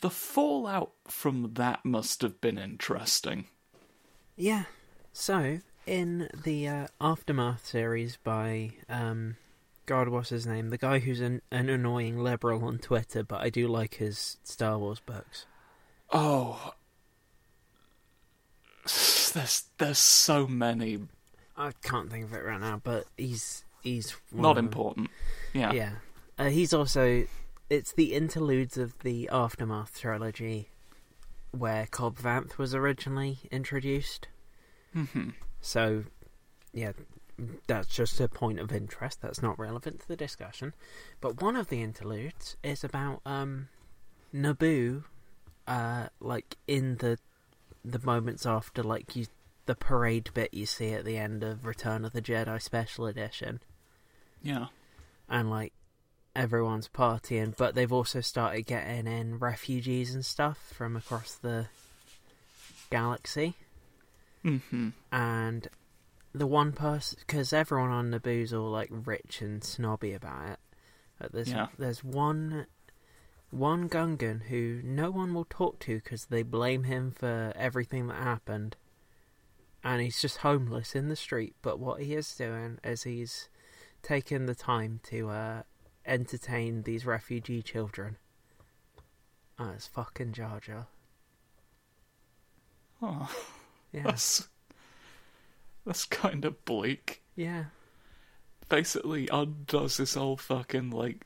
[0.00, 3.46] the fallout from that must have been interesting.
[4.36, 4.64] Yeah.
[5.12, 8.72] So, in the uh, Aftermath series by.
[8.88, 9.36] Um,
[9.86, 10.68] God, what's his name?
[10.68, 14.78] The guy who's an, an annoying liberal on Twitter, but I do like his Star
[14.78, 15.46] Wars books.
[16.12, 16.74] Oh,
[19.32, 20.98] there's there's so many
[21.58, 25.10] I can't think of it right now, but he's he's not important.
[25.52, 25.72] Yeah.
[25.72, 25.92] Yeah,
[26.38, 27.24] uh, he's also
[27.70, 30.70] it's the interludes of the Aftermath trilogy,
[31.50, 34.28] where Cobb Vanth was originally introduced.
[34.92, 35.30] hmm
[35.60, 36.04] So,
[36.72, 36.92] yeah,
[37.66, 39.20] that's just a point of interest.
[39.22, 40.74] That's not relevant to the discussion.
[41.20, 43.68] But one of the interludes is about um,
[44.34, 45.04] Naboo,
[45.66, 47.18] uh, like in the
[47.84, 49.26] the moments after like you
[49.66, 53.60] the parade bit you see at the end of Return of the Jedi Special Edition,
[54.42, 54.66] Yeah.
[55.28, 55.72] and like
[56.38, 57.54] everyone's partying.
[57.56, 61.66] But they've also started getting in refugees and stuff from across the
[62.90, 63.54] galaxy
[64.42, 65.68] hmm and
[66.32, 70.58] the one person because everyone on Naboo's all like rich and snobby about it.
[71.18, 71.68] But there's Yeah.
[71.78, 72.66] there's one
[73.50, 78.22] one Gungan who no one will talk to because they blame him for everything that
[78.22, 78.76] happened,
[79.82, 81.56] and he's just homeless in the street.
[81.62, 83.48] But what he is doing is he's
[84.02, 85.62] taking the time to uh,
[86.08, 88.16] entertain these refugee children.
[89.58, 90.86] Oh, it's fucking Jar Jar.
[93.00, 93.30] Oh,
[93.92, 94.48] Yeah, that's
[95.86, 97.22] that's kind of bleak.
[97.36, 97.64] yeah.
[98.68, 101.24] Basically, undoes this whole fucking like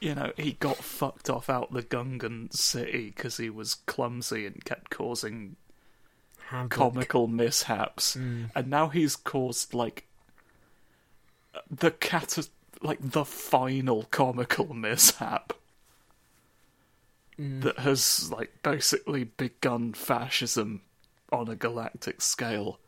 [0.00, 4.64] you know, he got fucked off out the Gungan city because he was clumsy and
[4.64, 5.54] kept causing
[6.48, 6.70] Havoc.
[6.70, 8.50] comical mishaps, Mm.
[8.54, 10.06] and now he's caused like
[11.70, 12.36] the cat,
[12.82, 15.52] like the final comical mishap
[17.38, 17.62] Mm.
[17.62, 20.82] that has like basically begun fascism
[21.32, 22.78] on a galactic scale.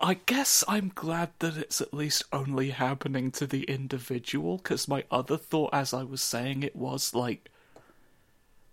[0.00, 5.04] I guess I'm glad that it's at least only happening to the individual, because my
[5.08, 7.48] other thought as I was saying it was like,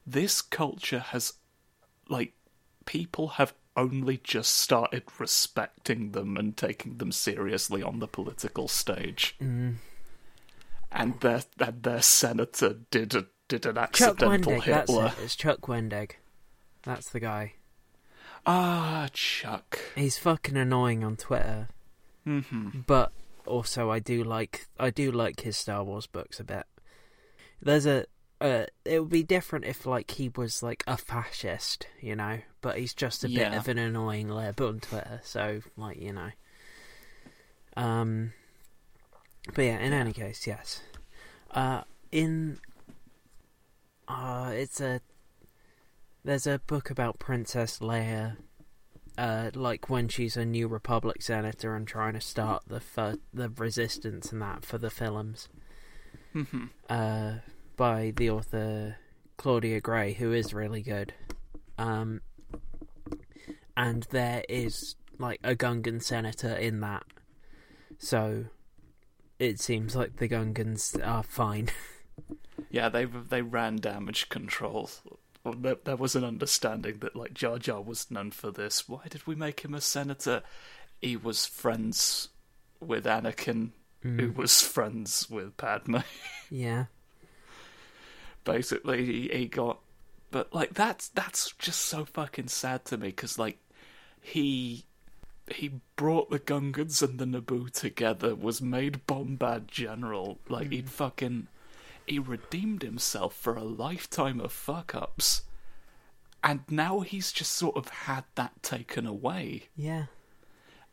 [0.05, 1.33] this culture has,
[2.09, 2.33] like,
[2.85, 9.35] people have only just started respecting them and taking them seriously on the political stage.
[9.39, 9.75] Mm.
[10.95, 15.05] And their and their senator did a did an Chuck accidental Wendig, that's Hitler.
[15.07, 15.23] it.
[15.23, 16.11] It's Chuck Wendig.
[16.83, 17.53] That's the guy.
[18.45, 19.79] Ah, Chuck.
[19.95, 21.67] He's fucking annoying on Twitter,
[22.23, 23.11] hmm but
[23.45, 26.65] also I do like I do like his Star Wars books a bit.
[27.61, 28.05] There's a
[28.41, 32.77] uh, it would be different if like he was like a fascist, you know, but
[32.77, 36.29] he's just a bit of an annoying lib on Twitter, so like you know.
[37.77, 38.33] Um,
[39.53, 40.81] but yeah, in any case, yes.
[41.51, 41.81] Uh,
[42.11, 42.59] in
[44.07, 45.01] uh, it's a
[46.23, 48.37] there's a book about Princess Leia,
[49.17, 53.49] uh, like when she's a New Republic senator and trying to start the fir- the
[53.49, 55.49] resistance and that for the films,
[56.33, 57.33] hmm uh,
[57.77, 58.97] by the author
[59.37, 61.13] Claudia Gray, who is really good.
[61.77, 62.21] Um,
[63.77, 67.03] and there is like a Gungan senator in that,
[67.97, 68.45] so
[69.39, 71.69] it seems like the Gungans are fine.
[72.69, 74.89] Yeah, they they ran damage control.
[75.43, 78.87] There, there was an understanding that like Jar Jar was known for this.
[78.89, 80.43] Why did we make him a senator?
[81.01, 82.29] He was friends
[82.79, 83.71] with Anakin,
[84.19, 85.97] who Mm, was friends with Padme.
[86.49, 86.85] yeah.
[88.43, 89.79] Basically, he, he got,
[90.29, 93.57] but like that's that's just so fucking sad to me because like
[94.21, 94.85] he
[95.47, 100.39] he brought the Gungans and the Naboo together, was made Bombad General.
[100.49, 100.87] Like he'd hmm.
[100.89, 101.47] fucking
[102.05, 105.43] he redeemed himself for a lifetime of fuck ups.
[106.43, 109.63] And now he's just sort of had that taken away.
[109.75, 110.05] Yeah.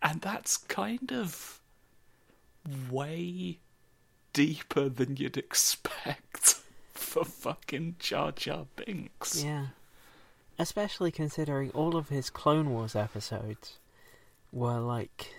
[0.02, 1.60] And that's kind of
[2.90, 3.58] way
[4.32, 6.60] deeper than you'd expect
[6.92, 9.44] for fucking Jar Jar Binks.
[9.44, 9.66] Yeah.
[10.58, 13.78] Especially considering all of his Clone Wars episodes
[14.52, 15.34] were like.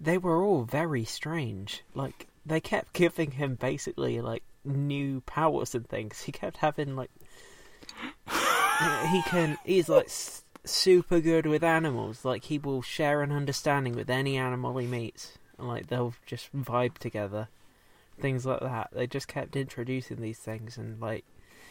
[0.00, 1.82] They were all very strange.
[1.94, 6.22] Like, they kept giving him basically, like, new powers and things.
[6.22, 7.10] He kept having, like.
[9.10, 9.56] he can.
[9.64, 12.24] He's, like, s- super good with animals.
[12.24, 15.38] Like, he will share an understanding with any animal he meets.
[15.58, 17.48] And, like, they'll just vibe together.
[18.20, 18.90] Things like that.
[18.92, 21.24] They just kept introducing these things and, like.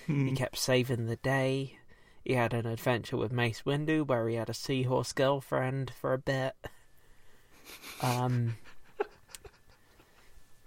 [0.08, 0.28] Hmm.
[0.28, 1.78] He kept saving the day.
[2.24, 6.18] He had an adventure with Mace Windu where he had a seahorse girlfriend for a
[6.18, 6.56] bit.
[8.02, 8.56] Um,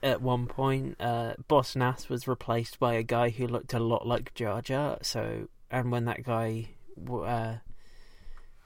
[0.03, 4.07] at one point, uh, Boss Nass was replaced by a guy who looked a lot
[4.07, 4.99] like Jar Jar.
[5.03, 6.71] So, and when that guy
[7.11, 7.57] uh,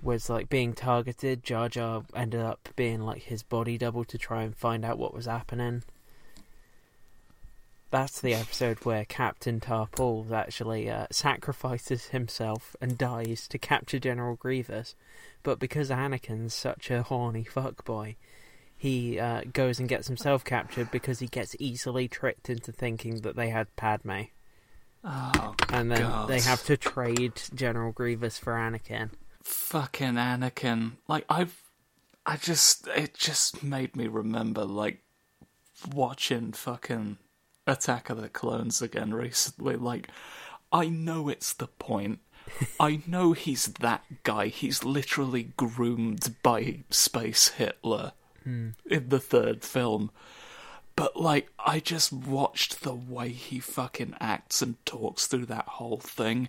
[0.03, 4.43] was like being targeted, Jar Jar ended up being like his body double to try
[4.43, 5.85] and find out what was happening.
[7.91, 14.37] That's the episode where Captain Tarpals actually uh, sacrifices himself and dies to capture General
[14.37, 14.95] Grievous.
[15.43, 18.15] But because Anakin's such a horny fuckboy,
[18.77, 23.35] he uh, goes and gets himself captured because he gets easily tricked into thinking that
[23.35, 24.23] they had Padme.
[25.03, 26.29] Oh, And then God.
[26.29, 29.11] they have to trade General Grievous for Anakin.
[29.43, 30.93] fucking Anakin.
[31.09, 31.61] Like I've,
[32.25, 35.03] I just it just made me remember like
[35.93, 37.17] watching fucking
[37.67, 39.77] Attack of the Clones again recently.
[39.77, 40.09] Like
[40.73, 42.21] I know it's the point.
[42.81, 44.49] I know he's that guy.
[44.49, 48.13] He's literally groomed by Space Hitler
[48.45, 48.71] hmm.
[48.87, 50.11] in the third film.
[50.97, 55.99] But like, I just watched the way he fucking acts and talks through that whole
[55.99, 56.49] thing,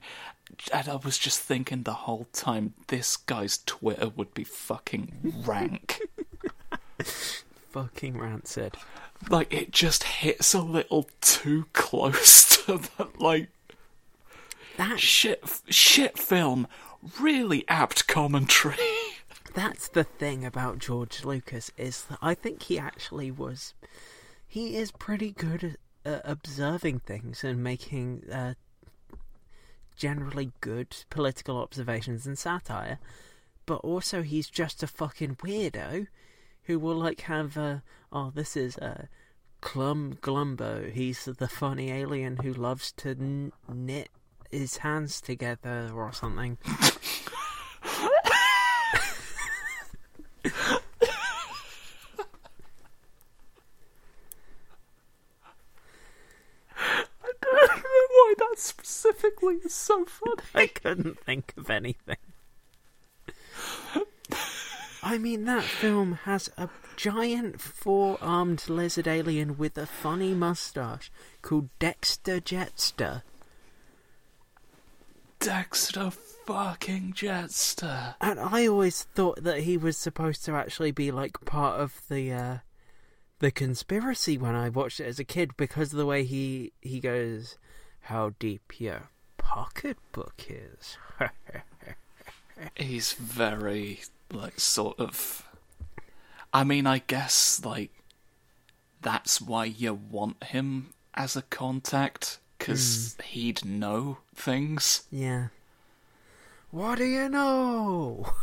[0.73, 6.01] and I was just thinking the whole time, this guy's Twitter would be fucking rank.
[7.71, 8.75] Fucking rancid.
[9.29, 13.49] like, it just hits a little too close to the like
[14.77, 15.43] That shit.
[15.69, 16.67] Shit film,
[17.19, 18.77] really apt commentary.
[19.53, 23.73] that's the thing about George Lucas is that I think he actually was
[24.47, 28.53] he is pretty good at uh, observing things and making uh,
[29.95, 32.99] generally good political observations and satire
[33.65, 36.07] but also he's just a fucking weirdo
[36.63, 37.77] who will like have uh,
[38.11, 39.05] oh this is uh,
[39.61, 40.91] Clum Glumbo.
[40.91, 44.09] He's the funny alien who loves to n- knit
[44.49, 46.57] his hands together or something.
[56.83, 60.41] I don't know why that specifically is so funny.
[60.55, 62.17] I couldn't think of anything.
[65.03, 71.11] I mean, that film has a giant four armed lizard alien with a funny mustache
[71.41, 73.23] called Dexter Jettster.
[75.39, 78.13] Dexter fucking Jettster.
[78.21, 82.31] And I always thought that he was supposed to actually be like part of the
[82.31, 82.57] uh,
[83.39, 86.99] the conspiracy when I watched it as a kid because of the way he he
[86.99, 87.57] goes,
[88.01, 90.97] "How deep your pocketbook is."
[92.75, 94.01] He's very,
[94.33, 95.47] like, sort of.
[96.53, 97.91] I mean, I guess, like,
[99.01, 103.23] that's why you want him as a contact, because hmm.
[103.23, 105.03] he'd know things.
[105.11, 105.47] yeah.
[106.71, 108.33] What do you know?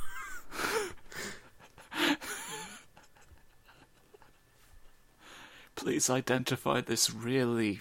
[5.74, 7.80] Please identify this really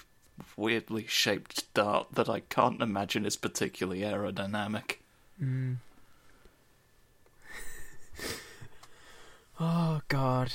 [0.56, 4.98] weirdly shaped dart that I can't imagine is particularly aerodynamic.
[5.38, 5.74] Hmm.
[9.60, 10.54] Oh God.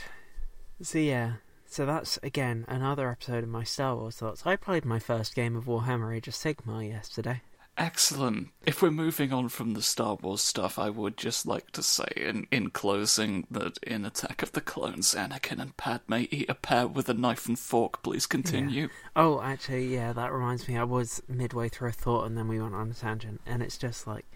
[0.81, 1.35] So yeah.
[1.67, 4.47] So that's again another episode of my Star Wars thoughts.
[4.47, 7.41] I played my first game of Warhammer Age of Sigmar yesterday.
[7.79, 8.49] Excellent.
[8.67, 12.07] If we're moving on from the Star Wars stuff, I would just like to say
[12.17, 16.87] in, in closing that in Attack of the Clones, Anakin and Padme eat a pear
[16.87, 18.03] with a knife and fork.
[18.03, 18.91] Please continue.
[19.17, 20.77] Oh, actually, yeah, that reminds me.
[20.77, 23.79] I was midway through a thought, and then we went on a tangent, and it's
[23.79, 24.27] just like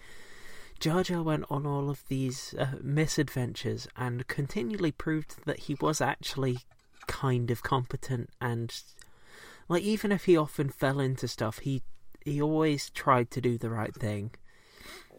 [0.79, 6.01] Jar Jar went on all of these uh, misadventures and continually proved that he was
[6.01, 6.59] actually
[7.07, 8.73] kind of competent, and
[9.67, 11.81] like even if he often fell into stuff, he
[12.23, 14.31] he always tried to do the right thing.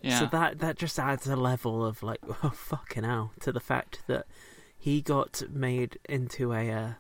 [0.03, 0.21] Yeah.
[0.21, 4.03] So that that just adds a level of like, oh fucking hell, to the fact
[4.07, 4.27] that
[4.77, 6.71] he got made into a.
[6.71, 6.93] Uh,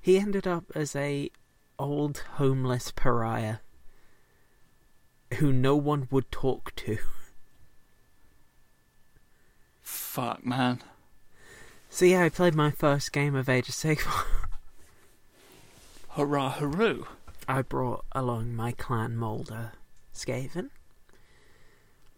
[0.00, 1.30] he ended up as a
[1.78, 3.58] old homeless pariah
[5.34, 6.98] who no one would talk to.
[9.92, 10.80] Fuck, man.
[11.90, 14.24] So yeah, I played my first game of Age of Sigmar.
[16.16, 17.06] Hurrah, hooroo.
[17.46, 19.72] I brought along my clan Moulder
[20.14, 20.70] Skaven.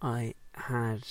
[0.01, 1.03] I had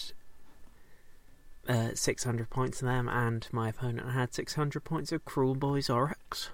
[1.68, 6.48] uh, 600 points of them, and my opponent had 600 points of Kruleboyz Orruks.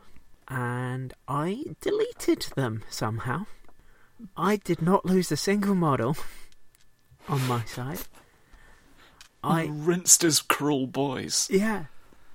[0.47, 3.45] And I deleted them somehow.
[4.35, 6.17] I did not lose a single model
[7.27, 8.01] on my side.
[9.43, 11.49] I rinsed his Kruleboyz.
[11.49, 11.85] yeah.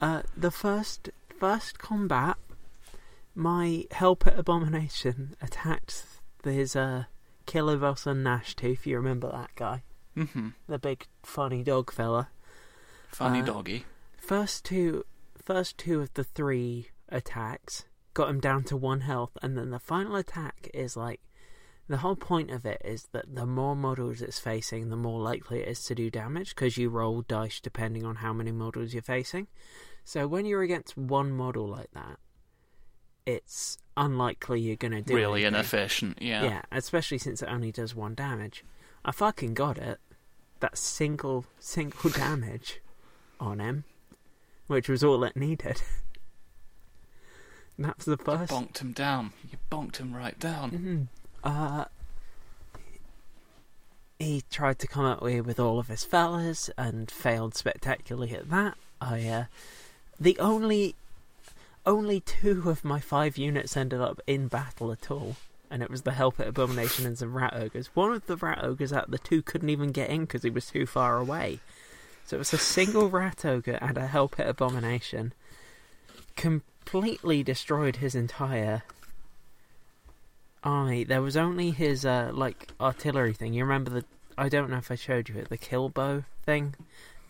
[0.00, 2.36] Uh, the first first combat,
[3.34, 6.04] my Hellpit Abomination attacked
[6.42, 7.04] his uh,
[7.46, 8.86] Killer Velson Gnashtoof.
[8.86, 9.82] You remember that guy?
[10.14, 12.28] hmm The big funny dog fella.
[13.08, 13.84] Funny Uh, doggy.
[14.16, 15.04] First two,
[15.42, 19.78] first two of the three attacks got him down to one health, and then the
[19.78, 21.20] final attack is like
[21.88, 25.60] the whole point of it is that the more models it's facing, the more likely
[25.60, 29.02] it is to do damage because you roll dice depending on how many models you're
[29.02, 29.46] facing.
[30.04, 32.18] So when you're against one model like that,
[33.26, 35.54] it's unlikely you're going to do Really anything.
[35.54, 36.44] inefficient, yeah.
[36.44, 38.64] Yeah, especially since it only does one damage.
[39.04, 39.98] I fucking got it.
[40.60, 42.80] That single single damage
[43.40, 43.84] on him,
[44.66, 45.82] which was all it needed.
[47.78, 48.52] That's the first.
[48.52, 49.32] Bonked him down.
[49.50, 50.70] You bonked him right down.
[50.70, 51.08] Mhm.
[51.44, 51.84] Uh,
[54.18, 58.50] he tried to come up with with all of his fellas and failed spectacularly at
[58.50, 58.76] that.
[59.00, 59.44] I uh,
[60.18, 60.94] the only
[61.84, 65.36] only two of my five units ended up in battle at all,
[65.70, 67.90] and it was the Hellpit Abomination and some Rat Ogres.
[67.94, 70.50] One of the Rat Ogres out of the two couldn't even get in because he
[70.50, 71.60] was too far away.
[72.24, 75.34] So it was a single Rat Ogre and a Hellpit Abomination.
[76.36, 78.82] Completely destroyed his entire
[80.64, 81.04] army.
[81.04, 83.52] There was only his uh, like artillery thing.
[83.54, 84.04] You remember the?
[84.36, 85.48] I don't know if I showed you it.
[85.48, 86.74] The Killbow thing,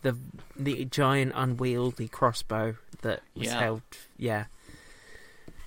[0.01, 0.17] the
[0.57, 3.59] the giant unwieldy crossbow that was Yeah.
[3.59, 3.81] held.
[4.17, 4.45] Yeah,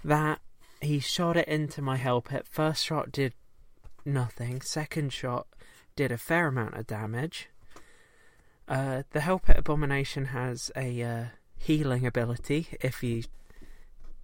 [0.05, 0.41] that
[0.81, 2.47] he shot it into my hell pit.
[2.51, 3.35] First shot did
[4.05, 4.61] nothing.
[4.63, 5.47] Second shot
[5.97, 7.49] did a fair amount of damage.
[8.67, 11.25] Uh, the Hell Pit Abomination has a uh,
[11.57, 13.23] healing ability if you,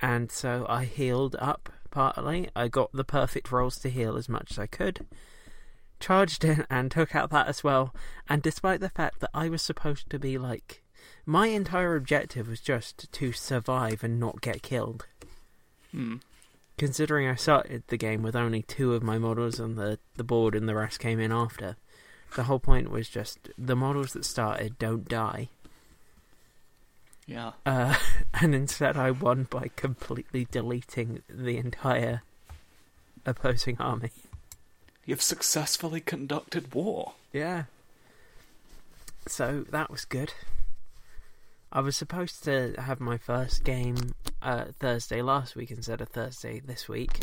[0.00, 2.50] and so I healed up partly.
[2.54, 5.06] I got the perfect rolls to heal as much as I could.
[6.00, 7.94] Charged in and took out that as well.
[8.28, 10.82] And despite the fact that I was supposed to be like,
[11.24, 15.06] my entire objective was just to survive and not get killed.
[15.92, 16.16] Hmm.
[16.76, 20.56] Considering I started the game with only two of my models on the, the board
[20.56, 21.76] and the rest came in after,
[22.34, 25.48] the whole point was just the models that started don't die.
[27.26, 27.52] Yeah.
[27.64, 27.96] Uh,
[28.40, 32.22] and instead, I won by completely deleting the entire
[33.26, 34.10] opposing army.
[35.06, 37.12] You've successfully conducted war.
[37.32, 37.64] Yeah.
[39.26, 40.32] So that was good.
[41.72, 43.96] I was supposed to have my first game
[44.40, 47.18] uh, Thursday last week instead of Thursday this week,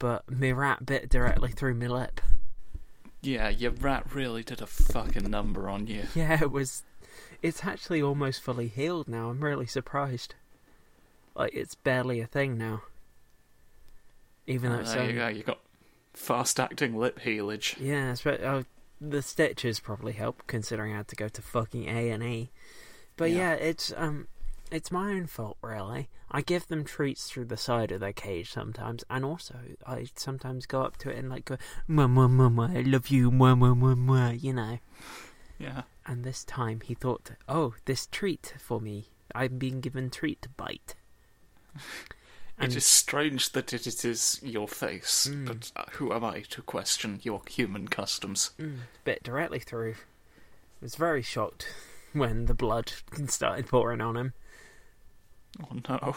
[0.00, 2.20] but my rat bit directly through my lip.
[3.22, 6.04] Yeah, your rat really did a fucking number on you.
[6.14, 6.82] Yeah, it was.
[7.42, 9.30] It's actually almost fully healed now.
[9.30, 10.34] I'm really surprised.
[11.34, 12.82] Like it's barely a thing now.
[14.46, 15.28] Even though Oh, it's there you go.
[15.28, 15.60] You got
[16.14, 17.76] fast acting lip healage.
[17.78, 18.62] Yeah, but uh,
[19.00, 22.50] the stitches probably help considering I had to go to fucking A and E.
[23.16, 23.36] But Yeah.
[23.36, 23.54] yeah.
[23.54, 24.26] it's um,
[24.72, 26.08] it's my own fault really.
[26.30, 29.54] I give them treats through the side of their cage sometimes, and also
[29.86, 31.56] I sometimes go up to it and like go,
[31.88, 34.78] "Mwah, mwah, mwah, mwah, I love you, mwah, mwah," you know.
[35.58, 35.82] Yeah.
[36.08, 39.10] And this time he thought, "Oh, this treat for me.
[39.34, 40.94] I'm being given treat to bite."
[42.60, 45.46] It is strange that it it is your face, Mm.
[45.46, 48.50] but uh, who am I to question your human customs?
[48.58, 49.94] Mm, bit directly through.
[50.80, 51.68] Was very shocked
[52.12, 52.92] when the blood
[53.28, 54.32] started pouring on him.
[55.62, 56.16] Oh no.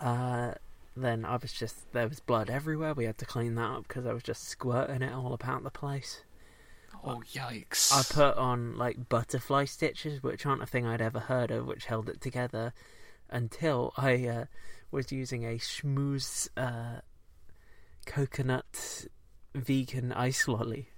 [0.00, 0.54] Uh,
[0.96, 2.94] then I was just there was blood everywhere.
[2.94, 5.70] We had to clean that up because I was just squirting it all about the
[5.70, 6.22] place.
[7.04, 7.92] Oh yikes.
[7.92, 11.86] I put on like butterfly stitches, which aren't a thing I'd ever heard of, which
[11.86, 12.72] held it together
[13.30, 14.44] until I uh,
[14.90, 17.00] was using a schmooze uh,
[18.06, 19.06] coconut
[19.54, 20.90] vegan ice lolly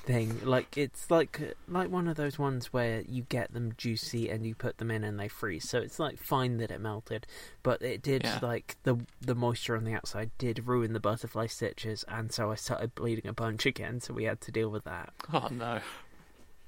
[0.00, 0.40] thing.
[0.44, 4.54] Like it's like like one of those ones where you get them juicy and you
[4.54, 5.68] put them in and they freeze.
[5.68, 7.26] So it's like fine that it melted,
[7.62, 8.38] but it did Yeah.
[8.42, 12.54] like the the moisture on the outside did ruin the butterfly stitches, and so I
[12.56, 14.00] started bleeding a bunch again.
[14.00, 15.12] So we had to deal with that.
[15.32, 15.80] Oh no.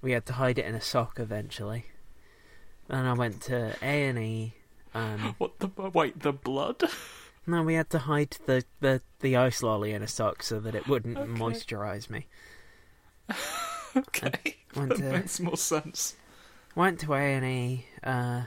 [0.00, 1.86] We had to hide it in a sock eventually.
[2.88, 4.54] And I went to A and E.
[4.94, 6.82] Um, What the wait, the blood?
[7.46, 10.74] no, we had to hide the, the, the ice lolly in a sock so that
[10.74, 11.30] it wouldn't Okay.
[11.30, 12.26] moisturize me.
[13.96, 14.56] okay.
[14.76, 16.16] Went that to makes more sense.
[16.74, 17.86] went to A and E.
[18.02, 18.42] Uh,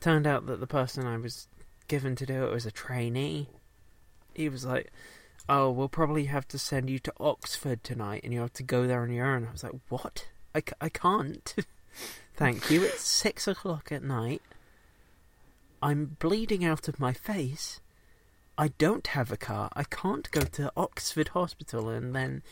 [0.00, 1.48] turned out that the person I was
[1.88, 3.48] given to do it was a trainee.
[4.34, 4.92] He was like,
[5.48, 8.86] "Oh, we'll probably have to send you to Oxford tonight, and you have to go
[8.86, 10.28] there on your own." I was like, "What?
[10.54, 11.54] I, I can't."
[12.36, 12.84] Thank you.
[12.84, 14.42] It's six o'clock at night.
[15.82, 17.80] I'm bleeding out of my face.
[18.58, 19.70] I don't have a car.
[19.74, 22.42] I can't go to Oxford Hospital and then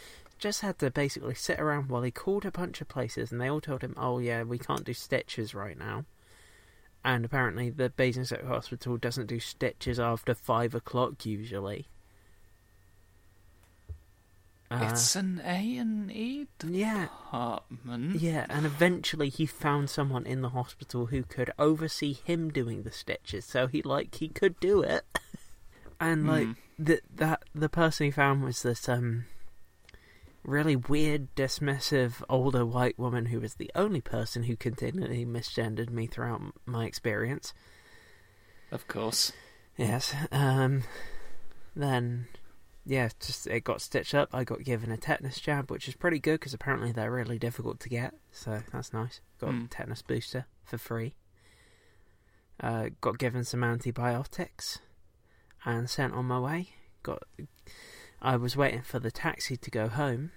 [0.44, 3.48] just had to basically sit around while he called a bunch of places and they
[3.48, 6.04] all told him, oh yeah, we can't do stitches right now.
[7.02, 11.88] And apparently the Basingstoke Hospital doesn't do stitches after five o'clock usually.
[14.70, 18.16] Uh, it's an A and E yeah, department.
[18.20, 22.90] yeah, and eventually he found someone in the hospital who could oversee him doing the
[22.90, 25.04] stitches, so he like he could do it.
[26.00, 26.52] and like Hmm.
[26.78, 29.24] the that the person he found was this um
[30.44, 36.06] really weird, dismissive older white woman who was the only person who continually misgendered me
[36.06, 37.52] throughout my experience.
[38.70, 39.32] Of course.
[39.76, 40.14] Yes.
[40.30, 40.82] Um.
[41.76, 42.28] Then,
[42.86, 44.28] yeah, just it got stitched up.
[44.32, 47.80] I got given a tetanus jab, which is pretty good because apparently they're really difficult
[47.80, 48.14] to get.
[48.30, 49.20] So that's nice.
[49.40, 49.64] Got Hmm.
[49.64, 51.16] a tetanus booster for free.
[52.60, 54.78] Uh, got given some antibiotics,
[55.64, 56.68] and sent on my way.
[57.02, 57.24] Got.
[58.24, 60.32] I was waiting for the taxi to go home,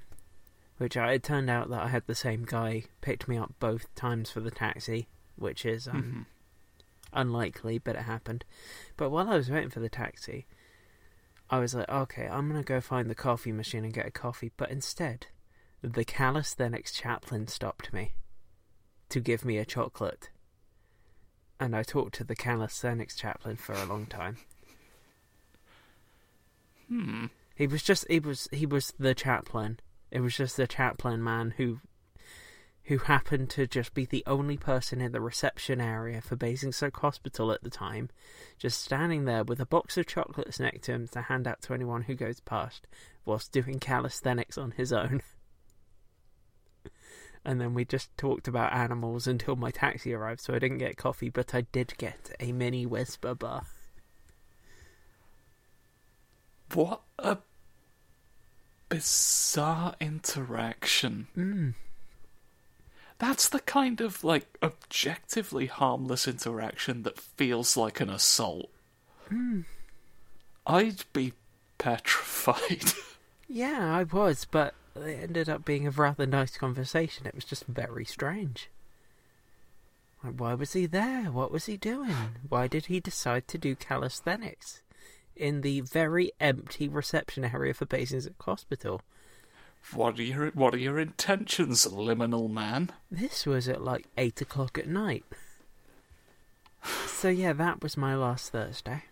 [0.77, 3.93] which I, it turned out that I had the same guy picked me up both
[3.95, 5.07] times for the taxi,
[5.38, 6.26] which is um, Mhm.
[7.14, 8.43] unlikely, but it happened.
[8.97, 10.45] But while I was waiting for the taxi,
[11.49, 14.51] I was like, okay, I'm gonna go find the coffee machine and get a coffee.
[14.57, 15.27] But instead,
[15.81, 18.15] the calisthenics chaplain stopped me
[19.07, 20.30] to give me a chocolate,
[21.57, 24.39] and I talked to the calisthenics chaplain for a long time.
[26.89, 27.27] Hmm.
[27.57, 29.79] He was just he was he was the chaplain.
[30.11, 31.79] It was just the chaplain man who
[32.84, 37.51] who happened to just be the only person in the reception area for Basingstoke Hospital
[37.51, 38.09] at the time,
[38.59, 41.73] just standing there with a box of chocolates next to him to hand out to
[41.73, 42.85] anyone who goes past,
[43.25, 45.21] whilst doing calisthenics on his own.
[47.45, 50.97] And then we just talked about animals until my taxi arrived, so I didn't get
[50.97, 53.63] coffee, but I did get a mini Wispa bar.
[56.73, 57.38] What a
[58.89, 61.27] bizarre interaction.
[61.38, 61.73] Mm.
[63.19, 68.69] That's the kind of like objectively harmless interaction that feels like an assault.
[70.65, 71.34] I'd be
[71.77, 72.94] petrified.
[73.49, 77.26] Yeah, I was, but it ended up being a rather nice conversation.
[77.26, 78.69] It was just very strange.
[80.22, 81.31] Like, why was he there?
[81.31, 82.14] What was he doing?
[82.49, 84.81] Why did he decide to do calisthenics
[85.38, 89.01] in the very empty reception area for Basingstoke Hospital?
[89.93, 92.91] what are your What are your intentions, liminal man?
[93.09, 95.23] This was at like 8 o'clock at night.
[97.05, 99.03] So, yeah, that was my last Thursday.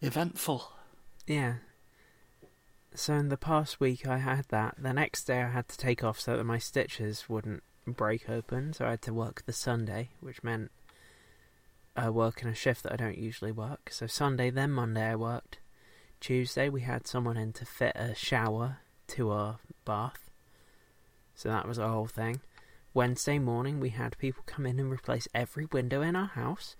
[0.00, 0.72] Eventful.
[1.26, 1.54] Yeah.
[2.94, 4.76] So in the past week I had that.
[4.78, 8.72] The next day I had to take off so that my stitches wouldn't break open.
[8.72, 10.70] So I had to work the Sunday, which meant
[11.98, 13.90] uh, working a shift that I don't usually work.
[13.90, 15.58] So Sunday, then Monday I worked.
[16.20, 20.30] Tuesday we had someone in to fit a shower to our bath.
[21.34, 22.40] So that was a whole thing.
[22.94, 26.76] Wednesday morning we had people come in and replace every window in our house.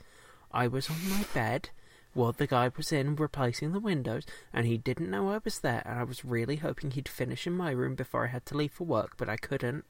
[0.50, 1.70] I was on my bed
[2.14, 5.82] while the guy was in replacing the windows, and he didn't know I was there,
[5.84, 8.72] and I was really hoping he'd finish in my room before I had to leave
[8.72, 9.84] for work, but I couldn't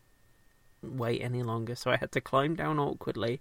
[0.82, 3.40] wait any longer, so I had to climb down awkwardly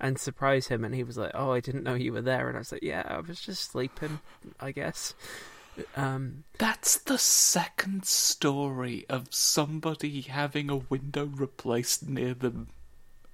[0.00, 2.56] and surprise him, and he was like, "Oh, I didn't know you were there," and
[2.56, 4.20] I was like, "Yeah, I was just sleeping,
[4.60, 5.14] I guess."
[5.94, 12.68] Um, That's the second story of somebody having a window replaced near them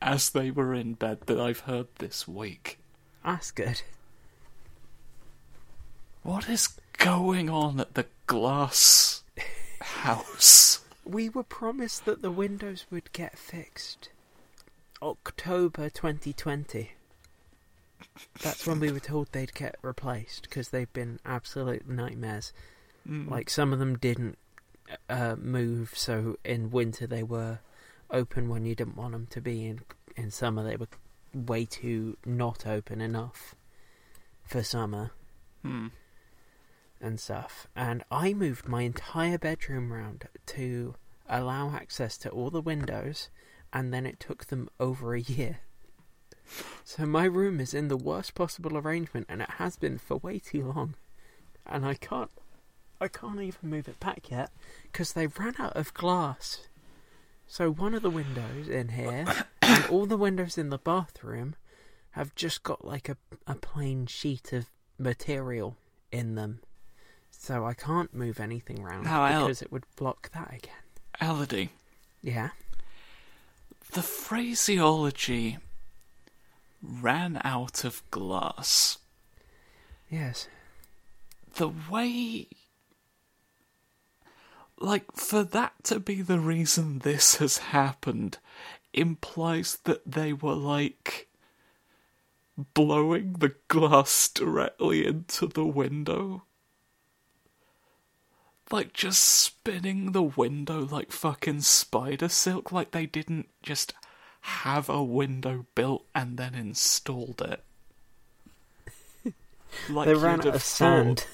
[0.00, 2.78] as they were in bed that I've heard this week.
[3.24, 3.82] that's good.
[6.24, 6.68] What is
[6.98, 9.22] going on at the glass
[9.80, 10.80] house?
[11.04, 14.08] We were promised that the windows would get fixed.
[15.02, 16.92] October 2020.
[18.42, 22.52] That's when we were told they'd get replaced because they've been absolute nightmares.
[23.08, 23.28] Mm.
[23.28, 24.38] Like some of them didn't
[25.08, 27.58] uh, move, so in winter they were
[28.10, 29.66] open when you didn't want them to be.
[29.66, 29.80] In
[30.16, 30.88] in summer they were
[31.34, 33.54] way too not open enough
[34.44, 35.10] for summer
[35.62, 35.88] Hmm.
[37.00, 37.66] and stuff.
[37.74, 40.94] And I moved my entire bedroom round to
[41.28, 43.30] allow access to all the windows,
[43.72, 45.60] and then it took them over a year.
[46.84, 50.38] So my room is in the worst possible arrangement, and it has been for way
[50.38, 50.94] too long.
[51.66, 52.30] And I can't,
[53.00, 54.50] I can't even move it back yet
[54.84, 56.66] because they ran out of glass.
[57.46, 59.24] So one of the windows in here,
[59.62, 61.54] and all the windows in the bathroom,
[62.10, 63.16] have just got like a
[63.46, 64.66] a plain sheet of
[64.98, 65.76] material
[66.10, 66.60] in them.
[67.30, 70.74] So I can't move anything around Now, Al- because it would block that again.
[71.20, 71.70] Elodie,
[72.22, 72.50] Yeah.
[73.92, 75.58] The phraseology
[76.82, 78.98] ran out of glass.
[80.10, 80.48] Yes.
[81.54, 82.48] The way.
[84.78, 88.38] Like, for that to be the reason this has happened
[88.92, 91.28] implies that they were, like,
[92.74, 96.44] blowing the glass directly into the window.
[98.72, 103.92] Like, just spinning the window like fucking spider silk, like they didn't just
[104.40, 107.62] have a window built and then installed it.
[109.88, 111.26] Like they ran out of sand.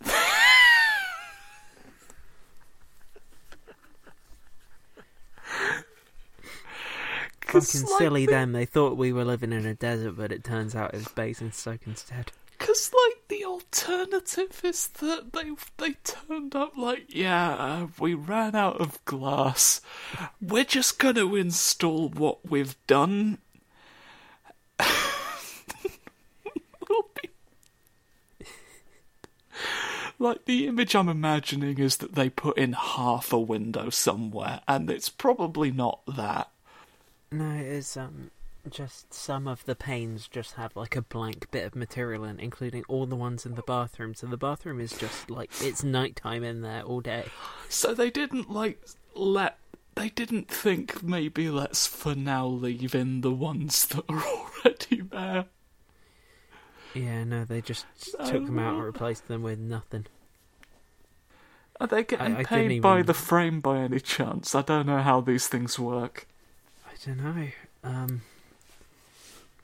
[7.46, 8.52] Fucking like, silly the- them.
[8.52, 11.80] They thought we were living in a desert, but it turns out it was Basingstoke
[11.86, 12.32] instead.
[12.64, 18.80] Because, like, the alternative is that they they turned up like, yeah, we ran out
[18.80, 19.82] of glass.
[20.40, 23.36] We're just going to install what we've done.
[24.78, 24.88] Be-
[30.18, 34.88] like, the image I'm imagining is that they put in half a window somewhere, and
[34.88, 36.48] it's probably not that.
[37.30, 38.30] No, it is um
[38.70, 42.84] just some of the panes just have like a blank bit of material in, including
[42.88, 44.14] all the ones in the bathroom.
[44.14, 47.24] So the bathroom is just like it's nighttime in there all day.
[47.68, 48.80] So they didn't like
[49.16, 49.58] let
[49.96, 54.22] they didn't think maybe let's for now leave in the ones that are
[54.64, 55.46] already there.
[56.94, 57.86] Yeah, no, they just
[58.24, 60.06] took them out and replaced them with nothing.
[61.80, 64.54] Are they getting I didn't paid by the frame by any chance?
[64.54, 66.28] I don't know how these things work.
[66.86, 67.48] I don't know.
[67.82, 68.22] Um,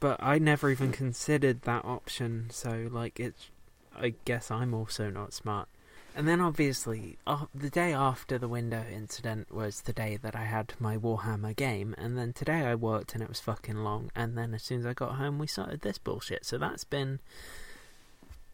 [0.01, 2.49] but I never even considered that option.
[2.51, 3.51] So like, it's.
[3.95, 5.69] I guess I'm also not smart.
[6.17, 10.45] And then obviously, uh, the day after the window incident was the day that I
[10.45, 14.11] had my Warhammer game, and then today I worked and it was fucking long.
[14.17, 16.45] And then as soon as I got home, we started this bullshit.
[16.45, 17.21] So that's been.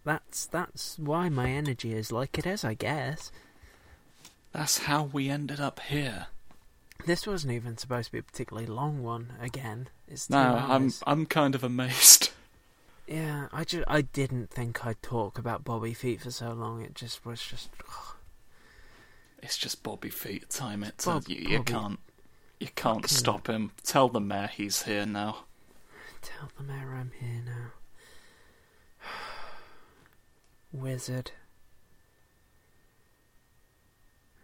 [0.05, 3.33] That's that's why my energy is like it is, I guess.
[4.53, 6.27] That's how we ended up here.
[7.07, 9.33] This wasn't even supposed to be a particularly long one.
[9.41, 10.39] Again, it's No,
[10.69, 10.93] I'm.
[11.07, 12.31] I'm kind of amazed.
[13.09, 16.83] Yeah, I just I didn't think I'd talk about Bobby Feet for so long.
[16.83, 17.69] It just was just
[19.41, 20.83] It's just Bobby Feet time.
[20.83, 22.01] It Bob- you, you can't
[22.59, 23.71] you can't Fucking- stop him.
[23.85, 25.45] Tell the mayor he's here now.
[26.21, 29.09] tell the mayor I'm here now.
[30.73, 31.31] Wizard.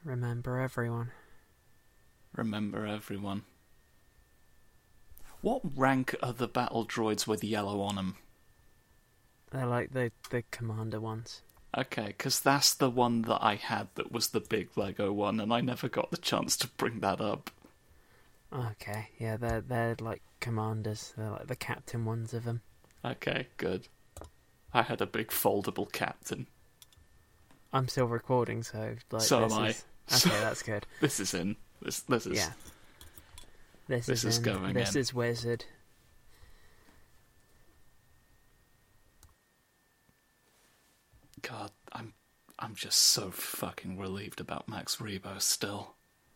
[0.05, 1.11] Remember everyone.
[2.37, 3.43] Remember everyone.
[5.43, 8.17] What rank are the battle droids with yellow on them?
[9.51, 11.43] They're like the the commander ones.
[11.77, 15.53] Okay, because that's the one that I had that was the big Lego one, and
[15.53, 17.51] I never got the chance to bring that up.
[18.53, 21.13] Okay, yeah, they're they're like commanders.
[21.17, 22.61] They're like the captain ones of them.
[23.05, 23.89] Okay, good.
[24.75, 26.47] I had a big foldable captain.
[27.73, 29.23] I'm still recording, so like.
[29.23, 29.69] So am I.
[29.69, 30.85] is- Okay, that's good.
[31.01, 31.57] This is in.
[31.81, 32.37] This this is.
[32.37, 32.51] Yeah.
[33.89, 35.01] This, This is, is going This in.
[35.01, 35.65] is wizard.
[41.43, 42.15] God, I'm
[42.59, 45.95] I'm just so fucking relieved about Max Rebo still.